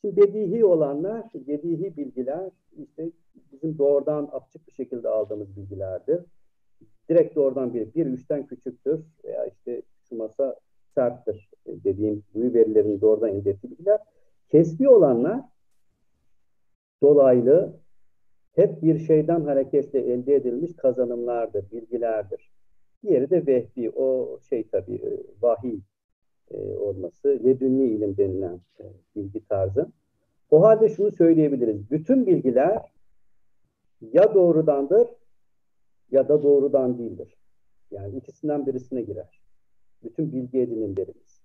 Şimdi 0.02 0.18
bedihi 0.18 0.66
olanlar, 0.66 1.26
bedihi 1.34 1.98
bilgiler 1.98 2.52
işte 2.78 3.12
bizim 3.52 3.78
doğrudan 3.78 4.30
açık 4.32 4.68
bir 4.68 4.74
şekilde 4.74 5.10
aldığımız 5.10 5.58
bilgilerdir. 5.58 6.22
Direkt 7.10 7.36
doğrudan 7.36 7.74
bir, 7.74 7.94
bir 7.94 8.06
üçten 8.06 8.48
küçüktür 8.48 9.00
veya 9.24 9.46
işte 9.46 9.82
şu 10.10 10.16
masa 10.16 10.56
serttir 10.96 11.50
dediğim 11.68 12.24
duyu 12.34 12.54
verilerini 12.54 13.02
doğrudan 13.02 13.30
elde 13.30 13.50
ettiği 13.50 13.72
bilgiler. 13.72 14.00
Kesbi 14.50 14.90
olanlar 14.90 15.42
dolaylı 17.02 17.74
hep 18.56 18.84
bir 18.84 19.00
şeyden 19.00 19.42
hareketle 19.42 20.00
elde 20.00 20.36
edilmiş 20.36 20.76
kazanımlardır, 20.76 21.72
bilgilerdir. 21.72 22.52
Diğeri 23.04 23.30
de 23.30 23.48
vehbi, 23.48 23.92
o 23.92 24.40
şey 24.50 24.68
tabii 24.68 24.96
e, 24.96 25.24
vahiy 25.42 25.80
e, 26.52 26.58
olması, 26.58 27.40
ledünni 27.44 27.86
ilim 27.88 28.18
denilen 28.18 28.60
e, 28.80 28.84
bilgi 29.16 29.46
tarzı. 29.46 29.88
O 30.52 30.62
halde 30.62 30.90
şunu 30.90 31.12
söyleyebiliriz. 31.12 31.92
Bütün 31.92 32.26
bilgiler 32.26 32.92
ya 34.02 34.34
doğrudandır 34.34 35.08
ya 36.12 36.30
da 36.30 36.44
doğrudan 36.44 36.98
değildir. 36.98 37.38
Yani 37.92 38.18
ikisinden 38.18 38.66
birisine 38.66 39.02
girer. 39.02 39.42
Bütün 40.04 40.32
bilgi 40.32 40.60
edinimlerimiz. 40.60 41.42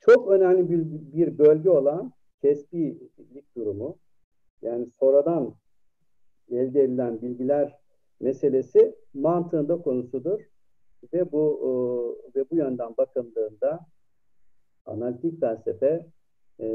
Çok 0.00 0.28
önemli 0.28 0.70
bir, 0.70 1.12
bir 1.12 1.38
bölge 1.38 1.70
olan 1.70 2.12
kesbilik 2.42 3.56
durumu, 3.56 3.98
yani 4.62 4.86
sonradan 4.90 5.54
elde 6.50 6.82
edilen 6.82 7.22
bilgiler 7.22 7.78
meselesi 8.20 8.96
mantığında 9.14 9.82
konusudur. 9.82 10.40
Ve 11.12 11.32
bu 11.32 11.60
e, 11.62 12.38
ve 12.38 12.44
bu 12.50 12.56
yönden 12.56 12.94
bakıldığında 12.98 13.86
analitik 14.86 15.40
felsefe 15.40 16.06
e, 16.60 16.68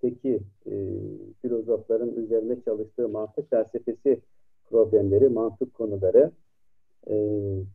teki 0.00 0.40
e, 0.66 0.72
filozofların 1.42 2.14
üzerinde 2.14 2.62
çalıştığı 2.64 3.08
mantık 3.08 3.50
felsefesi 3.50 4.20
problemleri, 4.64 5.28
mantık 5.28 5.74
konuları 5.74 6.30
e, 7.06 7.14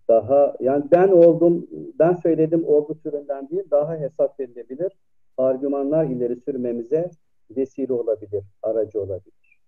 daha 0.07 0.55
yani 0.59 0.85
ben 0.91 1.07
oldum, 1.07 1.67
ben 1.99 2.13
söyledim 2.13 2.67
oldu 2.67 2.97
türünden 3.03 3.49
değil, 3.49 3.63
daha 3.71 3.97
hesap 3.97 4.39
verilebilir 4.39 4.91
argümanlar 5.37 6.05
ileri 6.05 6.35
sürmemize 6.35 7.09
vesile 7.49 7.93
olabilir, 7.93 8.43
aracı 8.63 9.01
olabilir. 9.01 9.59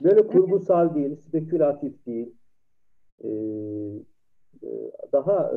Böyle 0.00 0.26
kurgusal 0.26 0.94
değil, 0.94 1.16
spekülatif 1.16 2.06
değil, 2.06 2.34
e, 3.24 3.28
e 4.62 4.92
daha 5.12 5.52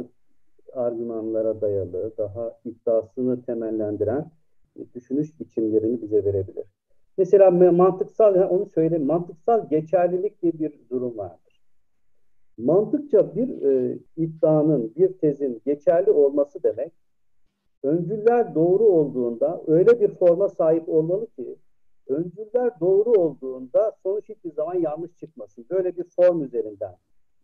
argümanlara 0.76 1.62
dayalı, 1.62 2.14
daha 2.18 2.60
iddiasını 2.66 3.42
temellendiren 3.42 4.32
düşünüş 4.96 5.40
biçimlerini 5.40 6.02
bize 6.02 6.26
verebilir. 6.26 6.66
Mesela 7.18 7.52
mantıksal, 7.52 8.36
onu 8.50 8.66
söyleyeyim, 8.66 9.06
mantıksal 9.06 9.70
geçerlilik 9.70 10.42
diye 10.42 10.54
bir 10.54 10.90
durum 10.90 11.18
vardır. 11.18 11.62
Mantıkça 12.58 13.36
bir 13.36 13.62
e, 13.62 14.00
iddianın, 14.18 14.94
bir 14.96 15.18
tezin 15.18 15.62
geçerli 15.66 16.12
olması 16.12 16.64
demek, 16.64 16.92
öncüller 17.84 18.56
doğru 18.56 18.84
olduğunda 18.84 19.62
öyle 19.68 20.00
bir 20.00 20.08
forma 20.08 20.50
sahip 20.50 20.90
olmalı 20.90 21.28
ki, 21.28 21.56
öncüller 22.08 22.80
doğru 22.80 23.12
olduğunda 23.12 23.92
sonuç 24.04 24.30
hiçbir 24.30 24.52
zaman 24.52 24.76
yanlış 24.76 25.18
çıkmasın. 25.18 25.66
Böyle 25.70 25.98
bir 25.98 26.04
form 26.04 26.44
üzerinden 26.44 26.96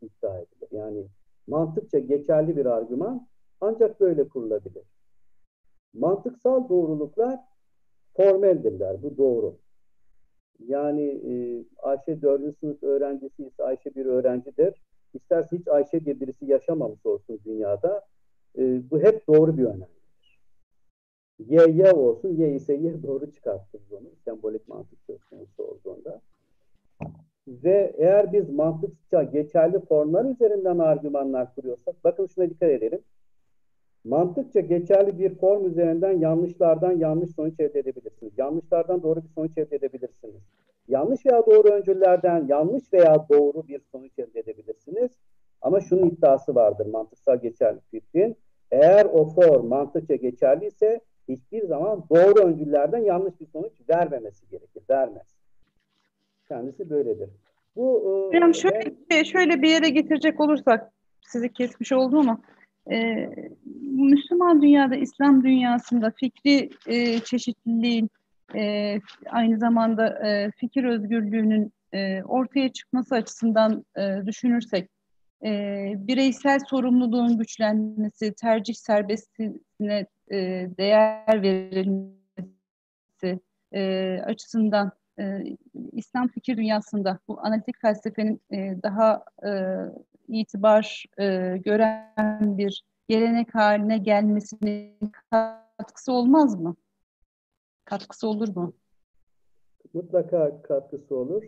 iddia 0.02 0.40
edilir. 0.40 0.68
Yani 0.72 1.06
mantıkça 1.50 2.00
geçerli 2.00 2.58
bir 2.58 2.66
argüman 2.66 3.28
ancak 3.62 4.00
böyle 4.00 4.28
kurulabilir. 4.28 4.84
Mantıksal 5.94 6.70
doğruluklar 6.70 7.40
formeldirler. 8.18 9.04
Bu 9.04 9.18
doğru. 9.18 9.56
Yani 10.68 11.04
e, 11.04 11.64
Ayşe 11.78 12.22
4. 12.22 12.60
sınıf 12.60 12.84
öğrencisi 12.84 13.46
ise 13.46 13.64
Ayşe 13.64 13.96
bir 13.96 14.06
öğrencidir. 14.06 14.82
İsterse 15.14 15.58
hiç 15.58 15.68
Ayşe 15.68 16.06
diye 16.06 16.20
birisi 16.20 16.46
yaşamamış 16.46 17.06
olsun 17.06 17.40
dünyada. 17.46 18.06
E, 18.58 18.92
bu 18.92 19.00
hep 19.00 19.28
doğru 19.28 19.58
bir 19.58 19.64
önemlidir. 19.64 20.40
Y, 21.40 21.72
Y 21.72 21.92
olsun. 21.92 22.30
Y 22.30 22.56
ise 22.56 22.74
Y 22.74 23.04
doğru 23.04 23.32
çıkartırız 23.32 23.92
onu. 23.92 24.10
Sembolik 24.26 24.68
mantık 24.68 25.00
söz 25.08 25.24
konusu 25.24 25.64
olduğunda. 25.64 26.22
Ve 27.50 27.94
eğer 27.98 28.34
biz 28.34 28.50
mantıkça 28.50 29.24
geçerli 29.24 29.80
formlar 29.80 30.26
üzerinden 30.26 30.80
argümanlar 30.80 31.56
kuruyorsak, 31.56 31.96
bakın 32.04 32.28
şuna 32.28 32.50
dikkat 32.50 32.70
edelim. 32.70 33.02
Mantıkça 34.04 34.60
geçerli 34.60 35.20
bir 35.20 35.36
form 35.36 35.66
üzerinden 35.66 36.12
yanlışlardan 36.12 36.92
yanlış 36.92 37.32
sonuç 37.32 37.60
elde 37.60 37.80
edebilirsiniz. 37.80 38.34
Yanlışlardan 38.38 39.04
doğru 39.04 39.24
bir 39.24 39.30
sonuç 39.30 39.58
elde 39.58 39.76
edebilirsiniz. 39.76 40.42
Yanlış 40.88 41.26
veya 41.26 41.46
doğru 41.46 41.68
öncüllerden 41.68 42.48
yanlış 42.48 42.94
veya 42.94 43.26
doğru 43.30 43.68
bir 43.68 43.82
sonuç 43.92 44.20
elde 44.20 44.40
edebilirsiniz. 44.40 45.12
Ama 45.62 45.80
şunun 45.80 46.10
iddiası 46.10 46.56
vardır 46.56 46.86
mantıksal 46.86 47.42
geçerli 47.42 47.80
fikrin. 47.92 48.38
Eğer 48.72 49.06
o 49.06 49.26
form 49.26 49.68
mantıkça 49.68 50.16
geçerliyse 50.16 51.02
hiçbir 51.30 51.68
zaman 51.68 52.04
doğru 52.10 52.48
öncüllerden 52.48 53.04
yanlış 53.04 53.40
bir 53.40 53.46
sonuç 53.46 53.74
vermemesi 53.90 54.50
gerekir. 54.50 54.84
Vermez. 54.90 55.39
Kendisi 56.50 56.90
böyledir. 56.90 57.30
Bu 57.76 58.30
Hocam 58.34 58.56
şöyle, 58.56 58.94
ben, 59.12 59.24
şöyle 59.24 59.62
bir 59.62 59.70
yere 59.70 59.90
getirecek 59.90 60.40
olursak 60.40 60.92
sizi 61.22 61.54
kesmiş 61.54 61.92
oldum 61.92 62.20
ama 62.20 62.42
e, 62.92 63.30
Müslüman 63.82 64.62
dünyada, 64.62 64.96
İslam 64.96 65.44
dünyasında 65.44 66.12
fikri 66.12 66.70
e, 66.88 67.20
çeşitliliğin 67.20 68.10
e, 68.56 68.96
aynı 69.30 69.58
zamanda 69.58 70.28
e, 70.28 70.52
fikir 70.52 70.84
özgürlüğünün 70.84 71.74
e, 71.94 72.24
ortaya 72.24 72.70
çıkması 72.70 73.16
açısından 73.16 73.86
e, 73.98 74.26
düşünürsek 74.26 74.90
e, 75.46 75.50
bireysel 75.98 76.60
sorumluluğun 76.70 77.38
güçlenmesi, 77.38 78.34
tercih 78.34 78.74
serbestliğine 78.74 80.06
e, 80.32 80.38
değer 80.78 81.42
verilmesi 81.42 83.40
e, 83.74 84.12
açısından 84.26 84.92
e, 85.20 85.44
İslam 85.92 86.28
fikir 86.28 86.58
dünyasında 86.58 87.20
bu 87.28 87.40
analitik 87.40 87.82
felsefenin 87.82 88.42
e, 88.52 88.84
daha 88.84 89.26
e, 89.46 89.52
itibar 90.28 91.06
e, 91.20 91.58
gören 91.58 92.58
bir 92.58 92.84
gelenek 93.08 93.56
haline 93.56 93.98
gelmesinin 93.98 95.12
katkısı 95.32 96.12
olmaz 96.12 96.62
mı? 96.62 96.76
Katkısı 97.86 98.28
olur 98.28 98.56
mu? 98.56 98.74
Mutlaka 99.94 100.62
katkısı 100.62 101.16
olur. 101.16 101.44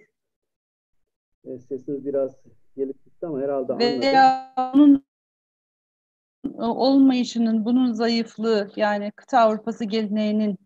E, 1.43 1.59
sesiniz 1.59 2.05
biraz 2.05 2.31
gelip 2.75 3.05
gitti 3.05 3.25
ama 3.25 3.41
herhalde 3.41 3.73
anladım. 3.73 4.01
Veya 4.01 4.53
onun 4.75 5.03
olmayışının, 6.57 7.65
bunun 7.65 7.93
zayıflığı 7.93 8.71
yani 8.75 9.11
kıta 9.11 9.39
Avrupası 9.39 9.85
geleneğinin 9.85 10.57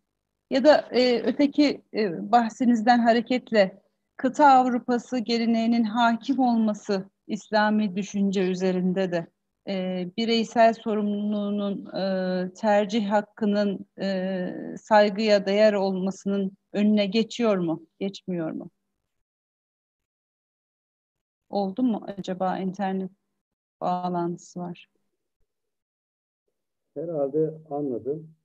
ya 0.55 0.63
da 0.63 0.89
e, 0.91 1.21
öteki 1.21 1.81
e, 1.93 2.31
bahsinizden 2.31 2.99
hareketle 2.99 3.81
kıta 4.17 4.47
Avrupası 4.47 5.17
geleneğinin 5.17 5.83
hakim 5.83 6.39
olması 6.39 7.09
İslami 7.27 7.95
düşünce 7.95 8.41
üzerinde 8.41 9.11
de 9.11 9.27
e, 9.67 10.07
bireysel 10.17 10.73
sorumluluğunun 10.73 11.85
e, 11.95 12.53
tercih 12.53 13.09
hakkının 13.11 13.85
e, 14.01 14.49
saygıya 14.81 15.45
değer 15.45 15.73
olmasının 15.73 16.57
önüne 16.73 17.05
geçiyor 17.05 17.57
mu, 17.57 17.87
geçmiyor 17.99 18.51
mu? 18.51 18.69
Oldu 21.49 21.83
mu 21.83 22.05
acaba 22.17 22.57
internet 22.57 23.11
bağlantısı 23.81 24.59
var? 24.59 24.89
Herhalde 26.93 27.53
anladım. 27.69 28.35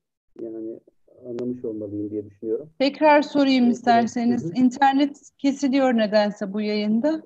Yani 0.41 0.81
anlamış 1.27 1.65
olmalıyım 1.65 2.11
diye 2.11 2.25
düşünüyorum. 2.27 2.71
Tekrar 2.79 3.23
sorayım 3.23 3.71
isterseniz. 3.71 4.45
Evet. 4.45 4.59
İnternet 4.59 5.31
kesiliyor 5.39 5.97
nedense 5.97 6.53
bu 6.53 6.61
yayında. 6.61 7.23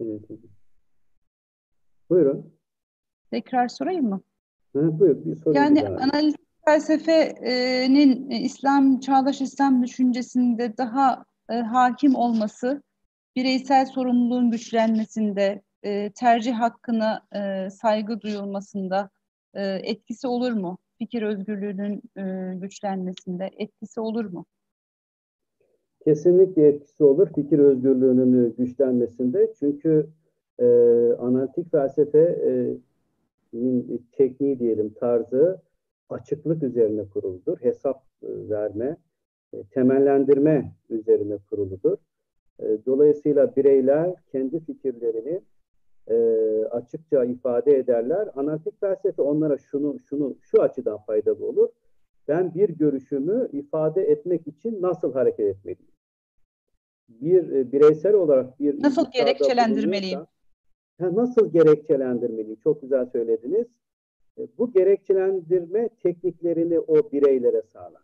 Evet. 0.00 0.22
Buyurun. 2.10 2.52
Tekrar 3.30 3.68
sorayım 3.68 4.08
mı? 4.08 4.20
Hı, 4.76 4.98
buyur, 4.98 5.24
bir 5.24 5.36
sorayım. 5.36 5.64
Yani 5.64 5.82
daha. 5.82 5.94
analiz 5.94 6.34
felsefenin 6.64 8.30
İslam, 8.30 9.00
çağdaş 9.00 9.40
İslam 9.40 9.82
düşüncesinde 9.82 10.76
daha 10.76 11.24
e, 11.50 11.54
hakim 11.54 12.14
olması, 12.14 12.82
bireysel 13.36 13.86
sorumluluğun 13.86 14.50
güçlenmesinde, 14.50 15.62
e, 15.82 16.12
tercih 16.12 16.54
hakkına 16.54 17.22
e, 17.34 17.70
saygı 17.70 18.20
duyulmasında 18.20 19.10
e, 19.54 19.62
etkisi 19.66 20.26
olur 20.26 20.52
mu? 20.52 20.78
Fikir 20.98 21.22
özgürlüğünün 21.22 22.02
e, 22.16 22.54
güçlenmesinde 22.54 23.50
etkisi 23.58 24.00
olur 24.00 24.24
mu? 24.24 24.46
Kesinlikle 26.04 26.68
etkisi 26.68 27.04
olur 27.04 27.28
fikir 27.34 27.58
özgürlüğünün 27.58 28.44
e, 28.44 28.48
güçlenmesinde. 28.48 29.52
Çünkü 29.58 30.06
e, 30.58 30.66
analitik 31.18 31.70
felsefenin 31.70 32.82
e, 33.52 33.98
tekniği 34.12 34.58
diyelim 34.58 34.94
tarzı 34.94 35.60
açıklık 36.08 36.62
üzerine 36.62 37.04
kuruludur. 37.08 37.58
Hesap 37.60 38.02
verme, 38.22 38.96
e, 39.52 39.62
temellendirme 39.62 40.72
üzerine 40.90 41.38
kuruludur. 41.50 41.96
E, 42.60 42.78
dolayısıyla 42.86 43.56
bireyler 43.56 44.14
kendi 44.32 44.60
fikirlerini 44.60 45.40
e, 46.10 46.14
açıkça 46.70 47.24
ifade 47.24 47.76
ederler. 47.76 48.28
Analitik 48.36 48.80
felsefe 48.80 49.22
onlara 49.22 49.58
şunu 49.58 49.98
şunu 50.00 50.36
şu 50.40 50.62
açıdan 50.62 50.98
faydalı 50.98 51.46
olur. 51.46 51.68
Ben 52.28 52.54
bir 52.54 52.68
görüşümü 52.68 53.48
ifade 53.52 54.02
etmek 54.02 54.46
için 54.46 54.82
nasıl 54.82 55.12
hareket 55.12 55.46
etmeliyim? 55.56 55.92
Bir 57.08 57.52
e, 57.52 57.72
bireysel 57.72 58.14
olarak 58.14 58.60
bir 58.60 58.82
nasıl 58.82 59.10
gerekçelendirmeliyim? 59.10 60.20
nasıl 61.00 61.52
gerekçelendirmeliyim? 61.52 62.60
Çok 62.60 62.82
güzel 62.82 63.06
söylediniz. 63.06 63.66
E, 64.38 64.48
bu 64.58 64.72
gerekçelendirme 64.72 65.88
tekniklerini 65.88 66.80
o 66.80 67.12
bireylere 67.12 67.62
sağlar. 67.62 68.02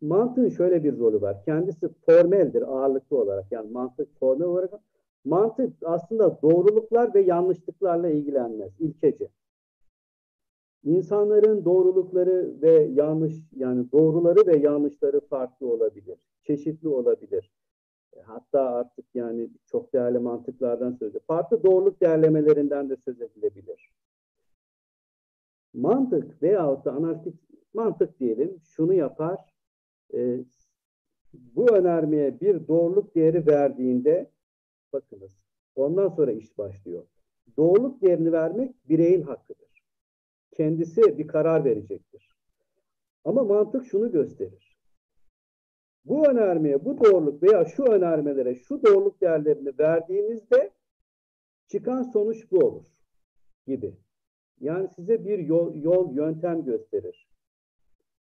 Mantığın 0.00 0.48
şöyle 0.48 0.84
bir 0.84 0.98
rolü 0.98 1.20
var. 1.20 1.44
Kendisi 1.44 1.88
formeldir 2.06 2.62
ağırlıklı 2.62 3.18
olarak. 3.18 3.52
Yani 3.52 3.70
mantık 3.70 4.18
formel 4.18 4.46
olarak 4.46 4.80
Mantık 5.24 5.76
aslında 5.82 6.42
doğruluklar 6.42 7.14
ve 7.14 7.20
yanlışlıklarla 7.20 8.10
ilgilenmez, 8.10 8.80
ilkeci. 8.80 9.28
İnsanların 10.84 11.64
doğrulukları 11.64 12.62
ve 12.62 12.90
yanlış 12.94 13.34
yani 13.56 13.92
doğruları 13.92 14.46
ve 14.46 14.56
yanlışları 14.56 15.20
farklı 15.20 15.66
olabilir, 15.72 16.18
çeşitli 16.42 16.88
olabilir. 16.88 17.50
Hatta 18.24 18.60
artık 18.60 19.04
yani 19.14 19.50
çok 19.66 19.92
değerli 19.92 20.18
mantıklardan 20.18 20.92
söz 20.92 21.10
edilir. 21.10 21.22
Farklı 21.26 21.62
doğruluk 21.62 22.00
değerlemelerinden 22.00 22.90
de 22.90 22.96
söz 22.96 23.20
edilebilir. 23.20 23.90
Mantık 25.74 26.42
veyahut 26.42 26.84
da 26.84 26.92
analitik 26.92 27.34
mantık 27.74 28.20
diyelim 28.20 28.60
şunu 28.62 28.94
yapar. 28.94 29.54
E, 30.14 30.44
bu 31.32 31.66
önermeye 31.70 32.40
bir 32.40 32.68
doğruluk 32.68 33.14
değeri 33.14 33.46
verdiğinde 33.46 34.30
Bakınız. 34.92 35.36
Ondan 35.74 36.08
sonra 36.08 36.32
iş 36.32 36.58
başlıyor. 36.58 37.06
Doğruluk 37.56 38.02
değerini 38.02 38.32
vermek 38.32 38.88
bireyin 38.88 39.22
hakkıdır. 39.22 39.84
Kendisi 40.52 41.18
bir 41.18 41.26
karar 41.26 41.64
verecektir. 41.64 42.36
Ama 43.24 43.44
mantık 43.44 43.86
şunu 43.86 44.12
gösterir. 44.12 44.78
Bu 46.04 46.26
önermeye, 46.28 46.84
bu 46.84 47.04
doğruluk 47.04 47.42
veya 47.42 47.64
şu 47.64 47.82
önermelere 47.84 48.54
şu 48.54 48.82
doğruluk 48.82 49.20
değerlerini 49.20 49.78
verdiğinizde 49.78 50.70
çıkan 51.68 52.02
sonuç 52.02 52.50
bu 52.50 52.58
olur 52.58 52.86
gibi. 53.66 53.94
Yani 54.60 54.88
size 54.88 55.24
bir 55.24 55.38
yol, 55.38 55.74
yol 55.74 56.14
yöntem 56.14 56.64
gösterir. 56.64 57.28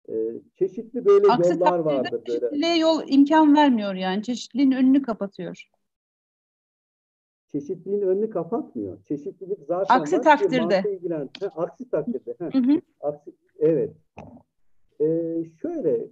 Ee, 0.09 0.13
çeşitli 0.55 1.05
böyle 1.05 1.27
Aksi 1.27 1.51
yollar 1.51 1.79
vardır. 1.79 2.11
Böyle. 2.11 2.39
Çeşitliliğe 2.39 2.77
yol 2.77 3.01
imkan 3.07 3.55
vermiyor 3.55 3.93
yani. 3.93 4.23
Çeşitliliğin 4.23 4.71
önünü 4.71 5.01
kapatıyor 5.01 5.69
çeşitliliğin 7.51 8.01
önünü 8.01 8.29
kapatmıyor. 8.29 9.03
Çeşitlilik 9.03 9.59
zaten 9.67 9.99
aksi 9.99 10.17
var. 10.17 10.23
takdirde. 10.23 10.83
Ha, 11.09 11.27
aksi 11.55 11.89
takdirde. 11.89 12.35
Ha. 12.39 12.49
Hı 12.53 12.57
hı. 12.57 12.81
Aksi, 13.01 13.31
evet. 13.59 13.93
Ee, 15.01 15.43
şöyle 15.61 16.07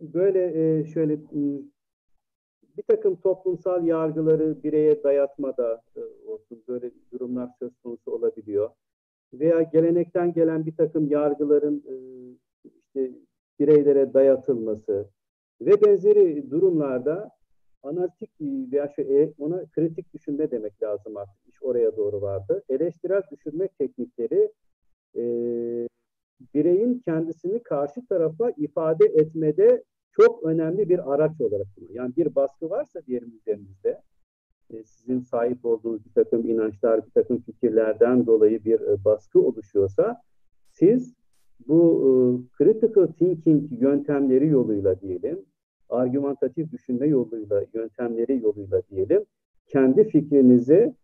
böyle 0.00 0.78
e, 0.78 0.84
şöyle 0.84 1.18
bir 2.76 2.82
takım 2.88 3.16
toplumsal 3.16 3.86
yargıları 3.86 4.62
bireye 4.62 5.02
dayatmada 5.02 5.82
e, 5.96 6.00
olsun 6.30 6.62
böyle 6.68 6.90
durumlar 7.12 7.50
söz 7.58 7.72
konusu 7.82 8.10
olabiliyor. 8.12 8.70
Veya 9.34 9.62
gelenekten 9.62 10.32
gelen 10.32 10.66
bir 10.66 10.76
takım 10.76 11.08
yargıların 11.08 11.84
e, 11.88 11.94
işte 12.64 13.10
bireylere 13.60 14.14
dayatılması 14.14 15.08
ve 15.60 15.82
benzeri 15.82 16.50
durumlarda 16.50 17.30
analitik 17.82 18.30
veya 18.40 18.88
şey, 18.88 19.32
ona 19.38 19.66
kritik 19.66 20.14
düşünme 20.14 20.50
demek 20.50 20.82
lazım 20.82 21.16
artık. 21.16 21.48
İş 21.48 21.62
oraya 21.62 21.96
doğru 21.96 22.22
vardı. 22.22 22.62
Eleştirel 22.68 23.22
düşünme 23.30 23.68
teknikleri 23.68 24.52
e, 25.16 25.22
bireyin 26.54 26.98
kendisini 27.04 27.62
karşı 27.62 28.06
tarafa 28.06 28.50
ifade 28.50 29.04
etmede 29.04 29.84
çok 30.12 30.42
önemli 30.44 30.88
bir 30.88 31.14
araç 31.14 31.40
olarak 31.40 31.66
kullanıyor. 31.74 32.04
Yani 32.04 32.16
bir 32.16 32.34
baskı 32.34 32.70
varsa 32.70 33.06
diyelim 33.06 33.32
üzerinizde 33.36 34.02
e, 34.70 34.84
sizin 34.84 35.20
sahip 35.20 35.64
olduğunuz 35.64 36.04
bir 36.04 36.12
takım 36.12 36.48
inançlar, 36.48 37.06
bir 37.06 37.10
takım 37.10 37.40
fikirlerden 37.40 38.26
dolayı 38.26 38.64
bir 38.64 38.80
e, 38.80 39.04
baskı 39.04 39.40
oluşuyorsa 39.40 40.22
siz 40.70 41.14
bu 41.68 42.00
e, 42.06 42.10
critical 42.58 43.06
thinking 43.06 43.82
yöntemleri 43.82 44.46
yoluyla 44.46 45.00
diyelim 45.00 45.44
argümantatif 45.90 46.72
düşünme 46.72 47.06
yoluyla, 47.06 47.64
yöntemleri 47.74 48.42
yoluyla 48.42 48.82
diyelim, 48.90 49.24
kendi 49.66 50.04
fikrinizi 50.04 50.94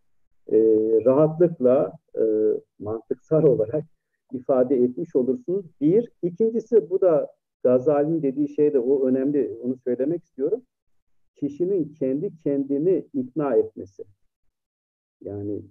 e, 0.51 0.57
rahatlıkla, 1.05 1.93
e, 2.15 2.23
mantık 2.79 3.17
yazar 3.31 3.43
olarak 3.43 3.83
ifade 4.33 4.75
etmiş 4.75 5.15
olursunuz. 5.15 5.65
Bir. 5.81 6.11
ikincisi 6.23 6.89
bu 6.89 7.01
da 7.01 7.27
Gazali'nin 7.63 8.21
dediği 8.21 8.49
şey 8.49 8.73
de 8.73 8.79
o 8.79 9.07
önemli. 9.07 9.59
Onu 9.63 9.77
söylemek 9.77 10.23
istiyorum. 10.23 10.61
Kişinin 11.35 11.93
kendi 11.93 12.37
kendini 12.43 13.05
ikna 13.13 13.55
etmesi. 13.55 14.03
Yani 15.21 15.61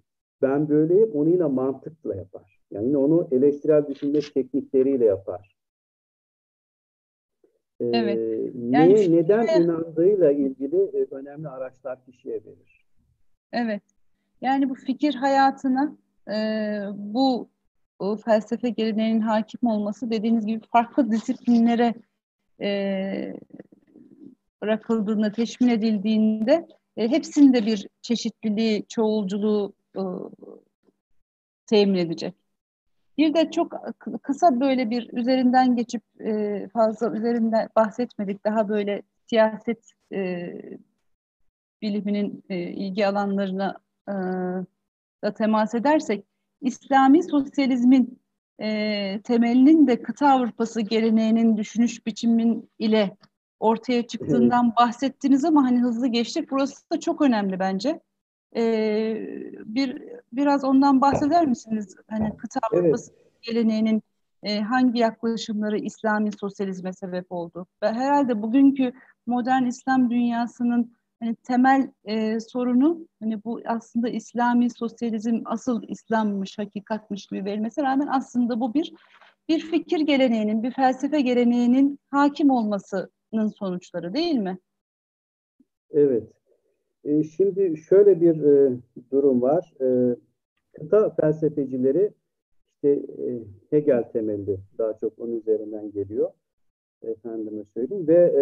ben 0.42 0.68
böyleyim 0.68 1.10
onu 1.12 1.28
yine 1.28 1.44
mantıkla 1.44 2.14
yapar. 2.14 2.60
Yani 2.70 2.96
onu 2.96 3.28
eleştirel 3.30 3.86
düşünme 3.86 4.20
teknikleriyle 4.34 5.04
yapar. 5.04 5.55
Evet. 7.80 8.52
Yani 8.54 8.94
neye, 8.94 9.12
neden 9.12 9.46
ve... 9.46 9.64
inandığıyla 9.64 10.32
ilgili 10.32 11.06
önemli 11.10 11.48
araçlar 11.48 12.04
kişiye 12.04 12.34
verir. 12.34 12.84
Evet. 13.52 13.82
Yani 14.40 14.70
bu 14.70 14.74
fikir 14.74 15.14
hayatına 15.14 15.96
e, 16.28 16.36
bu 16.94 17.48
o 17.98 18.16
felsefe 18.16 18.70
geleneğinin 18.70 19.20
hakim 19.20 19.60
olması 19.68 20.10
dediğiniz 20.10 20.46
gibi 20.46 20.60
farklı 20.72 21.10
disiplinlere 21.10 21.94
e, 22.60 23.34
bırakıldığında, 24.62 25.32
teşmin 25.32 25.68
edildiğinde 25.68 26.66
e, 26.96 27.08
hepsinde 27.08 27.66
bir 27.66 27.88
çeşitliliği, 28.02 28.86
çoğulculuğu 28.88 29.72
e, 29.96 30.02
temin 31.66 31.98
edecek. 31.98 32.34
Bir 33.18 33.34
de 33.34 33.50
çok 33.50 33.72
kısa 34.22 34.60
böyle 34.60 34.90
bir 34.90 35.12
üzerinden 35.12 35.76
geçip 35.76 36.02
e, 36.20 36.68
fazla 36.68 37.16
üzerinden 37.16 37.68
bahsetmedik. 37.76 38.44
Daha 38.44 38.68
böyle 38.68 39.02
siyaset 39.26 39.92
e, 40.12 40.52
biliminin 41.82 42.44
e, 42.48 42.58
ilgi 42.58 43.06
alanlarına 43.06 43.76
e, 44.08 44.12
da 45.24 45.34
temas 45.34 45.74
edersek 45.74 46.24
İslami 46.60 47.22
sosyalizmin 47.22 48.20
e, 48.60 49.20
temelinin 49.22 49.86
de 49.86 50.02
kıta 50.02 50.28
Avrupası 50.28 50.80
geleneğinin 50.80 51.56
düşünüş 51.56 52.06
biçimin 52.06 52.70
ile 52.78 53.16
ortaya 53.60 54.06
çıktığından 54.06 54.76
bahsettiniz 54.76 55.44
ama 55.44 55.64
hani 55.64 55.80
hızlı 55.80 56.06
geçtik. 56.06 56.50
Burası 56.50 56.90
da 56.90 57.00
çok 57.00 57.22
önemli 57.22 57.58
bence. 57.58 58.00
Ee, 58.57 59.28
bir 59.64 60.02
biraz 60.32 60.64
ondan 60.64 61.00
bahseder 61.00 61.46
misiniz? 61.46 61.96
Hani 62.11 62.36
kıta 62.36 62.61
Avrupası 62.72 63.12
evet. 63.12 63.42
geleneğinin 63.42 64.02
e, 64.42 64.61
hangi 64.61 64.98
yaklaşımları 64.98 65.78
İslami 65.78 66.32
sosyalizme 66.32 66.92
sebep 66.92 67.32
oldu? 67.32 67.66
Ve 67.82 67.92
herhalde 67.92 68.42
bugünkü 68.42 68.92
modern 69.26 69.64
İslam 69.64 70.11
dünyasının 70.11 70.96
hani 71.20 71.34
temel 71.34 71.90
e, 72.04 72.40
sorunu 72.40 73.07
hani 73.22 73.44
bu 73.44 73.61
aslında 73.66 74.09
İslami 74.09 74.70
sosyalizm 74.70 75.42
asıl 75.44 75.82
İslammış, 75.88 76.59
hakikatmiş 76.59 77.26
gibi 77.26 77.44
verilmesi 77.44 77.82
rağmen 77.82 78.07
aslında 78.07 78.61
bu 78.61 78.74
bir 78.74 78.92
bir 79.48 79.61
fikir 79.61 80.00
geleneğinin, 80.00 80.62
bir 80.62 80.70
felsefe 80.70 81.20
geleneğinin 81.20 81.98
hakim 82.11 82.50
olmasının 82.50 83.48
sonuçları 83.59 84.14
değil 84.14 84.34
mi? 84.34 84.59
Evet. 85.90 86.36
E, 87.07 87.22
şimdi 87.22 87.76
şöyle 87.76 88.20
bir 88.20 88.42
e, 88.42 88.76
durum 89.12 89.42
var. 89.42 89.74
E, 89.80 90.16
kıta 90.72 91.11
felsefecileri 91.11 92.11
işte 92.74 92.88
e, 93.22 93.42
Hegel 93.70 94.02
temelli 94.02 94.59
daha 94.78 94.96
çok 94.96 95.18
onun 95.18 95.36
üzerinden 95.36 95.90
geliyor. 95.90 96.30
Efendime 97.02 97.64
söyleyeyim. 97.64 98.09
Ve 98.09 98.32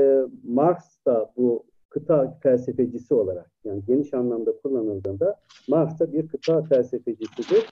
Marx 0.45 0.79
da 1.07 1.33
bu 1.37 1.65
kıta 1.89 2.39
felsefecisi 2.43 3.15
olarak 3.15 3.51
yani 3.65 3.83
geniş 3.87 4.15
anlamda 4.15 4.53
kullanıldığında 4.57 5.37
Marx 5.69 5.99
da 6.01 6.13
bir 6.13 6.29
kıta 6.29 6.63
felsefecisidir. 6.63 7.71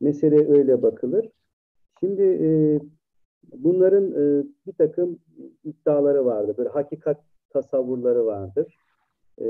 Mesele 0.00 0.48
öyle 0.48 0.82
bakılır. 0.82 1.28
Şimdi 2.00 2.22
bunların 3.52 4.14
bir 4.66 4.72
takım 4.72 5.18
iddiaları 5.64 6.24
vardır. 6.24 6.56
Böyle 6.56 6.68
hakikat 6.68 7.20
tasavvurları 7.50 8.26
vardır. 8.26 8.76
E, 9.40 9.44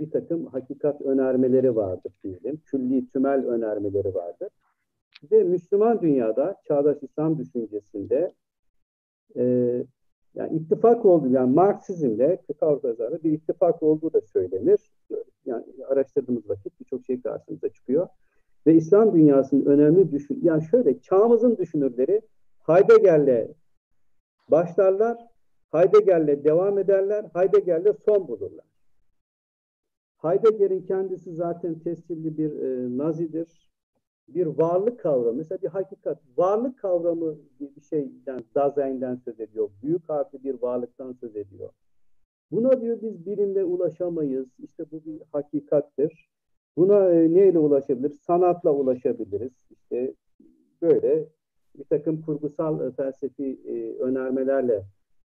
bir 0.00 0.10
takım 0.10 0.46
hakikat 0.46 1.00
önermeleri 1.00 1.76
vardır 1.76 2.12
diyelim. 2.24 2.60
Külli 2.66 3.08
tümel 3.08 3.46
önermeleri 3.46 4.14
vardır. 4.14 4.48
Ve 5.32 5.44
Müslüman 5.44 6.00
dünyada, 6.02 6.56
çağdaş 6.68 6.96
İslam 7.02 7.38
düşüncesinde 7.38 8.32
e, 9.36 9.44
yani 10.34 10.56
ittifak 10.56 11.04
oldu, 11.04 11.28
yani 11.28 11.54
Marksizmle 11.54 12.38
kıta 12.46 12.66
Avrupa 12.66 13.24
bir 13.24 13.32
ittifak 13.32 13.82
olduğu 13.82 14.12
da 14.12 14.20
söylenir. 14.20 14.80
Yani 15.46 15.64
araştırdığımız 15.88 16.48
vakit 16.48 16.80
birçok 16.80 17.04
şey 17.04 17.22
karşımıza 17.22 17.68
çıkıyor. 17.68 18.08
Ve 18.66 18.74
İslam 18.74 19.14
dünyasının 19.14 19.66
önemli 19.66 20.12
düşün, 20.12 20.40
yani 20.42 20.64
şöyle 20.64 21.00
çağımızın 21.00 21.56
düşünürleri 21.56 22.20
Heidegger'le 22.66 23.48
başlarlar, 24.50 25.18
Heidegger'le 25.72 26.44
devam 26.44 26.78
ederler, 26.78 27.24
Heidegger'le 27.34 27.92
son 28.04 28.28
bulurlar. 28.28 28.73
Heidegger'in 30.24 30.82
kendisi 30.82 31.34
zaten 31.34 31.78
tescilli 31.78 32.38
bir 32.38 32.52
e, 32.52 32.98
nazidir 32.98 33.64
bir 34.28 34.46
varlık 34.46 35.00
kavramı, 35.00 35.36
mesela 35.36 35.62
bir 35.62 35.68
hakikat, 35.68 36.18
varlık 36.36 36.78
kavramı 36.78 37.36
bir 37.60 37.80
şeyden, 37.80 38.40
Dasein'den 38.54 39.14
söz 39.14 39.40
ediyor. 39.40 39.70
Büyük 39.82 40.08
harfli 40.08 40.44
bir 40.44 40.62
varlıktan 40.62 41.12
söz 41.12 41.36
ediyor. 41.36 41.70
Buna 42.50 42.80
diyor 42.80 43.02
biz 43.02 43.26
bilimle 43.26 43.64
ulaşamayız. 43.64 44.48
İşte 44.58 44.84
bu 44.90 45.04
bir 45.04 45.22
hakikattir. 45.32 46.28
Buna 46.76 47.10
e, 47.10 47.34
neyle 47.34 47.58
ulaşabiliriz? 47.58 48.20
Sanatla 48.20 48.72
ulaşabiliriz. 48.72 49.52
İşte 49.70 50.14
böyle 50.82 51.28
bir 51.78 51.84
takım 51.84 52.22
kurgusal 52.22 52.86
e, 52.86 52.90
felsefi 52.90 53.60
e, 53.66 53.98
önermelerle 53.98 54.84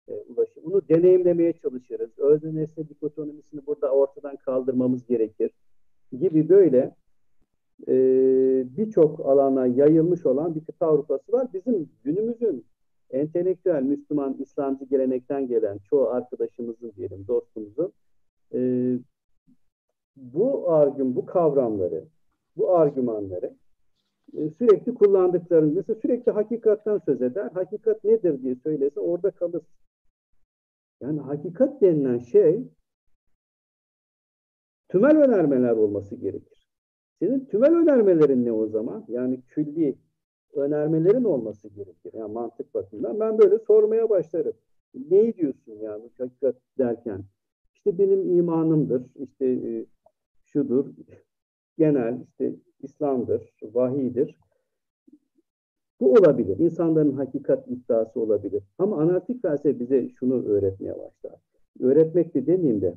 e, 0.10 0.14
ulaşır. 0.14 0.64
Bunu 0.64 0.82
deneyimlemeye 0.89 1.53
çalışırız. 1.53 2.10
Özne 2.20 2.55
nesne 2.55 2.89
dikotonomisini 2.89 3.66
burada 3.66 3.91
ortadan 3.91 4.36
kaldırmamız 4.36 5.05
gerekir 5.05 5.51
gibi 6.20 6.49
böyle 6.49 6.95
e, 7.88 7.93
birçok 8.78 9.20
alana 9.20 9.68
yayılmış 9.68 10.26
olan 10.26 10.55
bir 10.55 10.66
kıta 10.66 10.88
Avrupası 10.88 11.32
var. 11.32 11.47
Bizim 11.53 11.89
günümüzün 12.03 12.66
entelektüel 13.12 13.84
Müslüman 13.84 14.38
İslamcı 14.39 14.86
gelenekten 14.86 15.47
gelen 15.47 15.78
çoğu 15.89 16.07
arkadaşımızın 16.07 16.93
diyelim 16.97 17.28
dostumuzun 17.28 17.93
e, 18.53 18.60
bu 20.16 20.72
argüm, 20.72 21.16
bu 21.16 21.26
kavramları, 21.26 22.03
bu 22.57 22.76
argümanları 22.76 23.53
e, 24.38 24.49
sürekli 24.49 24.93
kullandıklarını, 24.93 25.74
mesela 25.74 25.99
sürekli 25.99 26.32
hakikatten 26.32 26.97
söz 27.05 27.22
eder. 27.22 27.51
Hakikat 27.53 28.03
nedir 28.03 28.41
diye 28.41 28.55
söylese 28.55 28.99
orada 28.99 29.32
kalır. 29.32 29.62
Yani 31.01 31.19
hakikat 31.19 31.81
denilen 31.81 32.19
şey 32.19 32.63
tümel 34.89 35.17
önermeler 35.17 35.71
olması 35.71 36.15
gerekir. 36.15 36.69
Senin 37.19 37.45
tümel 37.45 37.71
önermelerin 37.71 38.45
ne 38.45 38.51
o 38.51 38.67
zaman? 38.67 39.05
Yani 39.07 39.41
külli 39.41 39.95
önermelerin 40.53 41.23
olması 41.23 41.67
gerekir. 41.67 42.13
Yani 42.13 42.33
mantık 42.33 42.73
bakımından. 42.73 43.19
Ben 43.19 43.37
böyle 43.37 43.59
sormaya 43.59 44.09
başlarım. 44.09 44.53
Ne 44.93 45.33
diyorsun 45.33 45.73
yani 45.81 46.09
hakikat 46.17 46.55
derken? 46.77 47.23
İşte 47.75 47.97
benim 47.97 48.37
imanımdır, 48.37 49.03
işte 49.15 49.45
e, 49.45 49.85
şudur, 50.45 50.85
genel 51.77 52.21
işte 52.29 52.55
İslam'dır, 52.79 53.53
vahidir. 53.61 54.39
Bu 55.99 56.13
olabilir. 56.13 56.59
İnsanların 56.59 57.13
hakikat 57.13 57.67
iddiası 57.67 58.19
olabilir. 58.19 58.63
Ama 58.77 59.01
analitik 59.01 59.41
felsefe 59.41 59.79
bize 59.79 60.09
şunu 60.09 60.45
öğretmeye 60.45 60.93
başlar. 60.93 61.39
Öğretmek 61.79 62.33
de 62.33 62.47
demeyeyim 62.47 62.81
de 62.81 62.95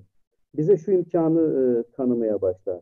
bize 0.57 0.77
şu 0.77 0.93
imkanı 0.93 1.41
e, 1.41 1.93
tanımaya 1.93 2.41
başlar. 2.43 2.81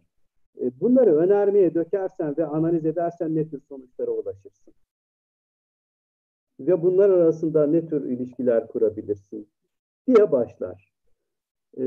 E, 0.60 0.80
bunları 0.80 1.16
önermeye 1.16 1.74
dökersen 1.74 2.36
ve 2.36 2.46
analiz 2.46 2.86
edersen 2.86 3.34
ne 3.34 3.48
tür 3.48 3.60
sonuçlara 3.68 4.10
ulaşırsın? 4.10 4.74
Ve 6.60 6.82
bunlar 6.82 7.10
arasında 7.10 7.66
ne 7.66 7.86
tür 7.86 8.04
ilişkiler 8.04 8.66
kurabilirsin 8.66 9.48
diye 10.06 10.32
başlar. 10.32 10.90
Ee, 11.76 11.82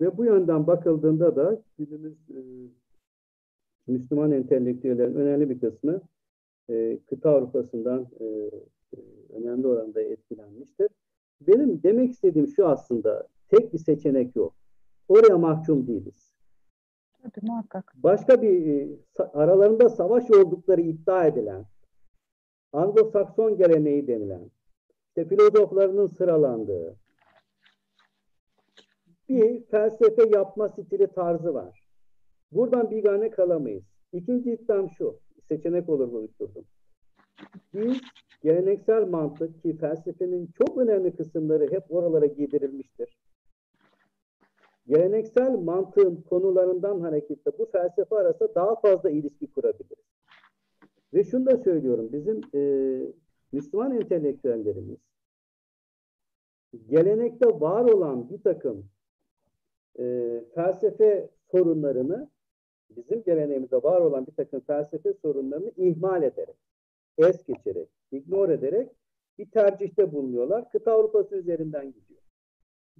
ve 0.00 0.16
bu 0.16 0.24
yönden 0.24 0.66
bakıldığında 0.66 1.36
da 1.36 1.62
günümüz 1.78 2.30
e, 2.30 2.40
Müslüman 3.86 4.32
entelektüellerin 4.32 5.14
önemli 5.14 5.50
bir 5.50 5.60
kısmı 5.60 6.00
e, 6.70 6.98
kıta 7.06 7.30
Avrupa'sından 7.30 8.06
e, 8.20 8.24
e, 8.24 8.98
önemli 9.32 9.66
oranda 9.66 10.00
etkilenmiştir. 10.00 10.88
Benim 11.40 11.82
demek 11.82 12.10
istediğim 12.10 12.48
şu 12.48 12.68
aslında 12.68 13.28
tek 13.48 13.72
bir 13.72 13.78
seçenek 13.78 14.36
yok. 14.36 14.54
Oraya 15.08 15.38
mahkum 15.38 15.86
değiliz. 15.86 16.32
Tabii 17.22 17.46
muhakkak. 17.46 17.92
Başka 17.96 18.42
bir 18.42 18.66
e, 18.66 18.96
aralarında 19.22 19.88
savaş 19.88 20.30
oldukları 20.30 20.80
iddia 20.80 21.26
edilen 21.26 21.64
Anglo-Sakson 22.72 23.56
geleneği 23.56 24.06
denilen 24.06 24.50
işte 25.08 25.28
filozoflarının 25.28 26.06
sıralandığı 26.06 26.96
bir 29.28 29.64
felsefe 29.64 30.28
yapma 30.28 30.68
stili 30.68 31.06
tarzı 31.06 31.54
var. 31.54 31.88
Buradan 32.52 32.90
bir 32.90 33.02
gane 33.02 33.30
kalamayız. 33.30 33.84
İkinci 34.12 34.52
iddiam 34.52 34.90
şu, 34.90 35.20
seçenek 35.48 35.88
olur 35.88 36.12
oluşturdum. 36.12 36.64
biz 37.74 38.00
geleneksel 38.42 39.06
mantık 39.06 39.62
ki 39.62 39.76
felsefenin 39.76 40.50
çok 40.58 40.78
önemli 40.78 41.16
kısımları 41.16 41.72
hep 41.72 41.84
oralara 41.90 42.26
giydirilmiştir. 42.26 43.18
Geleneksel 44.86 45.50
mantığın 45.50 46.16
konularından 46.16 47.00
hareketle 47.00 47.58
bu 47.58 47.66
felsefe 47.72 48.16
arasında 48.16 48.54
daha 48.54 48.80
fazla 48.80 49.10
ilişki 49.10 49.46
kurabiliriz. 49.46 50.04
Ve 51.14 51.24
şunu 51.24 51.46
da 51.46 51.56
söylüyorum, 51.56 52.08
bizim 52.12 52.40
e, 52.54 52.60
Müslüman 53.52 53.96
entelektüellerimiz 53.96 54.98
gelenekte 56.88 57.46
var 57.46 57.84
olan 57.84 58.30
bir 58.30 58.42
takım 58.42 58.90
e, 59.98 60.04
felsefe 60.54 61.30
sorunlarını, 61.50 62.30
bizim 62.96 63.22
geleneğimizde 63.22 63.82
var 63.82 64.00
olan 64.00 64.26
bir 64.26 64.32
takım 64.32 64.60
felsefe 64.60 65.12
sorunlarını 65.12 65.72
ihmal 65.76 66.22
ederek, 66.22 66.56
es 67.18 67.44
geçerek, 67.44 67.88
ignore 68.12 68.52
ederek 68.52 68.88
bir 69.38 69.50
tercihte 69.50 70.12
bulunuyorlar. 70.12 70.70
Kıta 70.70 70.92
Avrupası 70.92 71.36
üzerinden 71.36 71.86
gidiyor. 71.86 72.20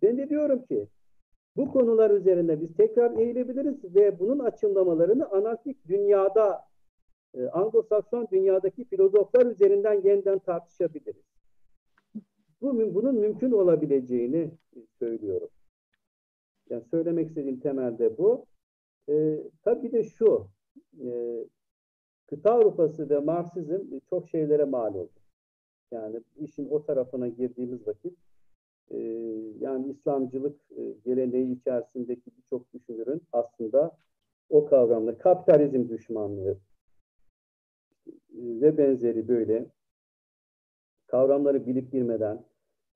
Ben 0.02 0.18
de 0.18 0.28
diyorum 0.28 0.62
ki 0.64 0.86
bu 1.56 1.72
konular 1.72 2.10
üzerinde 2.10 2.60
biz 2.60 2.76
tekrar 2.76 3.18
eğilebiliriz 3.18 3.94
ve 3.94 4.18
bunun 4.18 4.38
açımlamalarını 4.38 5.28
anarkik 5.28 5.88
dünyada, 5.88 6.64
e, 7.34 7.38
Anglo-Sakson 7.38 8.30
dünyadaki 8.30 8.84
filozoflar 8.84 9.46
üzerinden 9.46 10.02
yeniden 10.04 10.38
tartışabiliriz. 10.38 11.24
Bu, 12.60 12.94
bunun 12.94 13.14
mümkün 13.14 13.50
olabileceğini 13.50 14.50
söylüyorum. 14.98 15.48
Yani 16.70 16.84
söylemek 16.90 17.28
istediğim 17.28 17.60
temelde 17.60 18.18
bu. 18.18 18.46
E, 19.08 19.42
tabii 19.64 19.92
de 19.92 20.04
şu, 20.04 20.48
e, 21.04 21.10
kıta 22.26 22.52
Avrupası 22.52 23.10
ve 23.10 23.18
Marksizm 23.18 23.98
çok 24.10 24.28
şeylere 24.28 24.64
mal 24.64 24.94
oldu. 24.94 25.20
Yani 25.90 26.20
işin 26.36 26.68
o 26.70 26.84
tarafına 26.84 27.28
girdiğimiz 27.28 27.86
vakit 27.86 28.18
e, 28.90 28.98
yani 29.60 29.90
İslamcılık 29.90 30.60
e, 30.76 30.92
geleneği 31.04 31.56
içerisindeki 31.56 32.30
birçok 32.36 32.72
düşünürün 32.72 33.22
aslında 33.32 33.96
o 34.50 34.66
kavramlar, 34.66 35.18
kapitalizm 35.18 35.88
düşmanlığı 35.88 36.58
e, 38.08 38.12
ve 38.32 38.78
benzeri 38.78 39.28
böyle 39.28 39.66
kavramları 41.06 41.66
bilip 41.66 41.92
bilmeden 41.92 42.44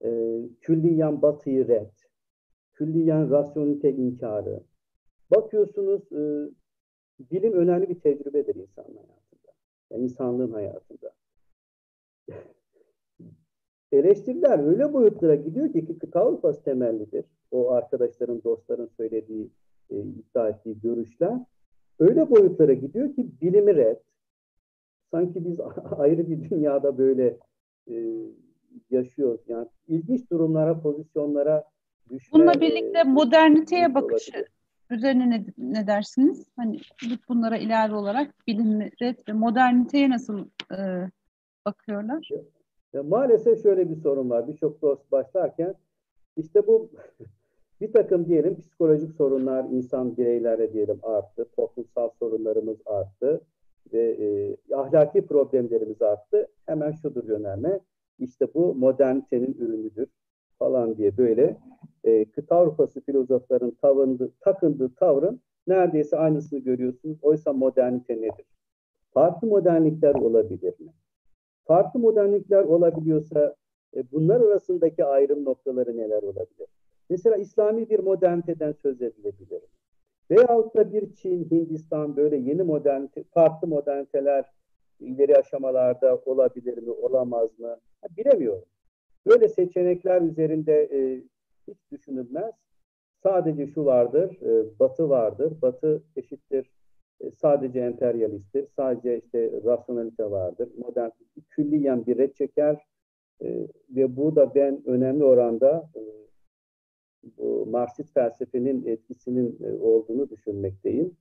e, 0.03 0.39
külliyen 0.61 1.21
batıyı 1.21 1.67
red, 1.67 1.91
külliyen 2.73 3.29
rasyonite 3.29 3.91
inkarı. 3.91 4.63
Bakıyorsunuz 5.31 6.11
e, 6.11 6.49
bilim 7.19 7.53
önemli 7.53 7.89
bir 7.89 7.99
tecrübedir 7.99 8.55
insanın 8.55 8.95
hayatında. 8.95 9.51
Yani 9.91 10.03
insanlığın 10.03 10.51
hayatında. 10.51 11.13
Eleştiriler 13.91 14.67
öyle 14.67 14.93
boyutlara 14.93 15.35
gidiyor 15.35 15.73
ki 15.73 15.97
kıta 15.99 16.19
Avrupası 16.19 16.63
temellidir. 16.63 17.25
O 17.51 17.71
arkadaşların, 17.71 18.43
dostların 18.43 18.89
söylediği, 18.97 19.49
e, 19.89 19.99
iddia 19.99 20.49
ettiği 20.49 20.79
görüşler 20.81 21.39
öyle 21.99 22.29
boyutlara 22.29 22.73
gidiyor 22.73 23.15
ki 23.15 23.41
bilimi 23.41 23.75
red. 23.75 23.97
Sanki 25.11 25.45
biz 25.45 25.59
ayrı 25.97 26.29
bir 26.29 26.49
dünyada 26.49 26.97
böyle 26.97 27.37
e, 27.89 27.95
yaşıyoruz. 28.89 29.41
Yani 29.47 29.67
ilginç 29.87 30.31
durumlara, 30.31 30.81
pozisyonlara 30.81 31.63
düşme. 32.09 32.39
Bununla 32.39 32.61
birlikte 32.61 32.99
e, 32.99 33.03
moderniteye 33.03 33.95
bakışı 33.95 34.31
olabilir. 34.31 34.51
Üzerine 34.89 35.29
ne, 35.29 35.45
ne 35.57 35.87
dersiniz? 35.87 36.45
Hani 36.55 36.79
bunlara 37.29 37.57
ilave 37.57 37.95
olarak 37.95 38.47
bilim 38.47 38.79
ve 39.01 39.33
moderniteye 39.33 40.09
nasıl 40.09 40.47
e, 40.71 41.09
bakıyorlar? 41.65 42.29
Ya, 42.93 43.03
maalesef 43.03 43.63
şöyle 43.63 43.89
bir 43.89 43.95
sorun 43.95 44.29
var. 44.29 44.47
Birçok 44.47 44.81
dost 44.81 45.11
başlarken 45.11 45.75
işte 46.37 46.67
bu 46.67 46.89
bir 47.81 47.93
takım 47.93 48.25
diyelim 48.25 48.59
psikolojik 48.59 49.11
sorunlar 49.15 49.65
insan 49.71 50.17
bireylere 50.17 50.73
diyelim 50.73 50.99
arttı. 51.03 51.45
Toplumsal 51.55 52.09
sorunlarımız 52.19 52.77
arttı 52.85 53.41
ve 53.93 54.11
e, 54.11 54.57
ahlaki 54.75 55.25
problemlerimiz 55.25 56.01
arttı. 56.01 56.47
Hemen 56.65 56.91
şudur 56.91 57.29
önemli. 57.29 57.79
İşte 58.19 58.53
bu 58.53 58.75
modernitenin 58.75 59.53
ürünüdür 59.59 60.07
falan 60.59 60.97
diye 60.97 61.17
böyle 61.17 61.57
e, 62.03 62.25
kıta 62.25 62.55
Avrupası 62.55 63.01
filozofların 63.01 63.71
tavındı, 63.71 64.31
takındığı 64.39 64.95
tavrın 64.95 65.41
neredeyse 65.67 66.17
aynısını 66.17 66.59
görüyorsunuz. 66.59 67.17
Oysa 67.21 67.53
modernite 67.53 68.17
nedir? 68.17 68.45
Farklı 69.13 69.47
modernlikler 69.47 70.15
olabilir 70.15 70.73
mi? 70.79 70.93
Farklı 71.65 71.99
modernlikler 71.99 72.63
olabiliyorsa 72.63 73.55
e, 73.95 74.11
bunlar 74.11 74.41
arasındaki 74.41 75.05
ayrım 75.05 75.45
noktaları 75.45 75.97
neler 75.97 76.23
olabilir? 76.23 76.67
Mesela 77.09 77.35
İslami 77.35 77.89
bir 77.89 77.99
moderniteden 77.99 78.71
söz 78.71 79.01
edilebilir. 79.01 79.61
Veyahut 80.31 80.75
da 80.75 80.93
bir 80.93 81.13
Çin, 81.13 81.49
Hindistan 81.51 82.15
böyle 82.15 82.37
yeni 82.37 82.63
modernite, 82.63 83.23
farklı 83.23 83.67
moderniteler 83.67 84.45
ileri 84.99 85.37
aşamalarda 85.37 86.21
olabilir 86.25 86.77
mi, 86.77 86.91
olamaz 86.91 87.59
mı? 87.59 87.77
Bilemiyorum. 88.17 88.65
Böyle 89.27 89.49
seçenekler 89.49 90.21
üzerinde 90.21 90.89
e, 90.93 91.23
hiç 91.67 91.77
düşünülmez. 91.91 92.53
Sadece 93.23 93.67
şu 93.67 93.85
vardır, 93.85 94.37
e, 94.41 94.79
Batı 94.79 95.09
vardır. 95.09 95.53
Batı 95.61 96.03
eşittir 96.15 96.71
e, 97.21 97.31
sadece 97.31 97.79
emperyalisttir. 97.79 98.67
Sadece 98.75 99.21
işte 99.25 99.51
rasyonalite 99.65 100.31
vardır. 100.31 100.69
Modern 100.77 101.09
külliyen 101.49 102.05
bir 102.05 102.17
red 102.17 102.33
çeker 102.33 102.85
e, 103.41 103.67
ve 103.89 104.15
bu 104.17 104.35
da 104.35 104.55
ben 104.55 104.81
önemli 104.85 105.23
oranda 105.23 105.89
e, 105.95 106.01
bu 107.37 107.65
Marksist 107.65 108.13
felsefenin 108.13 108.85
etkisinin 108.85 109.59
e, 109.63 109.83
olduğunu 109.83 110.29
düşünmekteyim. 110.29 111.17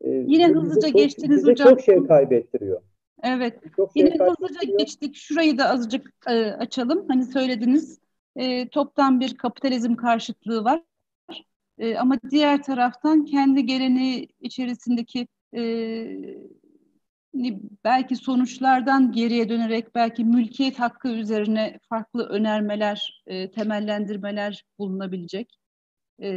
E, 0.00 0.10
Yine 0.10 0.48
hızlıca 0.48 0.88
çok, 0.88 0.96
geçtiniz 0.96 1.36
bize 1.36 1.50
hocam. 1.50 1.68
çok 1.68 1.80
şey 1.80 2.06
kaybettiriyor. 2.06 2.80
Evet. 3.22 3.58
Çok 3.76 3.96
Yine 3.96 4.10
hızlıca 4.10 4.76
geçtik. 4.78 5.16
Şurayı 5.16 5.58
da 5.58 5.68
azıcık 5.68 6.12
e, 6.26 6.44
açalım. 6.44 7.04
Hani 7.08 7.24
söylediniz 7.24 7.98
e, 8.36 8.68
toptan 8.68 9.20
bir 9.20 9.36
kapitalizm 9.36 9.94
karşıtlığı 9.94 10.64
var. 10.64 10.82
E, 11.78 11.96
ama 11.96 12.16
diğer 12.30 12.62
taraftan 12.62 13.24
kendi 13.24 13.66
geleneği 13.66 14.28
içerisindeki 14.40 15.28
e, 15.56 15.62
belki 17.84 18.16
sonuçlardan 18.16 19.12
geriye 19.12 19.48
dönerek 19.48 19.94
belki 19.94 20.24
mülkiyet 20.24 20.78
hakkı 20.78 21.08
üzerine 21.08 21.78
farklı 21.88 22.28
önermeler, 22.28 23.22
e, 23.26 23.50
temellendirmeler 23.50 24.64
bulunabilecek. 24.78 25.58
E, 26.22 26.28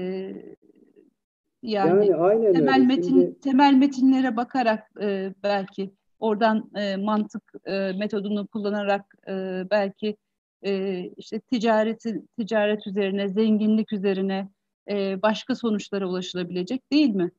yani, 1.64 2.08
yani 2.08 2.16
aynen 2.16 2.54
temel 2.54 2.76
öyle. 2.76 2.86
metin 2.86 3.10
Şimdi... 3.10 3.40
temel 3.40 3.74
metinlere 3.74 4.36
bakarak 4.38 4.92
e, 5.02 5.34
belki 5.44 5.94
oradan 6.24 6.72
e, 6.76 6.96
mantık 6.96 7.44
e, 7.66 7.92
metodunu 7.92 8.48
kullanarak 8.48 9.16
e, 9.28 9.64
belki 9.72 10.18
e, 10.66 11.02
işte 11.18 11.40
ticareti 11.40 12.22
ticaret 12.38 12.88
üzerine, 12.88 13.30
zenginlik 13.30 13.94
üzerine 13.94 14.50
e, 14.90 15.22
başka 15.22 15.56
sonuçlara 15.56 16.08
ulaşılabilecek 16.08 16.92
değil 16.92 17.16
mi? 17.16 17.32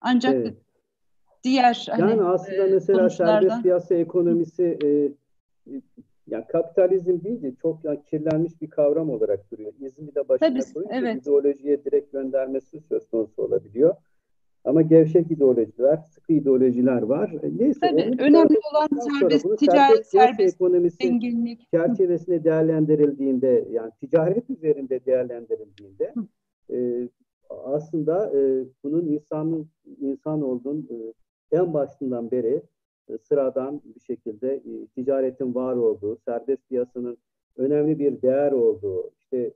Ancak 0.00 0.34
evet. 0.34 0.56
diğer 1.44 1.86
yani 1.88 2.02
hani, 2.02 2.22
aslında 2.22 2.66
e, 2.66 2.70
mesela 2.70 2.98
sonuçlardan... 2.98 3.40
serbest 3.40 3.62
piyasa 3.62 3.94
ekonomisi 3.94 4.78
e, 4.84 4.88
yani 6.26 6.44
kapitalizm 6.48 7.24
deyince 7.24 7.54
çok 7.62 7.84
yani 7.84 8.04
kirlenmiş 8.10 8.60
bir 8.62 8.70
kavram 8.70 9.10
olarak 9.10 9.50
duruyor. 9.50 9.72
İzmi 9.80 10.14
de 10.14 10.28
başına 10.28 10.48
Tabii, 10.48 10.72
koyunca 10.74 10.94
evet. 10.94 11.22
ideolojiye 11.22 11.84
direkt 11.84 12.12
göndermesi 12.12 12.80
söz 12.88 13.08
konusu 13.08 13.42
olabiliyor. 13.42 13.94
Ama 14.64 14.82
gevşek 14.82 15.30
ideolojiler, 15.30 15.96
sıkı 15.96 16.32
ideolojiler 16.32 17.02
var. 17.02 17.30
E, 17.42 17.58
neyse. 17.58 17.80
Tabii, 17.80 18.16
önemli 18.18 18.56
olan 18.72 18.88
serbest 19.18 19.58
ticaret, 19.58 20.06
serbest 20.06 20.54
ekonomisi 20.54 20.96
zenginlik. 21.06 21.70
çerçevesinde 21.70 22.44
değerlendirildiğinde, 22.44 23.68
yani 23.70 23.90
ticaret 24.00 24.50
üzerinde 24.50 25.04
değerlendirildiğinde 25.06 26.14
e, 26.72 27.08
aslında 27.64 28.32
e, 28.38 28.64
bunun 28.84 29.06
insanın 29.06 29.68
insan 30.00 30.42
olduğun 30.42 30.88
e, 30.90 30.96
en 31.56 31.74
başından 31.74 32.30
beri 32.30 32.62
e, 33.08 33.18
sıradan 33.18 33.80
bir 33.94 34.00
şekilde 34.00 34.54
e, 34.54 34.86
ticaretin 34.94 35.54
var 35.54 35.76
olduğu, 35.76 36.18
serbest 36.24 36.68
piyasanın 36.68 37.18
önemli 37.56 37.98
bir 37.98 38.22
değer 38.22 38.52
olduğu, 38.52 39.10
işte 39.18 39.52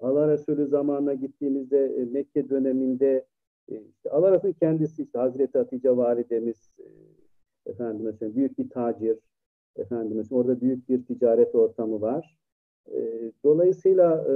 Allah 0.00 0.28
Resulü 0.28 0.66
zamanına 0.66 1.14
gittiğimizde 1.14 1.84
e, 1.84 2.04
Mekke 2.04 2.48
döneminde 2.48 3.24
e, 3.68 3.74
işte 3.74 4.10
Resulü 4.10 4.54
kendisi 4.54 5.02
işte 5.02 5.18
Hazreti 5.18 5.58
Hatice 5.58 5.96
validemiz 5.96 6.70
e, 6.78 6.86
efendim 7.70 8.04
mesela 8.04 8.34
büyük 8.34 8.58
bir 8.58 8.70
tacir 8.70 9.18
efendim 9.76 10.16
mesela 10.16 10.40
orada 10.40 10.60
büyük 10.60 10.88
bir 10.88 11.04
ticaret 11.04 11.54
ortamı 11.54 12.00
var. 12.00 12.36
E, 12.92 13.32
dolayısıyla 13.44 14.26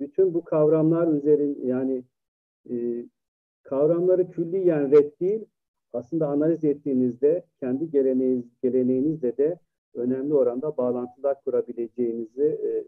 bütün 0.00 0.34
bu 0.34 0.44
kavramlar 0.44 1.08
üzerin 1.08 1.66
yani 1.66 2.04
kavramları 3.62 4.30
külliyen 4.30 4.90
red 4.90 5.20
değil 5.20 5.44
aslında 5.92 6.28
analiz 6.28 6.64
ettiğinizde 6.64 7.44
kendi 7.60 7.90
geleneğiniz, 7.90 8.44
geleneğinizle 8.62 9.36
de 9.36 9.58
önemli 9.94 10.34
oranda 10.34 10.76
bağlantılar 10.76 11.44
kurabileceğinizi 11.44 12.42
e, 12.42 12.84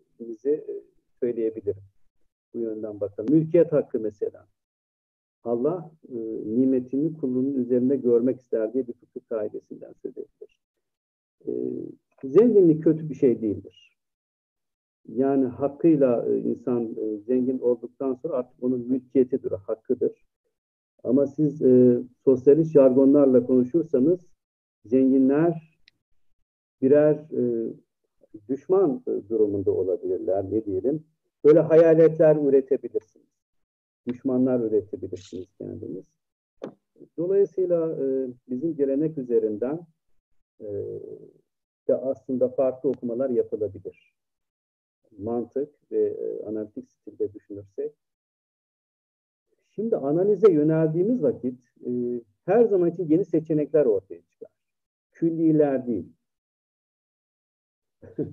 e, 0.51 0.83
söyleyebilirim. 1.21 1.83
Bu 2.55 2.59
yönden 2.59 3.01
bakalım. 3.01 3.35
Mülkiyet 3.35 3.73
hakkı 3.73 4.01
mesela. 4.01 4.47
Allah 5.45 5.91
e, 6.09 6.17
nimetini 6.47 7.17
kulunun 7.17 7.55
üzerinde 7.55 7.97
görmek 7.97 8.41
ister 8.41 8.73
diye 8.73 8.87
bir 8.87 8.93
fıkıh 8.93 9.21
kaidesinden 9.29 9.93
söz 10.03 10.13
edilir. 10.19 10.61
E, 11.47 11.53
zenginlik 12.29 12.85
kötü 12.85 13.09
bir 13.11 13.15
şey 13.15 13.41
değildir. 13.43 13.99
Yani 15.09 15.47
hakkıyla 15.47 16.27
e, 16.29 16.39
insan 16.39 16.97
e, 16.97 17.19
zengin 17.19 17.59
olduktan 17.59 18.15
sonra 18.15 18.35
artık 18.35 18.63
onun 18.63 18.81
mülkiyetidir, 18.81 19.53
hakkıdır. 19.53 20.25
Ama 21.05 21.27
siz 21.27 21.63
e, 21.63 22.03
sosyalist 22.25 22.73
jargonlarla 22.73 23.47
konuşursanız 23.47 24.21
zenginler 24.85 25.79
birer 26.83 27.15
e, 27.15 27.73
düşman 28.49 29.03
e, 29.07 29.29
durumunda 29.29 29.71
olabilirler, 29.71 30.45
ne 30.51 30.65
diyelim. 30.65 31.05
Böyle 31.45 31.61
hayaletler 31.61 32.37
üretebilirsiniz. 32.37 33.34
Düşmanlar 34.07 34.61
üretebilirsiniz 34.61 35.47
kendiniz. 35.59 36.05
Dolayısıyla 37.17 37.93
e, 37.93 38.29
bizim 38.49 38.77
gelenek 38.77 39.19
üzerinden 39.19 39.87
e, 40.61 40.67
de 41.89 41.95
aslında 41.97 42.49
farklı 42.49 42.89
okumalar 42.89 43.31
yapılabilir. 43.31 44.15
Mantık 45.19 45.93
ve 45.93 46.05
e, 46.05 46.47
analitik 46.47 46.91
stilde 46.91 47.33
düşünürsek. 47.33 47.93
Şimdi 49.71 49.97
analize 49.97 50.53
yöneldiğimiz 50.53 51.23
vakit 51.23 51.61
e, 51.87 51.91
her 52.45 52.65
zaman 52.65 52.91
için 52.91 53.09
yeni 53.09 53.25
seçenekler 53.25 53.87
ortaya 53.87 54.23
çıkar. 54.23 54.51
Külliler 55.13 55.87
değil. 55.87 56.13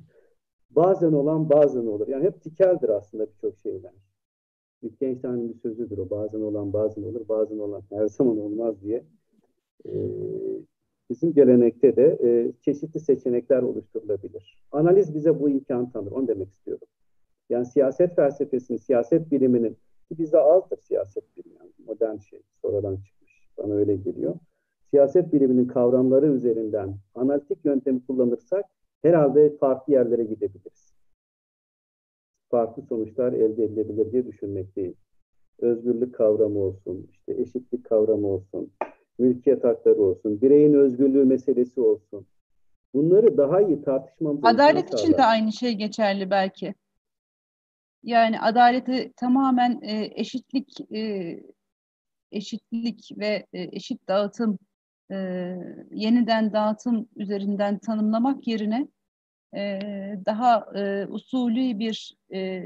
bazen 0.70 1.12
olan 1.12 1.50
bazen 1.50 1.86
olur. 1.86 2.08
Yani 2.08 2.24
hep 2.24 2.42
tikeldir 2.42 2.90
aslında 2.90 3.28
birçok 3.28 3.58
şeyler. 3.58 3.92
Wittgenstein'in 4.82 5.50
bir 5.50 5.60
sözüdür 5.60 5.98
o. 5.98 6.10
Bazen 6.10 6.42
olan 6.42 6.74
bazen 6.74 7.04
olur, 7.04 7.28
bazen 7.30 7.58
olan 7.58 7.84
her 7.90 8.08
zaman 8.08 8.38
olmaz 8.38 8.82
diye. 8.82 9.04
Ee, 9.86 9.92
bizim 11.10 11.34
gelenekte 11.34 11.96
de 11.96 12.20
e, 12.24 12.52
çeşitli 12.62 13.00
seçenekler 13.00 13.62
oluşturulabilir. 13.62 14.64
Analiz 14.72 15.16
bize 15.16 15.40
bu 15.40 15.50
imkan 15.50 15.90
tanır. 15.90 16.12
Onu 16.12 16.28
demek 16.28 16.50
istiyorum. 16.50 16.88
Yani 17.50 17.66
siyaset 17.66 18.16
felsefesinin, 18.16 18.78
siyaset 18.78 19.32
biliminin 19.32 19.78
ki 20.08 20.18
bizde 20.18 20.40
azdır 20.40 20.78
siyaset 20.78 21.38
bilimi. 21.38 21.56
Yani 21.60 21.72
modern 21.88 22.18
şey, 22.18 22.42
sonradan 22.62 22.96
çıkmış. 22.96 23.48
Bana 23.58 23.74
öyle 23.74 23.96
geliyor. 23.96 24.36
Siyaset 24.90 25.34
biliminin 25.34 25.68
kavramları 25.68 26.28
üzerinden 26.28 26.96
analitik 27.16 27.66
yöntemi 27.66 28.06
kullanırsak 28.06 28.66
herhalde 29.02 29.58
farklı 29.58 29.94
yerlere 29.94 30.24
gidebiliriz. 30.24 30.81
Farklı 32.52 32.84
sonuçlar 32.84 33.34
elde 33.34 33.64
edilebilir 33.64 34.12
diye 34.12 34.28
düşünmekteyim. 34.28 34.96
Özgürlük 35.60 36.16
kavramı 36.16 36.60
olsun, 36.60 37.08
işte 37.12 37.42
eşitlik 37.42 37.86
kavramı 37.86 38.28
olsun, 38.28 38.72
mülkiyet 39.18 39.64
hakları 39.64 40.02
olsun, 40.02 40.42
bireyin 40.42 40.74
özgürlüğü 40.74 41.26
meselesi 41.26 41.82
olsun. 41.82 42.28
Bunları 42.94 43.38
daha 43.38 43.62
iyi 43.62 43.82
tartışmamız 43.82 44.40
Adalet 44.44 44.94
için 44.94 45.14
de 45.14 45.24
aynı 45.24 45.52
şey 45.52 45.74
geçerli 45.74 46.30
belki. 46.30 46.74
Yani 48.04 48.40
adaleti 48.40 49.14
tamamen 49.16 49.80
e, 49.82 50.12
eşitlik 50.16 50.94
e, 50.96 51.40
eşitlik 52.32 53.12
ve 53.18 53.46
e, 53.54 53.70
eşit 53.72 54.08
dağıtım 54.08 54.60
e, 55.12 55.16
yeniden 55.92 56.54
dağıtım 56.54 57.08
üzerinden 57.16 57.80
tanımlamak 57.80 58.48
yerine 58.48 58.88
e, 59.56 59.80
daha 60.26 60.66
e, 60.76 61.06
usulü 61.10 61.80
bir 61.80 62.18
e, 62.34 62.64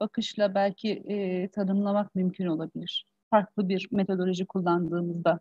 bakışla 0.00 0.54
belki 0.54 0.90
e, 0.90 1.48
tanımlamak 1.48 2.14
mümkün 2.14 2.46
olabilir. 2.46 3.06
Farklı 3.30 3.68
bir 3.68 3.88
metodoloji 3.90 4.46
kullandığımızda. 4.46 5.40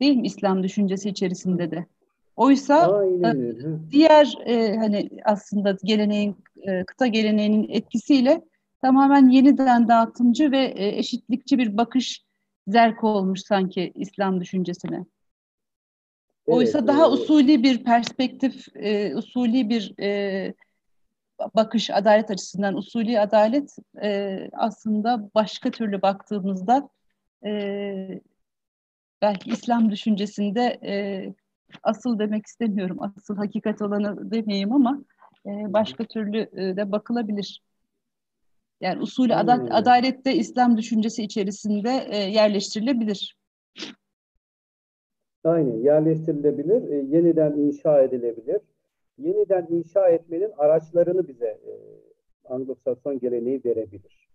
Değil 0.00 0.16
mi 0.16 0.26
İslam 0.26 0.62
düşüncesi 0.62 1.08
içerisinde 1.08 1.70
de? 1.70 1.86
Oysa 2.36 3.04
e, 3.24 3.36
diğer 3.90 4.34
e, 4.46 4.76
hani 4.76 5.10
aslında 5.24 5.76
geleneğin 5.84 6.36
e, 6.62 6.84
kıta 6.84 7.06
geleneğinin 7.06 7.68
etkisiyle 7.68 8.40
tamamen 8.82 9.28
yeniden 9.28 9.88
dağıtımcı 9.88 10.50
ve 10.52 10.58
e, 10.58 10.98
eşitlikçi 10.98 11.58
bir 11.58 11.76
bakış 11.76 12.24
zerk 12.66 13.04
olmuş 13.04 13.40
sanki 13.40 13.92
İslam 13.94 14.40
düşüncesine. 14.40 15.04
Oysa 16.46 16.78
evet, 16.78 16.88
daha 16.88 17.10
usulü 17.10 17.62
bir 17.62 17.84
perspektif, 17.84 18.76
e, 18.76 19.16
usulü 19.16 19.68
bir 19.68 19.94
e, 20.00 20.54
bakış 21.54 21.90
adalet 21.90 22.30
açısından 22.30 22.76
usulü 22.76 23.18
adalet 23.18 23.76
e, 24.02 24.40
aslında 24.52 25.30
başka 25.34 25.70
türlü 25.70 26.02
baktığımızda 26.02 26.88
e, 27.44 28.20
belki 29.22 29.50
İslam 29.50 29.90
düşüncesinde 29.90 30.78
e, 30.82 30.92
asıl 31.82 32.18
demek 32.18 32.46
istemiyorum, 32.46 32.98
asıl 33.00 33.36
hakikat 33.36 33.82
olanı 33.82 34.30
demeyeyim 34.30 34.72
ama 34.72 34.98
e, 35.46 35.50
başka 35.72 36.04
türlü 36.04 36.38
e, 36.38 36.76
de 36.76 36.92
bakılabilir. 36.92 37.62
Yani 38.80 39.02
usulü 39.02 39.34
adalet, 39.34 39.72
adalet 39.72 40.24
de 40.24 40.34
İslam 40.36 40.76
düşüncesi 40.76 41.22
içerisinde 41.22 42.06
e, 42.10 42.16
yerleştirilebilir. 42.16 43.36
Aynen 45.44 45.76
yerleştirilebilir, 45.76 46.90
e, 46.90 46.94
yeniden 47.16 47.52
inşa 47.52 48.02
edilebilir. 48.02 48.60
Yeniden 49.18 49.66
inşa 49.70 50.08
etmenin 50.08 50.52
araçlarını 50.56 51.28
bize 51.28 51.46
e, 51.46 51.72
Anglo-Sakson 52.44 53.18
geleneği 53.20 53.62
verebilir. 53.64 54.28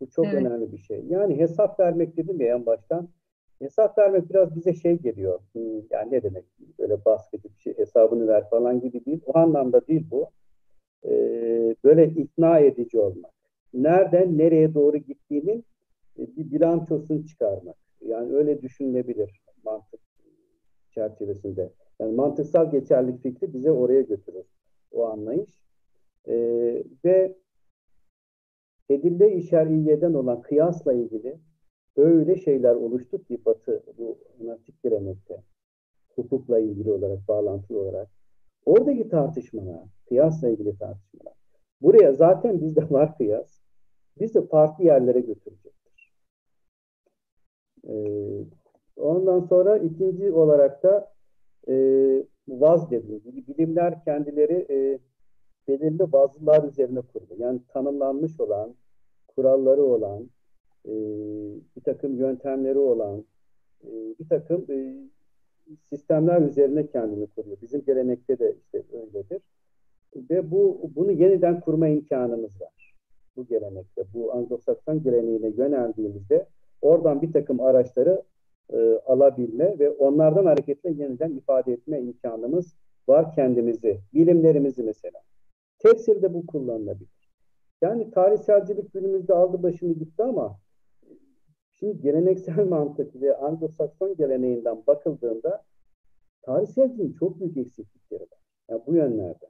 Bu 0.00 0.10
çok 0.10 0.26
evet. 0.26 0.34
önemli 0.34 0.72
bir 0.72 0.78
şey. 0.78 1.04
Yani 1.08 1.38
hesap 1.38 1.80
vermek 1.80 2.16
dedim 2.16 2.40
ya 2.40 2.54
en 2.54 2.66
baştan. 2.66 3.08
Hesap 3.58 3.98
vermek 3.98 4.30
biraz 4.30 4.56
bize 4.56 4.74
şey 4.74 4.98
geliyor. 4.98 5.40
Hmm, 5.52 5.80
yani 5.90 6.10
ne 6.12 6.22
demek? 6.22 6.44
Böyle 6.78 7.04
baskıcı 7.04 7.48
bir 7.48 7.58
şey 7.58 7.78
hesabını 7.78 8.28
ver 8.28 8.50
falan 8.50 8.80
gibi 8.80 9.04
değil. 9.04 9.20
O 9.26 9.38
anlamda 9.38 9.86
değil 9.86 10.06
bu. 10.10 10.30
Ee, 11.04 11.76
böyle 11.84 12.06
ikna 12.06 12.58
edici 12.58 12.98
olmak. 12.98 13.32
Nereden 13.74 14.38
nereye 14.38 14.74
doğru 14.74 14.96
gittiğinin 14.96 15.64
e, 16.18 16.36
bir 16.36 16.50
bilançosunu 16.52 17.26
çıkarmak. 17.26 17.76
Yani 18.00 18.36
öyle 18.36 18.62
düşünülebilir 18.62 19.42
mantık 19.64 20.03
çerçevesinde. 20.94 21.72
Yani 22.00 22.14
mantıksal 22.14 22.70
geçerlik 22.70 23.22
fikri 23.22 23.54
bize 23.54 23.70
oraya 23.70 24.02
götürür. 24.02 24.44
O 24.92 25.06
anlayış. 25.06 25.50
Ee, 26.28 26.84
ve 27.04 27.36
edille-i 28.88 29.42
şer'iyeden 29.42 30.14
olan 30.14 30.42
kıyasla 30.42 30.92
ilgili 30.92 31.38
öyle 31.96 32.36
şeyler 32.36 32.74
oluştu 32.74 33.24
ki 33.24 33.44
Batı 33.44 33.82
bu 33.98 34.18
analitik 34.40 34.82
gelenekte 34.82 35.42
hukukla 36.14 36.58
ilgili 36.58 36.92
olarak, 36.92 37.28
bağlantılı 37.28 37.78
olarak 37.80 38.08
oradaki 38.66 39.08
tartışmalar, 39.08 39.80
kıyasla 40.08 40.48
ilgili 40.48 40.78
tartışmalar. 40.78 41.34
Buraya 41.82 42.12
zaten 42.12 42.60
bizde 42.60 42.80
var 42.90 43.16
kıyas. 43.16 43.60
Biz 44.20 44.34
de 44.34 44.46
farklı 44.46 44.84
yerlere 44.84 45.20
götürecektir. 45.20 46.12
Ee, 47.88 48.44
Ondan 48.96 49.40
sonra 49.40 49.78
ikinci 49.78 50.32
olarak 50.32 50.82
da 50.82 51.12
e, 51.68 51.74
vaz 52.48 52.90
gibi 52.90 53.20
bilimler 53.24 54.04
kendileri 54.04 54.66
e, 54.70 54.98
belirli 55.68 56.12
vazlar 56.12 56.64
üzerine 56.64 57.00
kurdu. 57.00 57.34
Yani 57.38 57.60
tanımlanmış 57.68 58.40
olan, 58.40 58.74
kuralları 59.26 59.84
olan, 59.84 60.30
e, 60.86 60.92
bir 61.76 61.80
takım 61.84 62.16
yöntemleri 62.16 62.78
olan, 62.78 63.24
e, 63.84 63.90
bir 64.20 64.28
takım 64.28 64.66
e, 64.70 64.94
sistemler 65.90 66.42
üzerine 66.42 66.86
kendini 66.86 67.26
kuruyor. 67.26 67.56
Bizim 67.62 67.84
gelenekte 67.84 68.38
de 68.38 68.56
işte 68.64 68.82
öyledir. 68.92 69.42
Ve 70.30 70.50
bu 70.50 70.90
bunu 70.94 71.12
yeniden 71.12 71.60
kurma 71.60 71.88
imkanımız 71.88 72.60
var. 72.60 72.94
Bu 73.36 73.46
gelenekte, 73.46 74.04
bu 74.14 74.32
Anglo-Sakson 74.32 75.02
geleneğine 75.02 75.48
yöneldiğimizde 75.48 76.46
oradan 76.82 77.22
bir 77.22 77.32
takım 77.32 77.60
araçları 77.60 78.22
e, 78.72 79.00
alabilme 79.06 79.78
ve 79.78 79.90
onlardan 79.90 80.46
hareketle 80.46 80.90
yeniden 80.90 81.30
ifade 81.30 81.72
etme 81.72 82.00
imkanımız 82.00 82.76
var 83.08 83.32
kendimizi, 83.32 84.00
bilimlerimizi 84.14 84.82
mesela. 84.82 85.20
Tefsirde 85.78 86.34
bu 86.34 86.46
kullanılabilir. 86.46 87.30
Yani 87.82 88.10
tarihselcilik 88.10 88.92
günümüzde 88.92 89.34
aldı 89.34 89.62
başını 89.62 89.92
gitti 89.92 90.22
ama 90.22 90.58
şimdi 91.72 92.00
geleneksel 92.00 92.64
mantık 92.68 93.20
ve 93.20 93.30
Anglo-Sakson 93.36 94.16
geleneğinden 94.16 94.82
bakıldığında 94.86 95.62
tarihselciliğin 96.42 97.12
çok 97.12 97.40
büyük 97.40 97.56
eksiklikleri 97.56 98.22
var. 98.22 98.38
Yani 98.70 98.82
bu 98.86 98.94
yönlerde. 98.94 99.46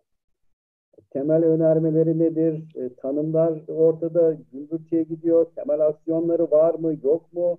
Temel 1.10 1.44
önermeleri 1.44 2.18
nedir? 2.18 2.76
E, 2.76 2.94
tanımlar 2.94 3.68
ortada 3.68 4.36
gümbürtüye 4.52 5.02
gidiyor. 5.02 5.46
Temel 5.54 5.86
aksiyonları 5.86 6.50
var 6.50 6.74
mı, 6.74 6.96
yok 7.02 7.32
mu? 7.32 7.58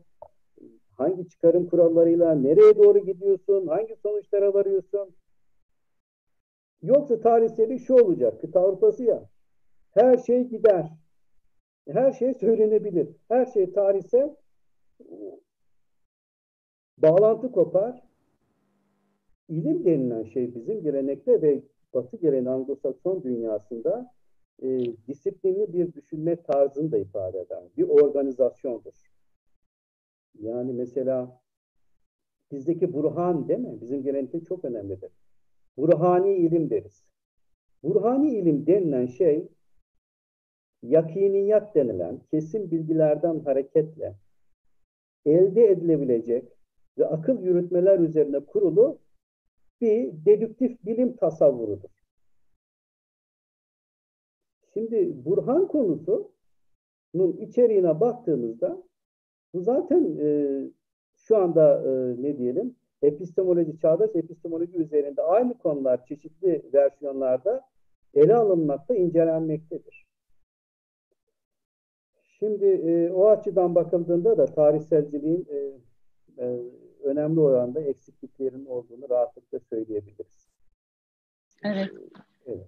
Hangi 0.98 1.30
çıkarım 1.30 1.70
kurallarıyla 1.70 2.36
nereye 2.36 2.78
doğru 2.78 3.00
gidiyorsun, 3.00 3.68
hangi 3.68 3.96
sonuçlara 3.96 4.54
varıyorsun? 4.54 5.16
Yoksa 6.82 7.20
tarihseli 7.20 7.80
şu 7.80 7.94
olacak, 7.94 8.42
kıta 8.42 8.60
Avrupası 8.60 9.04
ya, 9.04 9.30
her 9.92 10.18
şey 10.18 10.44
gider, 10.44 10.90
her 11.88 12.12
şey 12.12 12.34
söylenebilir, 12.34 13.08
her 13.28 13.46
şey 13.46 13.74
tarihsel, 13.74 14.36
bağlantı 16.98 17.52
kopar. 17.52 18.06
İlim 19.50 19.86
denilen 19.86 20.24
şey 20.24 20.56
bizim 20.56 20.84
gelenekte 20.84 21.42
ve 21.42 21.64
Batı 21.94 22.18
geleneği 22.18 22.56
Anglo-Sakson 22.56 23.24
dünyasında 23.24 24.14
e, 24.62 24.68
disiplinli 25.08 25.74
bir 25.74 25.94
düşünme 25.94 26.36
tarzını 26.36 26.92
da 26.92 26.98
ifade 26.98 27.40
eden 27.40 27.64
bir 27.78 27.90
organizasyondur. 27.90 28.94
Yani 30.40 30.74
mesela 30.74 31.42
bizdeki 32.52 32.94
burhan 32.94 33.48
değil 33.48 33.60
mi? 33.60 33.82
Bizim 33.82 34.04
gelenekte 34.04 34.44
çok 34.44 34.66
önemlidir. 34.66 35.12
Burhani 35.78 36.36
ilim 36.36 36.70
deriz. 36.70 37.04
Burhani 37.84 38.32
ilim 38.32 38.68
denilen 38.68 39.06
şey 39.06 39.48
yakiniyat 40.84 41.76
denilen 41.76 42.20
kesin 42.32 42.72
bilgilerden 42.72 43.40
hareketle 43.40 44.16
elde 45.26 45.66
edilebilecek 45.68 46.52
ve 46.98 47.08
akıl 47.08 47.42
yürütmeler 47.42 48.00
üzerine 48.00 48.40
kurulu 48.40 49.00
bir 49.82 50.26
dedüktif 50.26 50.86
bilim 50.86 51.16
tasavvurudur. 51.16 51.90
Şimdi 54.74 55.26
Burhan 55.26 55.68
konusunun 55.68 57.38
içeriğine 57.40 58.00
baktığımızda 58.00 58.84
bu 59.56 59.62
zaten 59.62 60.18
e, 60.22 60.28
şu 61.16 61.38
anda 61.38 61.82
e, 61.82 62.22
ne 62.24 62.38
diyelim 62.38 62.76
epistemoloji, 63.02 63.80
çağdaş 63.80 64.10
epistemoloji 64.16 64.78
üzerinde 64.78 65.22
aynı 65.22 65.58
konular 65.58 66.06
çeşitli 66.06 66.62
versiyonlarda 66.74 67.62
ele 68.14 68.36
alınmakta, 68.36 68.96
incelenmektedir. 68.96 70.06
Şimdi 72.40 72.66
e, 72.66 73.12
o 73.12 73.28
açıdan 73.30 73.76
bakıldığında 73.76 74.38
da 74.38 74.46
tarihselciliğin 74.46 75.48
e, 75.50 75.58
e, 76.44 76.60
önemli 77.04 77.40
oranda 77.40 77.82
eksikliklerin 77.82 78.66
olduğunu 78.66 79.10
rahatlıkla 79.10 79.60
söyleyebiliriz. 79.60 80.50
Evet. 81.64 81.90
Evet. 82.46 82.68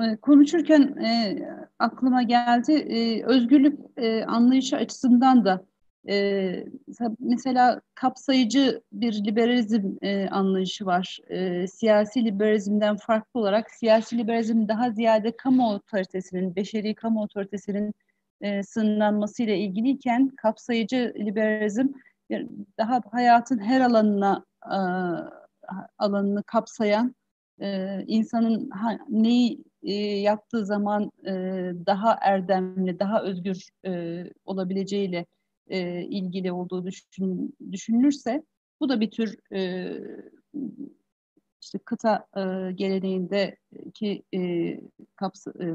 Ee, 0.00 0.16
konuşurken 0.16 0.82
e, 0.82 1.38
aklıma 1.78 2.22
geldi 2.22 2.72
e, 2.72 3.24
özgürlük 3.24 3.78
e, 3.96 4.24
anlayışı 4.24 4.76
açısından 4.76 5.44
da 5.44 5.66
e, 6.08 6.66
mesela 7.20 7.80
kapsayıcı 7.94 8.82
bir 8.92 9.24
liberalizm 9.24 9.92
e, 10.02 10.28
anlayışı 10.28 10.86
var. 10.86 11.18
E, 11.28 11.66
siyasi 11.66 12.24
liberalizmden 12.24 12.96
farklı 12.96 13.40
olarak 13.40 13.70
siyasi 13.70 14.18
liberalizm 14.18 14.68
daha 14.68 14.90
ziyade 14.90 15.36
kamu 15.36 15.74
otoritesinin, 15.74 16.56
beşeri 16.56 16.94
kamu 16.94 17.22
otoritesinin 17.22 17.94
e, 18.40 18.62
sınırlanmasıyla 18.62 19.54
ilgiliyken 19.54 20.28
kapsayıcı 20.28 21.12
liberalizm 21.18 21.88
daha 22.78 23.00
hayatın 23.10 23.58
her 23.58 23.80
alanına 23.80 24.44
e, 24.66 24.78
alanını 25.98 26.42
kapsayan 26.42 27.14
e, 27.60 28.00
insanın 28.06 28.70
ha, 28.70 28.98
neyi 29.08 29.64
e, 29.82 29.92
yaptığı 30.02 30.66
zaman 30.66 31.12
e, 31.26 31.32
daha 31.86 32.18
erdemli, 32.20 32.98
daha 32.98 33.22
özgür 33.22 33.68
e, 33.86 34.24
olabileceğiyle 34.44 35.26
e, 35.68 36.02
ilgili 36.02 36.52
olduğu 36.52 36.86
düşün, 36.86 37.56
düşünülürse 37.72 38.42
bu 38.80 38.88
da 38.88 39.00
bir 39.00 39.10
tür 39.10 39.36
e, 39.52 39.92
işte 41.62 41.78
kıta 41.78 42.26
e, 42.36 42.72
geleneğindeki 42.72 44.22
e, 44.34 44.40
kapsa, 45.16 45.52
e, 45.60 45.66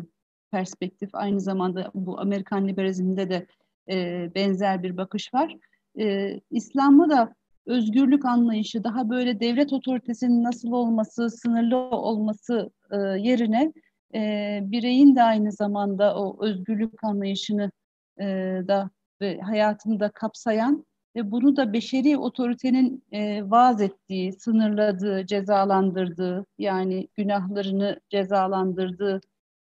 perspektif 0.51 1.09
aynı 1.13 1.41
zamanda 1.41 1.91
bu 1.93 2.19
Amerikan 2.19 2.67
liberalizminde 2.67 3.29
de 3.29 3.47
e, 3.89 4.29
benzer 4.35 4.83
bir 4.83 4.97
bakış 4.97 5.33
var. 5.33 5.57
E, 5.99 6.35
İslam'ı 6.51 7.09
da 7.09 7.35
özgürlük 7.65 8.25
anlayışı 8.25 8.83
daha 8.83 9.09
böyle 9.09 9.39
devlet 9.39 9.73
otoritesinin 9.73 10.43
nasıl 10.43 10.71
olması, 10.71 11.29
sınırlı 11.29 11.77
olması 11.77 12.71
e, 12.91 12.97
yerine 12.97 13.73
e, 14.15 14.59
bireyin 14.63 15.15
de 15.15 15.23
aynı 15.23 15.51
zamanda 15.51 16.15
o 16.15 16.45
özgürlük 16.45 17.03
anlayışını 17.03 17.71
e, 18.19 18.25
da 18.67 18.89
ve 19.21 19.39
hayatını 19.41 19.99
da 19.99 20.09
kapsayan 20.09 20.85
ve 21.15 21.31
bunu 21.31 21.55
da 21.55 21.73
beşeri 21.73 22.17
otoritenin 22.17 23.03
e, 23.11 23.49
vaaz 23.49 23.81
ettiği, 23.81 24.33
sınırladığı, 24.33 25.25
cezalandırdığı 25.25 26.45
yani 26.57 27.07
günahlarını 27.15 27.99
cezalandırdığı 28.09 29.21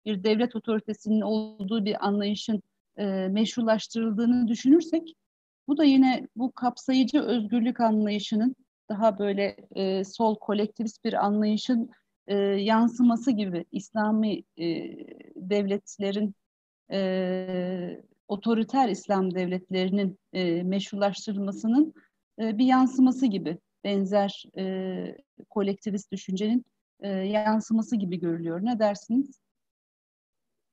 bir 0.05 0.23
devlet 0.23 0.55
otoritesinin 0.55 1.21
olduğu 1.21 1.85
bir 1.85 2.05
anlayışın 2.07 2.61
e, 2.97 3.27
meşrulaştırıldığını 3.27 4.47
düşünürsek 4.47 5.15
bu 5.67 5.77
da 5.77 5.83
yine 5.83 6.27
bu 6.35 6.51
kapsayıcı 6.51 7.21
özgürlük 7.21 7.79
anlayışının 7.79 8.55
daha 8.89 9.19
böyle 9.19 9.55
e, 9.75 10.03
sol 10.03 10.35
kolektivist 10.35 11.03
bir 11.03 11.25
anlayışın 11.25 11.89
e, 12.27 12.35
yansıması 12.37 13.31
gibi 13.31 13.65
İslami 13.71 14.43
e, 14.57 14.65
devletlerin 15.35 16.35
e, 16.91 18.03
otoriter 18.33 18.89
İslam 18.89 19.35
devletlerinin 19.35 20.17
e, 20.33 20.63
meşrulaştırılmasının 20.63 21.93
e, 22.39 22.57
bir 22.57 22.65
yansıması 22.65 23.25
gibi 23.25 23.57
benzer 23.83 24.45
e, 24.57 25.17
kolektivist 25.49 26.11
düşüncenin 26.11 26.65
e, 26.99 27.09
yansıması 27.09 27.95
gibi 27.95 28.19
görülüyor. 28.19 28.59
Ne 28.63 28.79
dersiniz? 28.79 29.39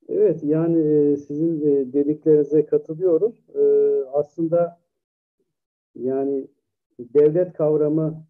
Evet, 0.09 0.45
yani 0.45 0.78
e, 0.78 1.16
sizin 1.16 1.61
e, 1.61 1.93
dediklerinize 1.93 2.66
katılıyorum. 2.66 3.35
E, 3.55 3.62
aslında 4.12 4.81
yani 5.95 6.47
devlet 6.99 7.53
kavramı, 7.53 8.24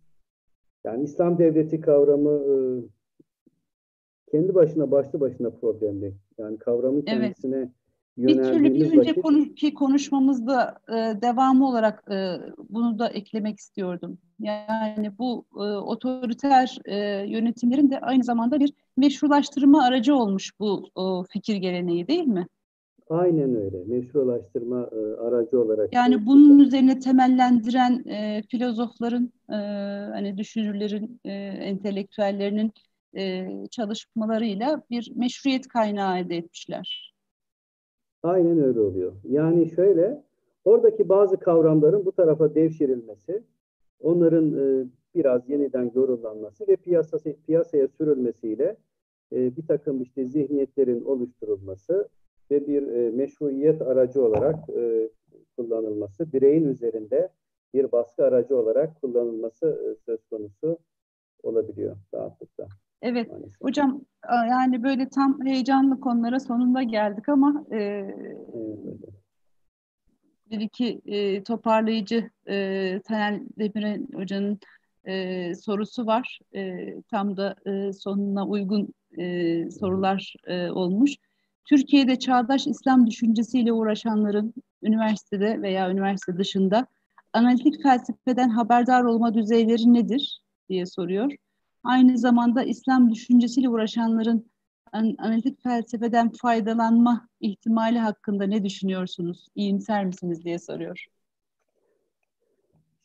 yani 0.85 1.05
İslam 1.05 1.39
devleti 1.39 1.81
kavramı 1.81 2.31
e, 2.31 2.55
kendi 4.31 4.55
başına 4.55 4.91
başlı 4.91 5.21
başına 5.21 5.51
problemli. 5.51 6.15
Yani 6.39 6.59
kavramın 6.59 7.03
kendisine. 7.03 7.71
Bir 8.27 8.43
türlü 8.43 8.75
bir 8.75 8.99
önceki 8.99 9.23
vakit... 9.25 9.75
konuşmamızda 9.75 10.79
e, 10.89 11.23
devamı 11.23 11.69
olarak 11.69 12.05
e, 12.11 12.37
bunu 12.69 12.99
da 12.99 13.09
eklemek 13.09 13.59
istiyordum. 13.59 14.19
Yani 14.41 15.19
bu 15.19 15.45
e, 15.55 15.63
otoriter 15.63 16.79
e, 16.85 16.97
yönetimlerin 17.29 17.91
de 17.91 18.01
aynı 18.01 18.25
zamanda 18.25 18.61
bir 18.61 18.73
meşrulaştırma 18.97 19.85
aracı 19.85 20.15
olmuş 20.15 20.53
bu 20.61 20.91
o 20.95 21.25
fikir 21.33 21.57
geleneği 21.57 22.09
değil 22.09 22.27
mi? 22.27 22.47
Aynen 23.11 23.57
öyle. 23.57 23.77
Meşrulaştırma 23.87 24.91
e, 24.93 25.21
aracı 25.21 25.61
olarak. 25.61 25.95
Yani 25.95 26.27
bunun 26.27 26.59
üzerine 26.59 26.99
temellendiren 26.99 28.05
e, 28.09 28.43
filozofların, 28.49 29.33
e, 29.49 29.55
hani 30.13 30.39
düşünürlerin, 30.39 31.21
e, 31.25 31.33
entelektüellerinin 31.33 32.73
e, 33.17 33.49
çalışmalarıyla 33.71 34.83
bir 34.91 35.13
meşruiyet 35.17 35.69
kaynağı 35.69 36.19
elde 36.19 36.37
etmişler. 36.37 37.10
Aynen 38.23 38.59
öyle 38.59 38.81
oluyor. 38.81 39.13
Yani 39.25 39.71
şöyle, 39.71 40.23
oradaki 40.65 41.09
bazı 41.09 41.37
kavramların 41.37 42.05
bu 42.05 42.13
tarafa 42.13 42.55
devşirilmesi, 42.55 43.43
onların 44.01 44.53
e, 44.53 44.87
biraz 45.15 45.49
yeniden 45.49 45.91
yorumlanması 45.95 46.69
ve 46.69 46.77
piyasası, 46.77 47.37
piyasaya 47.47 47.89
sürülmesiyle 47.89 48.77
e, 49.33 49.57
bir 49.57 49.67
takım 49.67 50.03
işte 50.03 50.25
zihniyetlerin 50.25 51.05
oluşturulması 51.05 52.09
ve 52.51 52.67
bir 52.67 52.89
e, 52.89 53.11
meşruiyet 53.11 53.83
aracı 53.83 54.25
olarak 54.25 54.71
e, 54.71 55.11
kullanılması, 55.57 56.33
bireyin 56.33 56.65
üzerinde 56.65 57.29
bir 57.75 57.93
baskı 57.93 58.25
aracı 58.25 58.57
olarak 58.57 59.01
kullanılması 59.01 59.67
e, 59.67 59.89
söz 60.07 60.25
konusu 60.31 60.79
olabiliyor 61.43 61.97
rahatlıkla. 62.15 62.69
Evet 63.03 63.29
maalesef. 63.29 63.61
hocam 63.61 64.01
yani 64.31 64.83
böyle 64.83 65.09
tam 65.09 65.47
heyecanlı 65.47 66.01
konulara 66.01 66.41
sonunda 66.41 66.83
geldik 66.83 67.29
ama 67.29 67.65
e, 67.73 68.11
bir 70.51 70.61
iki 70.61 71.01
e, 71.07 71.43
toparlayıcı 71.43 72.31
e, 72.49 73.01
Taner 73.05 73.41
Demirel 73.59 74.07
hocanın 74.15 74.61
e, 75.05 75.55
sorusu 75.55 76.07
var. 76.07 76.39
E, 76.55 76.95
tam 77.11 77.37
da 77.37 77.57
e, 77.67 77.93
sonuna 77.93 78.47
uygun 78.47 78.95
e, 79.19 79.71
sorular 79.71 80.35
e, 80.47 80.71
olmuş. 80.71 81.17
Türkiye'de 81.65 82.19
çağdaş 82.19 82.67
İslam 82.67 83.07
düşüncesiyle 83.07 83.73
uğraşanların 83.73 84.55
üniversitede 84.83 85.63
veya 85.63 85.91
üniversite 85.91 86.39
dışında 86.39 86.87
analitik 87.33 87.83
felsefeden 87.83 88.49
haberdar 88.49 89.05
olma 89.05 89.35
düzeyleri 89.35 89.95
nedir 89.95 90.43
diye 90.69 90.87
soruyor. 90.87 91.33
Aynı 91.85 92.19
zamanda 92.19 92.63
İslam 92.63 93.11
düşüncesiyle 93.11 93.69
uğraşanların 93.69 94.51
analitik 94.93 95.63
felsefeden 95.63 96.31
faydalanma 96.43 97.29
ihtimali 97.41 97.99
hakkında 97.99 98.45
ne 98.47 98.65
düşünüyorsunuz? 98.65 99.49
İyimser 99.55 100.05
misiniz 100.05 100.45
diye 100.45 100.59
soruyor. 100.59 101.07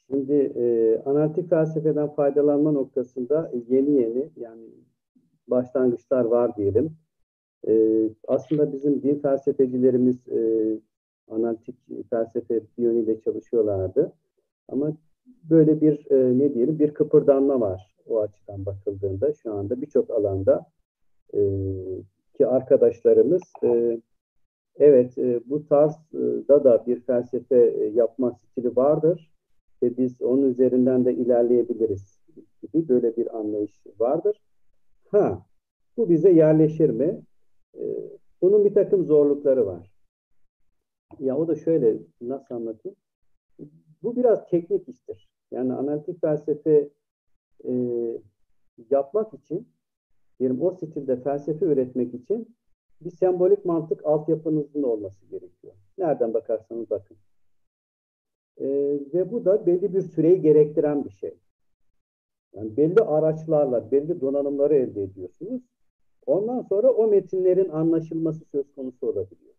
Şimdi 0.07 0.33
e, 0.33 0.97
analitik 1.05 1.49
felsefeden 1.49 2.07
faydalanma 2.07 2.71
noktasında 2.71 3.51
yeni 3.69 3.91
yeni 3.91 4.29
yani 4.37 4.63
başlangıçlar 5.47 6.25
var 6.25 6.55
diyelim. 6.57 6.97
E, 7.67 8.03
aslında 8.27 8.73
bizim 8.73 9.03
din 9.03 9.19
felsefecilerimiz 9.19 10.27
e, 10.27 10.39
analitik 11.27 11.75
felsefe 12.09 12.61
yönüyle 12.77 13.21
çalışıyorlardı. 13.21 14.13
Ama 14.67 14.93
böyle 15.49 15.81
bir 15.81 16.11
e, 16.11 16.39
ne 16.39 16.53
diyelim 16.53 16.79
bir 16.79 16.93
kıpırdanma 16.93 17.61
var 17.61 17.95
o 18.05 18.19
açıdan 18.19 18.65
bakıldığında 18.65 19.33
şu 19.33 19.53
anda 19.53 19.81
birçok 19.81 20.09
alanda 20.09 20.65
e, 21.33 21.39
ki 22.33 22.47
arkadaşlarımız 22.47 23.41
e, 23.63 24.01
evet 24.75 25.17
e, 25.17 25.39
bu 25.45 25.65
tarzda 25.65 26.63
da 26.63 26.85
bir 26.87 27.01
felsefe 27.01 27.55
e, 27.55 27.85
yapma 27.85 28.31
stili 28.31 28.75
vardır 28.75 29.31
ve 29.83 29.97
biz 29.97 30.21
onun 30.21 30.49
üzerinden 30.49 31.05
de 31.05 31.13
ilerleyebiliriz 31.13 32.19
gibi 32.61 32.89
böyle 32.89 33.17
bir 33.17 33.37
anlayış 33.37 33.83
vardır. 33.99 34.41
Ha, 35.11 35.45
bu 35.97 36.09
bize 36.09 36.31
yerleşir 36.31 36.89
mi? 36.89 37.21
E, 37.77 37.83
bunun 38.41 38.65
bir 38.65 38.73
takım 38.73 39.05
zorlukları 39.05 39.65
var. 39.65 39.91
Ya 41.19 41.37
o 41.37 41.47
da 41.47 41.55
şöyle, 41.55 41.97
nasıl 42.21 42.55
anlatayım? 42.55 42.97
Bu 44.05 44.15
biraz 44.15 44.47
teknik 44.47 44.89
iştir. 44.89 45.29
Yani 45.51 45.73
analitik 45.73 46.21
felsefe 46.21 46.89
e, 47.65 47.73
yapmak 48.89 49.33
için, 49.33 49.67
diyelim 50.39 50.61
o 50.61 50.71
stilde 50.71 51.21
felsefe 51.21 51.65
üretmek 51.65 52.13
için 52.13 52.55
bir 53.01 53.09
sembolik 53.09 53.65
mantık 53.65 54.05
altyapınızın 54.05 54.83
olması 54.83 55.25
gerekiyor. 55.25 55.73
Nereden 55.97 56.33
bakarsanız 56.33 56.89
bakın. 56.89 57.17
E, 58.57 58.65
ve 59.13 59.31
bu 59.31 59.45
da 59.45 59.65
belli 59.65 59.93
bir 59.93 60.01
süreyi 60.01 60.41
gerektiren 60.41 61.05
bir 61.05 61.09
şey. 61.09 61.37
Yani 62.53 62.77
belli 62.77 62.99
araçlarla, 62.99 63.91
belli 63.91 64.21
donanımları 64.21 64.75
elde 64.75 65.03
ediyorsunuz. 65.03 65.61
Ondan 66.25 66.61
sonra 66.61 66.91
o 66.91 67.07
metinlerin 67.07 67.69
anlaşılması 67.69 68.45
söz 68.45 68.75
konusu 68.75 69.07
olabiliyor. 69.07 69.54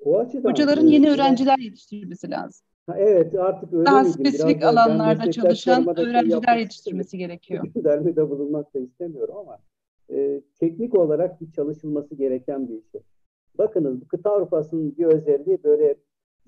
O 0.00 0.18
açıdan 0.18 0.50
hocaların 0.50 0.86
yeni 0.86 1.10
öğrenciler 1.10 1.58
yetiştirmesi 1.58 2.30
lazım. 2.30 2.66
Ha, 2.86 2.94
evet 2.98 3.34
artık 3.34 3.72
öyle 3.72 3.86
Daha 3.86 4.04
spesifik 4.04 4.60
Biraz 4.60 4.76
alanlarda 4.76 5.30
çalışan 5.30 5.94
şey 5.94 6.04
öğrenciler 6.04 6.56
yetiştirmesi 6.56 7.18
gerekiyor. 7.18 7.64
Dermede 7.84 8.30
bulunmak 8.30 8.74
da 8.74 8.78
istemiyorum 8.78 9.36
ama 9.36 9.58
e, 10.10 10.40
teknik 10.60 10.98
olarak 10.98 11.40
bir 11.40 11.52
çalışılması 11.52 12.14
gereken 12.14 12.68
bir 12.68 12.82
şey. 12.92 13.00
Bakınız 13.58 14.00
bu 14.00 14.08
kıta 14.08 14.30
Avrupa'sının 14.30 14.96
bir 14.96 15.04
özelliği 15.04 15.64
böyle 15.64 15.96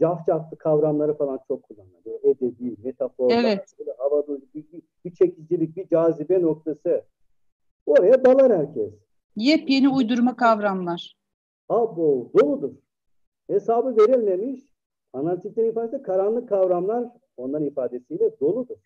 cafcaflı 0.01 0.59
kavramları 0.59 1.16
falan 1.16 1.40
çok 1.48 1.62
kullanılıyor. 1.62 2.18
Edebi, 2.23 2.77
metaforlar, 2.85 3.44
evet. 3.44 3.74
havada 3.98 4.39
bir, 4.55 4.64
bir 5.05 5.14
çekicilik, 5.14 5.77
bir 5.77 5.89
cazibe 5.89 6.43
noktası. 6.43 7.05
Oraya 7.86 8.24
dalar 8.24 8.59
herkes. 8.59 8.93
Yepyeni 9.36 9.89
uydurma 9.89 10.36
kavramlar. 10.36 11.16
Abo, 11.68 12.31
doludur. 12.40 12.70
Hesabı 13.47 13.97
verilmemiş, 13.97 14.60
analitiklerin 15.12 15.70
ifadesi 15.70 16.02
karanlık 16.02 16.48
kavramlar 16.48 17.10
onların 17.36 17.66
ifadesiyle 17.66 18.40
doludur. 18.40 18.78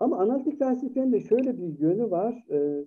Ama 0.00 0.18
analitik 0.18 0.58
felsefenin 0.58 1.12
de 1.12 1.20
şöyle 1.20 1.58
bir 1.58 1.78
yönü 1.78 2.10
var. 2.10 2.44
E, 2.50 2.84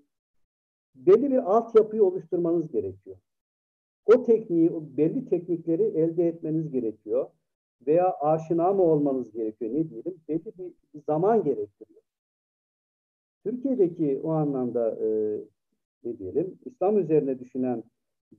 belli 0.96 1.32
bir 1.32 1.38
altyapıyı 1.38 2.04
oluşturmanız 2.04 2.72
gerekiyor. 2.72 3.18
O 4.06 4.24
tekniği, 4.24 4.72
o 4.72 4.84
belli 4.98 5.26
teknikleri 5.26 5.84
elde 5.84 6.28
etmeniz 6.28 6.72
gerekiyor. 6.72 7.30
Veya 7.88 8.14
aşina 8.20 8.74
mı 8.74 8.84
olmanız 8.84 9.32
gerekiyor 9.32 9.72
ne 9.72 9.90
diyelim? 9.90 10.22
Belli 10.30 10.54
bir 10.58 11.02
zaman 11.06 11.44
gerektiriyor. 11.44 12.02
Türkiye'deki 13.44 14.20
o 14.24 14.30
anlamda 14.30 14.98
e, 15.02 15.40
ne 16.04 16.18
diyelim, 16.20 16.60
İslam 16.66 16.98
üzerine 16.98 17.40
düşünen 17.40 17.84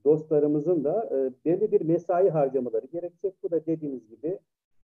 dostlarımızın 0.05 0.83
da 0.83 1.09
e, 1.11 1.45
belli 1.45 1.71
bir 1.71 1.81
mesai 1.81 2.29
harcamaları 2.29 2.85
gerekecek. 2.85 3.33
Bu 3.43 3.51
da 3.51 3.65
dediğimiz 3.65 4.09
gibi 4.09 4.39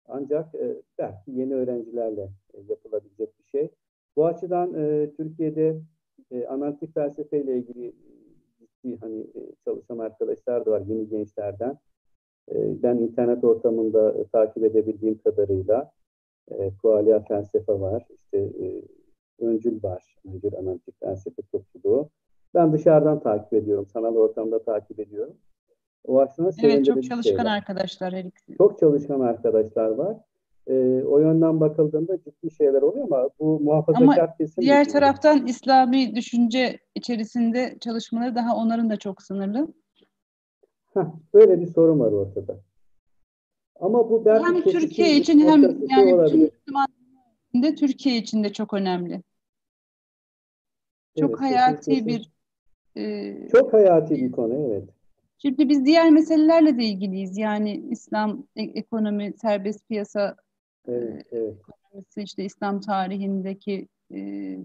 ancak 0.07 0.55
e, 0.55 0.81
belki 0.97 1.31
yeni 1.31 1.55
öğrencilerle 1.55 2.29
e, 2.53 2.61
yapılabilecek 2.69 3.39
bir 3.39 3.43
şey. 3.43 3.69
Bu 4.15 4.25
açıdan 4.25 4.73
e, 4.73 5.11
Türkiye'de 5.17 5.81
e, 6.31 6.45
analitik 6.45 6.93
felsefeyle 6.93 7.57
ilgili 7.57 7.93
ciddi 8.59 8.97
hani 9.01 9.19
e, 9.21 9.51
çalışan 9.65 9.97
arkadaşlar 9.97 10.65
da 10.65 10.71
var 10.71 10.81
yeni 10.81 11.09
gençlerden. 11.09 11.77
E, 12.51 12.83
ben 12.83 12.97
internet 12.97 13.43
ortamında 13.43 14.13
e, 14.13 14.23
takip 14.27 14.63
edebildiğim 14.63 15.17
kadarıyla 15.17 15.91
e, 16.51 16.71
Kualia 16.81 17.19
felsefe 17.19 17.79
var, 17.79 18.07
işte 18.15 18.37
e, 18.37 18.81
Öncül 19.39 19.83
var, 19.83 20.15
Öncül 20.25 20.55
analitik 20.55 20.99
felsefe 20.99 21.41
topluluğu. 21.51 22.09
Ben 22.53 22.73
dışarıdan 22.73 23.19
takip 23.19 23.53
ediyorum. 23.53 23.87
Sanal 23.93 24.15
ortamda 24.15 24.63
takip 24.63 24.99
ediyorum. 24.99 25.33
O 26.05 26.21
aslında 26.21 26.51
Evet 26.61 26.85
çok 26.85 27.03
çalışkan 27.03 27.21
şeyler. 27.21 27.45
arkadaşlar 27.45 28.13
her 28.13 28.23
ikisi. 28.23 28.57
Çok 28.57 28.79
çalışkan 28.79 29.19
arkadaşlar 29.19 29.89
var. 29.89 30.17
Ee, 30.67 31.03
o 31.03 31.19
yönden 31.19 31.59
bakıldığında 31.59 32.17
ciddi 32.17 32.51
şeyler 32.51 32.81
oluyor 32.81 33.05
ama 33.05 33.29
bu 33.39 33.59
muhafazakar 33.59 34.03
ama 34.03 34.37
kesim... 34.37 34.61
diğer 34.61 34.89
taraftan 34.89 35.47
İslami 35.47 36.15
düşünce 36.15 36.79
içerisinde 36.95 37.77
çalışmaları 37.79 38.35
daha 38.35 38.55
onların 38.55 38.89
da 38.89 38.97
çok 38.97 39.21
sınırlı. 39.21 39.67
Heh, 40.93 41.05
böyle 41.33 41.61
bir 41.61 41.67
sorun 41.67 41.99
var 41.99 42.11
ortada. 42.11 42.59
Ama 43.79 44.09
bu 44.09 44.25
belki 44.25 44.45
hem 44.45 44.61
Türkiye 44.61 45.17
için 45.17 45.39
hem 45.39 45.61
yani 45.63 46.25
bütün 46.25 46.39
Müslüman 46.39 46.87
de 47.55 47.75
Türkiye 47.75 48.17
için 48.17 48.43
de 48.43 48.53
çok 48.53 48.73
önemli. 48.73 49.23
Çok 51.19 51.29
evet, 51.29 51.39
hayati 51.39 52.05
bir 52.05 52.31
ee, 52.97 53.47
Çok 53.51 53.73
hayati 53.73 54.15
bir 54.15 54.31
konu, 54.31 54.53
evet. 54.53 54.83
Şimdi 55.37 55.69
biz 55.69 55.85
diğer 55.85 56.09
meselelerle 56.09 56.77
de 56.77 56.83
ilgiliyiz. 56.83 57.37
Yani 57.37 57.83
İslam 57.89 58.47
e, 58.55 58.63
ekonomi, 58.63 59.33
serbest 59.41 59.87
piyasa 59.87 60.35
evet, 60.87 61.25
evet. 61.31 61.55
ekonomisi, 61.91 62.21
işte 62.21 62.45
İslam 62.45 62.79
tarihindeki 62.79 63.87
e, 64.11 64.19
e, 64.19 64.57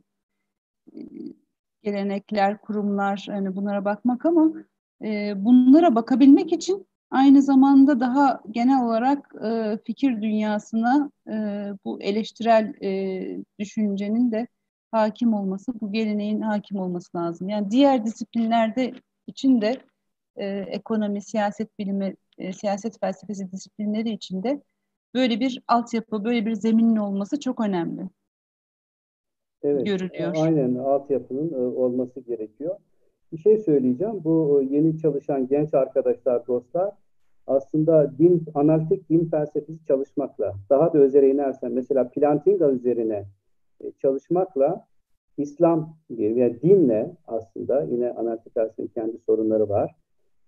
gelenekler, 1.83 2.61
kurumlar, 2.61 3.27
hani 3.31 3.57
bunlara 3.57 3.85
bakmak 3.85 4.27
ama 4.27 4.53
e, 5.05 5.35
bunlara 5.45 5.95
bakabilmek 5.95 6.53
için 6.53 6.87
aynı 7.11 7.43
zamanda 7.43 8.01
daha 8.01 8.41
genel 8.51 8.85
olarak 8.85 9.35
e, 9.45 9.79
fikir 9.85 10.23
dünyasına 10.23 11.11
e, 11.29 11.33
bu 11.85 12.03
eleştirel 12.03 12.75
e, 12.83 13.43
düşüncenin 13.59 14.33
de 14.33 14.47
hakim 14.91 15.35
olması, 15.35 15.81
bu 15.81 15.93
geleneğin 15.93 16.41
hakim 16.41 16.79
olması 16.79 17.17
lazım. 17.17 17.49
Yani 17.49 17.71
diğer 17.71 18.05
disiplinlerde 18.05 18.93
için 19.27 19.61
de 19.61 19.77
e, 20.37 20.47
ekonomi, 20.49 21.23
siyaset 21.23 21.79
bilimi, 21.79 22.15
e, 22.39 22.53
siyaset 22.53 23.01
felsefesi 23.01 23.53
disiplinleri 23.53 24.11
için 24.11 24.43
de 24.43 24.63
böyle 25.15 25.41
bir 25.41 25.63
altyapı, 25.69 26.25
böyle 26.25 26.47
bir 26.47 26.55
zeminin 26.55 26.97
olması 26.97 27.41
çok 27.41 27.61
önemli. 27.61 28.03
Evet, 29.63 29.87
görülüyor. 29.87 30.37
Aynen 30.37 30.75
altyapının 30.75 31.53
e, 31.53 31.57
olması 31.57 32.21
gerekiyor. 32.21 32.77
Bir 33.33 33.39
şey 33.39 33.59
söyleyeceğim. 33.59 34.25
Bu 34.25 34.63
e, 34.63 34.75
yeni 34.75 34.99
çalışan 34.99 35.49
genç 35.49 35.75
arkadaşlar, 35.75 36.47
dostlar 36.47 36.95
aslında 37.47 38.19
din, 38.19 38.45
analitik 38.55 39.11
din 39.11 39.29
felsefesi 39.31 39.87
çalışmakla, 39.89 40.55
daha 40.71 40.93
da 40.93 40.99
özele 40.99 41.31
inersen 41.31 41.73
mesela 41.73 42.09
Plantinga 42.09 42.71
üzerine 42.71 43.25
çalışmakla 43.99 44.87
İslam 45.37 45.97
veya 46.11 46.61
dinle 46.63 47.17
aslında 47.27 47.83
yine 47.83 48.13
analitik 48.13 48.55
kendi 48.95 49.19
sorunları 49.19 49.69
var. 49.69 49.95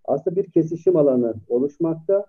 Aslında 0.04 0.36
bir 0.36 0.50
kesişim 0.50 0.96
alanı 0.96 1.34
oluşmakta. 1.48 2.26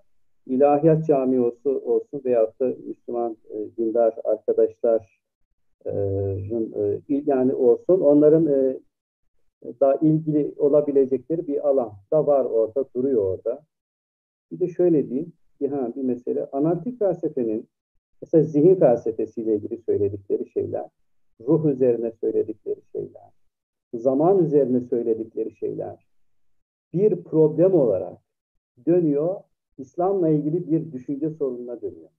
İlahiyat 0.47 1.07
camiası 1.07 1.69
olsun 1.69 2.21
veyahut 2.25 2.59
da 2.59 2.73
Müslüman 2.87 3.37
e, 3.49 3.77
dindar 3.77 4.15
arkadaşların 4.23 5.05
e, 7.09 7.21
yani 7.25 7.53
olsun 7.53 7.99
onların 7.99 8.47
e, 8.47 8.77
daha 9.79 9.95
ilgili 9.95 10.53
olabilecekleri 10.57 11.47
bir 11.47 11.67
alan 11.67 11.91
da 12.11 12.27
var 12.27 12.45
orada, 12.45 12.85
duruyor 12.95 13.23
orada. 13.23 13.61
Bir 14.51 14.59
de 14.59 14.67
şöyle 14.67 15.09
diyeyim, 15.09 15.33
bir, 15.61 15.69
ha, 15.69 15.91
bir 15.95 16.01
mesele. 16.01 16.45
Analitik 16.51 16.99
felsefenin 16.99 17.69
mesela 18.21 18.43
zihin 18.43 18.75
felsefesiyle 18.75 19.55
ilgili 19.55 19.77
söyledikleri 19.77 20.49
şeyler, 20.49 20.89
ruh 21.47 21.65
üzerine 21.65 22.11
söyledikleri 22.11 22.81
şeyler, 22.91 23.31
zaman 23.93 24.45
üzerine 24.45 24.79
söyledikleri 24.79 25.55
şeyler 25.55 26.07
bir 26.93 27.23
problem 27.23 27.73
olarak 27.73 28.17
dönüyor, 28.85 29.35
İslam'la 29.77 30.29
ilgili 30.29 30.67
bir 30.67 30.91
düşünce 30.91 31.29
sorununa 31.29 31.81
dönüyor. 31.81 32.09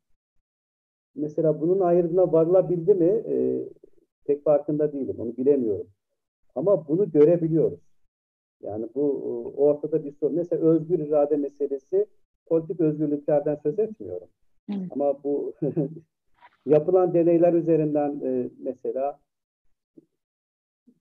Mesela 1.15 1.61
bunun 1.61 1.81
ayrımına 1.81 2.33
varılabildi 2.33 2.95
mi? 2.95 3.23
E, 3.27 3.65
pek 4.24 4.45
farkında 4.45 4.93
değilim, 4.93 5.16
onu 5.19 5.37
bilemiyorum. 5.37 5.87
Ama 6.55 6.89
bunu 6.89 7.11
görebiliyoruz. 7.11 7.81
Yani 8.62 8.89
bu 8.95 9.55
ortada 9.57 10.05
bir 10.05 10.12
sorun. 10.12 10.37
Mesela 10.37 10.62
özgür 10.62 10.99
irade 10.99 11.37
meselesi 11.37 12.07
politik 12.47 12.81
özgürlüklerden 12.81 13.55
söz 13.55 13.79
etmiyorum. 13.79 14.29
Evet. 14.69 14.87
Ama 14.91 15.23
bu 15.25 15.55
yapılan 16.67 17.15
deneyler 17.15 17.53
üzerinden 17.53 18.21
e, 18.25 18.51
mesela 18.59 19.21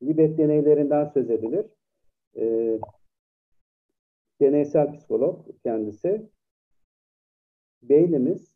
Libet 0.03 0.37
deneylerinden 0.37 1.05
söz 1.05 1.29
edilir. 1.29 1.65
E, 2.35 2.79
deneysel 4.41 4.93
psikolog 4.93 5.47
kendisi. 5.63 6.29
Beynimiz 7.83 8.55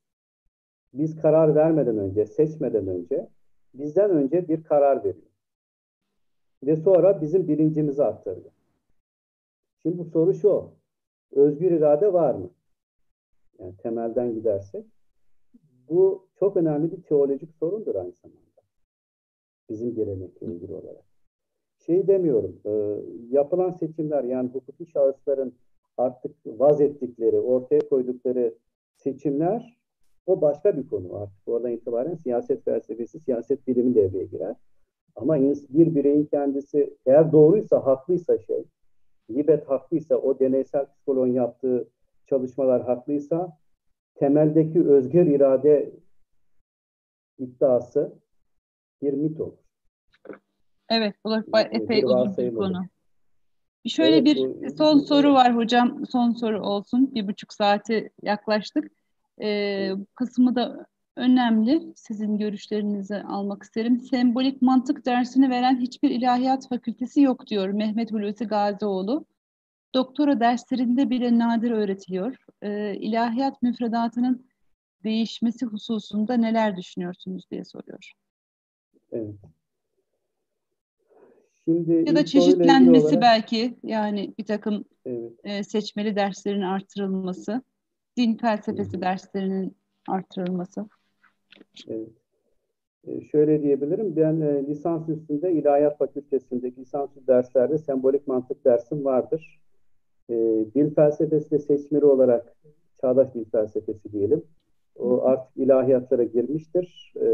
biz 0.94 1.22
karar 1.22 1.56
vermeden 1.56 1.98
önce, 1.98 2.26
seçmeden 2.26 2.88
önce 2.88 3.30
bizden 3.73 4.11
önce 4.11 4.48
bir 4.48 4.64
karar 4.64 5.03
veriyor. 5.03 5.32
Ve 6.64 6.76
sonra 6.76 7.22
bizim 7.22 7.48
bilincimizi 7.48 8.03
aktarıyor. 8.03 8.52
Şimdi 9.82 9.98
bu 9.98 10.06
soru 10.06 10.34
şu. 10.34 10.72
Özgür 11.32 11.72
irade 11.72 12.14
var 12.14 12.36
mı? 12.36 12.49
Yani 13.60 13.77
temelden 13.77 14.34
gidersek. 14.34 14.86
Bu 15.89 16.27
çok 16.39 16.57
önemli 16.57 16.91
bir 16.91 17.01
teolojik 17.01 17.53
sorundur 17.53 17.95
aynı 17.95 18.11
zamanda. 18.11 18.61
Bizim 19.69 19.95
gelenekle 19.95 20.47
ilgili 20.47 20.73
olarak. 20.73 21.03
Şey 21.77 22.07
demiyorum, 22.07 22.59
e, 22.65 22.71
yapılan 23.29 23.71
seçimler 23.71 24.23
yani 24.23 24.49
hukuki 24.49 24.85
şahısların 24.85 25.53
artık 25.97 26.35
vaz 26.45 26.81
ettikleri, 26.81 27.39
ortaya 27.39 27.89
koydukları 27.89 28.55
seçimler 28.95 29.77
o 30.25 30.41
başka 30.41 30.77
bir 30.77 30.87
konu. 30.87 31.15
Artık 31.15 31.47
oradan 31.47 31.71
itibaren 31.71 32.15
siyaset 32.15 32.65
felsefesi, 32.65 33.19
siyaset 33.19 33.67
bilimi 33.67 33.95
devreye 33.95 34.25
girer. 34.25 34.55
Ama 35.15 35.39
bir 35.69 35.95
bireyin 35.95 36.25
kendisi 36.25 36.97
eğer 37.05 37.31
doğruysa, 37.31 37.85
haklıysa 37.85 38.37
şey, 38.37 38.65
Libet 39.29 39.69
haklıysa, 39.69 40.15
o 40.15 40.39
deneysel 40.39 40.85
psikoloğun 40.85 41.27
yaptığı 41.27 41.87
çalışmalar 42.25 42.83
haklıysa, 42.83 43.57
temeldeki 44.15 44.83
özgür 44.83 45.25
irade 45.25 45.91
iddiası 47.37 48.13
bir 49.01 49.13
mit 49.13 49.41
olur. 49.41 49.57
Evet, 50.89 51.15
bu 51.25 51.31
da 51.31 51.61
epey 51.61 52.03
uzun 52.03 52.37
bir 52.37 52.55
konu. 52.55 52.85
Şöyle 53.87 54.15
evet, 54.15 54.25
bir 54.25 54.37
bu, 54.37 54.75
son 54.77 54.99
soru 54.99 55.33
var 55.33 55.55
hocam. 55.55 56.05
Son 56.11 56.31
soru 56.31 56.61
olsun. 56.61 57.15
Bir 57.15 57.27
buçuk 57.27 57.53
saati 57.53 58.09
yaklaştık. 58.23 58.91
Ee, 59.41 59.91
bu 59.95 60.05
kısmı 60.15 60.55
da 60.55 60.85
önemli. 61.15 61.93
Sizin 61.95 62.37
görüşlerinizi 62.37 63.15
almak 63.15 63.63
isterim. 63.63 63.99
Sembolik 63.99 64.61
mantık 64.61 65.05
dersini 65.05 65.49
veren 65.49 65.79
hiçbir 65.79 66.09
ilahiyat 66.09 66.69
fakültesi 66.69 67.21
yok 67.21 67.47
diyor 67.47 67.69
Mehmet 67.69 68.11
Hulusi 68.11 68.45
Gazioğlu. 68.45 69.25
Doktora 69.95 70.39
derslerinde 70.39 71.09
bile 71.09 71.39
nadir 71.39 71.72
öğretiliyor. 71.72 72.35
Ee, 72.61 72.95
ilahiyat 72.95 73.61
müfredatının 73.61 74.45
değişmesi 75.03 75.65
hususunda 75.65 76.34
neler 76.34 76.77
düşünüyorsunuz 76.77 77.51
diye 77.51 77.65
soruyor. 77.65 78.11
Evet. 79.11 79.35
Şimdi 81.65 82.09
ya 82.09 82.15
da 82.15 82.26
çeşitlenmesi 82.26 83.05
olarak, 83.05 83.22
belki 83.22 83.77
yani 83.84 84.34
bir 84.38 84.45
takım 84.45 84.85
evet. 85.05 85.31
e, 85.43 85.63
seçmeli 85.63 86.15
derslerin 86.15 86.61
artırılması, 86.61 87.61
din 88.17 88.38
felsefesi 88.38 88.89
evet. 88.93 89.01
derslerinin 89.01 89.76
artırılması. 90.09 90.89
Evet. 91.88 92.09
E, 93.07 93.22
şöyle 93.22 93.63
diyebilirim, 93.63 94.15
ben 94.15 94.41
e, 94.41 94.67
lisans 94.67 95.09
üstünde 95.09 95.51
İlahiyat 95.51 95.97
Fakültesindeki 95.97 96.81
lisansüstü 96.81 97.27
derslerde 97.27 97.77
sembolik 97.77 98.27
mantık 98.27 98.65
dersim 98.65 99.05
vardır. 99.05 99.64
E, 100.30 100.65
dil 100.76 100.95
felsefesi 100.95 101.52
de 101.52 101.60
seçmeli 101.60 102.06
olarak 102.06 102.56
çağdaş 103.02 103.34
dil 103.34 103.45
felsefesi 103.45 104.11
diyelim. 104.11 104.43
O 104.95 105.23
artık 105.23 105.57
ilahiyatlara 105.57 106.23
girmiştir. 106.23 107.14
E, 107.22 107.27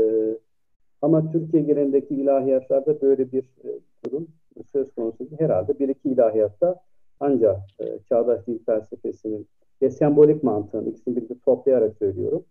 ama 1.01 1.31
Türkiye 1.31 1.63
genelindeki 1.63 2.15
ilahiyatlarda 2.15 3.01
böyle 3.01 3.31
bir 3.31 3.43
e, 3.43 3.79
durum 4.05 4.27
söz 4.71 4.91
konusu 4.95 5.27
herhalde 5.39 5.79
bir 5.79 5.89
iki 5.89 6.09
ilahiyatta 6.09 6.81
ancak 7.19 7.57
e, 7.79 7.99
çağdaş 8.09 8.47
dil 8.47 8.59
felsefesinin 8.65 9.47
ve 9.81 9.89
sembolik 9.89 10.43
mantığın 10.43 10.85
ikisini 10.85 11.15
birlikte 11.15 11.35
toplayarak 11.45 11.97
söylüyorum. 11.97 12.45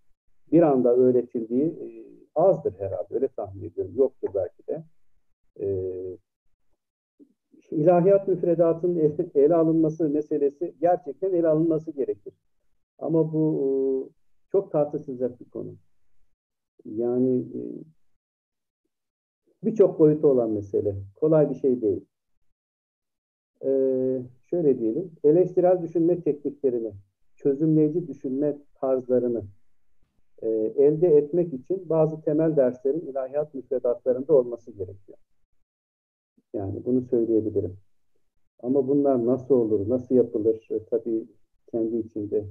Bir 0.53 0.63
anda 0.63 0.97
öğretildiği 0.97 1.65
e, 1.65 1.87
azdır 2.35 2.75
herhalde. 2.79 3.15
Öyle 3.15 3.29
tahmin 3.29 3.65
ediyorum. 3.65 3.95
Yoktur 3.97 4.29
belki 4.35 4.67
de. 4.69 4.83
E, 5.61 5.67
ilahiyat 7.71 8.29
müfredatının 8.29 9.17
ele, 9.35 9.55
alınması 9.55 10.09
meselesi 10.09 10.75
gerçekten 10.81 11.33
ele 11.33 11.49
alınması 11.49 11.91
gerekir. 11.91 12.35
Ama 12.99 13.33
bu 13.33 13.63
e, 13.63 13.69
çok 14.53 14.73
tartışılacak 14.73 15.41
bir 15.41 15.51
konu. 15.51 15.75
Yani 16.85 17.39
e, 17.41 17.61
birçok 19.65 19.99
boyutu 19.99 20.29
olan 20.29 20.51
mesele. 20.51 20.97
Kolay 21.17 21.51
bir 21.51 21.55
şey 21.55 21.83
değil. 21.83 22.05
Ee, 23.65 24.23
şöyle 24.51 24.79
diyelim, 24.79 25.13
eleştirel 25.25 25.83
düşünme 25.83 26.21
tekniklerini, 26.21 26.93
çözümleyici 27.37 28.09
düşünme 28.09 28.59
tarzlarını 28.75 29.45
e, 30.43 30.49
elde 30.77 31.09
etmek 31.09 31.53
için 31.55 31.89
bazı 31.89 32.21
temel 32.21 32.57
derslerin 32.57 33.01
ilahiyat 33.01 33.55
müfredatlarında 33.55 34.33
olması 34.33 34.71
gerekiyor. 34.71 35.19
Yani 36.55 36.85
bunu 36.85 37.03
söyleyebilirim. 37.03 37.77
Ama 38.63 38.89
bunlar 38.89 39.27
nasıl 39.27 39.55
olur, 39.55 39.89
nasıl 39.89 40.15
yapılır? 40.15 40.69
E, 40.71 40.85
tabii 40.85 41.27
kendi 41.71 41.97
içinde 41.97 42.45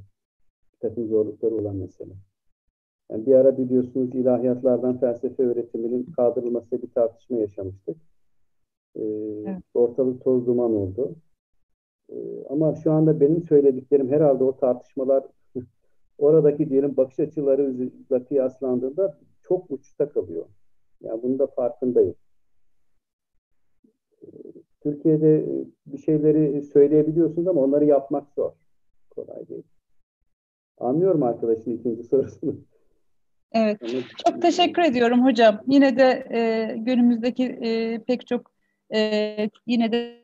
bir 0.74 0.80
takım 0.80 1.08
zorlukları 1.08 1.56
olan 1.56 1.76
mesele. 1.76 2.14
Yani 3.12 3.26
bir 3.26 3.36
ara 3.36 3.58
biliyorsunuz 3.58 4.16
ilahiyatlardan 4.16 5.00
felsefe 5.00 5.44
öğretiminin 5.44 6.12
kaldırılması 6.12 6.82
bir 6.82 6.92
tartışma 6.92 7.38
yaşamıştık. 7.38 7.98
Ee, 8.96 9.02
evet. 9.46 9.64
Ortalık 9.74 10.24
toz 10.24 10.48
duman 10.48 10.74
oldu. 10.74 11.16
Ee, 12.10 12.16
ama 12.50 12.76
şu 12.76 12.92
anda 12.92 13.20
benim 13.20 13.44
söylediklerim 13.44 14.10
herhalde 14.10 14.44
o 14.44 14.58
tartışmalar 14.58 15.24
oradaki 16.18 16.70
diyelim 16.70 16.98
bakış 16.98 17.20
açılarıyla 17.20 18.26
kıyaslandığında 18.28 19.18
çok 19.42 19.72
uçta 19.72 20.10
kalıyor. 20.10 20.46
Yani 21.02 21.24
bunun 21.24 21.40
da 21.40 21.48
farkındayım. 21.48 22.16
Türkiye'de 24.82 25.46
bir 25.86 25.98
şeyleri 25.98 26.64
söyleyebiliyorsunuz 26.64 27.48
ama 27.48 27.62
onları 27.62 27.86
yapmak 27.86 28.32
zor. 28.36 28.52
Kolay 29.10 29.48
değil. 29.50 29.64
Anlıyorum 30.78 31.24
arkadaşın 31.24 31.72
ikinci 31.72 32.04
sorusunu. 32.04 32.56
Evet, 33.52 33.80
çok 34.26 34.42
teşekkür 34.42 34.82
ediyorum 34.82 35.26
hocam. 35.26 35.62
Yine 35.68 35.98
de 35.98 36.28
e, 36.34 36.74
günümüzdeki 36.78 37.44
e, 37.44 38.00
pek 38.04 38.28
çok 38.28 38.52
e, 38.94 39.50
yine 39.68 39.92
de 39.92 40.20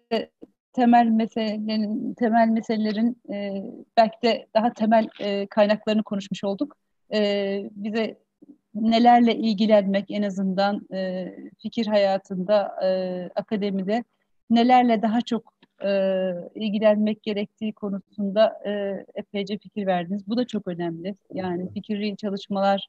temel 0.74 1.08
meselelerin 1.08 2.14
temel 2.14 2.48
meselelerin 2.48 3.18
e, 3.34 3.64
belki 3.98 4.18
de 4.24 4.48
daha 4.54 4.74
temel 4.74 5.08
e, 5.20 5.48
kaynaklarını 5.48 6.04
konuşmuş 6.04 6.44
olduk. 6.44 6.78
E, 7.14 7.70
bize 7.72 8.18
nelerle 8.76 9.35
ilgilenmek 9.35 10.06
en 10.11 10.23
azından 10.23 10.88
e, 10.93 11.34
fikir 11.61 11.88
hayatında, 11.88 12.76
e, 12.84 13.30
akademide 13.35 14.03
nelerle 14.49 15.02
daha 15.02 15.22
çok 15.22 15.53
e, 15.84 16.31
ilgilenmek 16.56 17.23
gerektiği 17.23 17.73
konusunda 17.73 18.61
e, 18.65 19.06
epeyce 19.15 19.57
fikir 19.57 19.88
verdiniz. 19.88 20.27
Bu 20.27 20.38
da 20.38 20.47
çok 20.47 20.68
önemli. 20.68 21.15
Yani 21.34 21.73
fikri 21.73 22.18
çalışmalar 22.18 22.88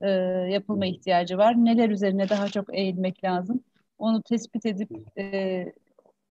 e, 0.00 0.10
yapılma 0.50 0.86
ihtiyacı 0.86 1.38
var. 1.38 1.64
Neler 1.64 1.90
üzerine 1.90 2.28
daha 2.28 2.48
çok 2.48 2.74
eğilmek 2.74 3.24
lazım? 3.24 3.60
Onu 3.98 4.22
tespit 4.22 4.66
edip 4.66 4.90
e, 5.18 5.64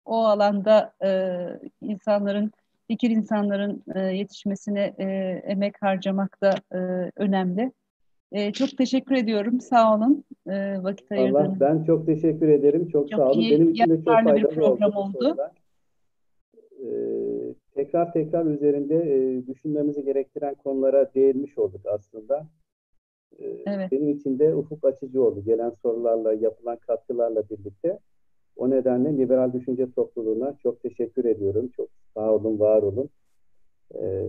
o 0.04 0.24
alanda 0.24 0.92
e, 1.04 1.38
insanların, 1.82 2.52
fikir 2.88 3.10
insanların 3.10 3.84
e, 3.94 4.00
yetişmesine 4.00 4.94
e, 4.98 5.04
emek 5.46 5.82
harcamak 5.82 6.40
da 6.42 6.54
e, 6.72 6.78
önemli. 7.16 7.72
E, 8.32 8.52
çok 8.52 8.78
teşekkür 8.78 9.14
ediyorum. 9.14 9.60
Sağ 9.60 9.94
olun. 9.94 10.24
E, 10.46 10.82
vakit 10.82 11.12
ayırdığınız 11.12 11.36
Allah 11.36 11.60
ben 11.60 11.84
çok 11.84 12.06
teşekkür 12.06 12.48
ederim. 12.48 12.88
Çok, 12.88 13.10
çok 13.10 13.20
sağ 13.20 13.30
olun. 13.30 13.40
Benim 13.50 13.70
için 13.70 13.90
de 13.90 13.96
çok 13.96 14.04
faydalı 14.04 14.36
bir 14.36 14.48
program 14.48 14.96
oldu. 14.96 15.18
oldu. 15.18 15.36
Ee, 16.84 17.54
tekrar 17.74 18.12
tekrar 18.12 18.46
üzerinde 18.46 18.94
e, 18.94 19.46
düşünmemizi 19.46 20.04
gerektiren 20.04 20.54
konulara 20.54 21.14
değinmiş 21.14 21.58
olduk 21.58 21.80
aslında. 21.86 22.46
Evet. 23.66 23.92
Benim 23.92 24.08
için 24.08 24.38
de 24.38 24.54
ufuk 24.54 24.84
açıcı 24.84 25.22
oldu. 25.22 25.44
Gelen 25.44 25.72
sorularla, 25.82 26.32
yapılan 26.32 26.76
katkılarla 26.76 27.42
birlikte. 27.50 27.98
O 28.56 28.70
nedenle 28.70 29.18
liberal 29.18 29.52
düşünce 29.52 29.92
topluluğuna 29.92 30.56
çok 30.62 30.82
teşekkür 30.82 31.24
ediyorum. 31.24 31.70
Çok 31.76 31.88
sağ 32.14 32.32
olun, 32.32 32.58
var 32.58 32.82
olun. 32.82 33.10
Ee, 33.94 34.26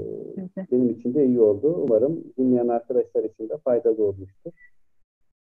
benim 0.72 0.90
için 0.90 1.14
de 1.14 1.26
iyi 1.26 1.41
oldu. 1.41 1.73
Umarım 1.73 2.23
dinleyen 2.38 2.68
arkadaşlar 2.68 3.23
için 3.23 3.49
de 3.49 3.57
faydalı 3.57 4.03
olmuştur. 4.03 4.52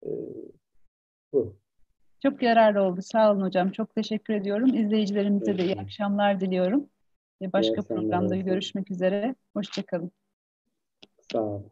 Ee, 0.06 0.10
bu. 1.32 1.56
Çok 2.22 2.42
yararlı 2.42 2.82
oldu. 2.82 3.02
Sağ 3.02 3.32
olun 3.32 3.42
hocam. 3.42 3.70
Çok 3.70 3.94
teşekkür 3.94 4.34
ediyorum. 4.34 4.74
İzleyicilerimize 4.74 5.58
de 5.58 5.64
iyi 5.64 5.80
akşamlar 5.80 6.40
diliyorum. 6.40 6.86
Başka 7.52 7.74
iyi 7.74 7.82
programda 7.82 8.36
görüşmek 8.36 8.90
üzere. 8.90 9.34
Hoşçakalın. 9.54 10.10
Sağ 11.32 11.42
olun. 11.42 11.70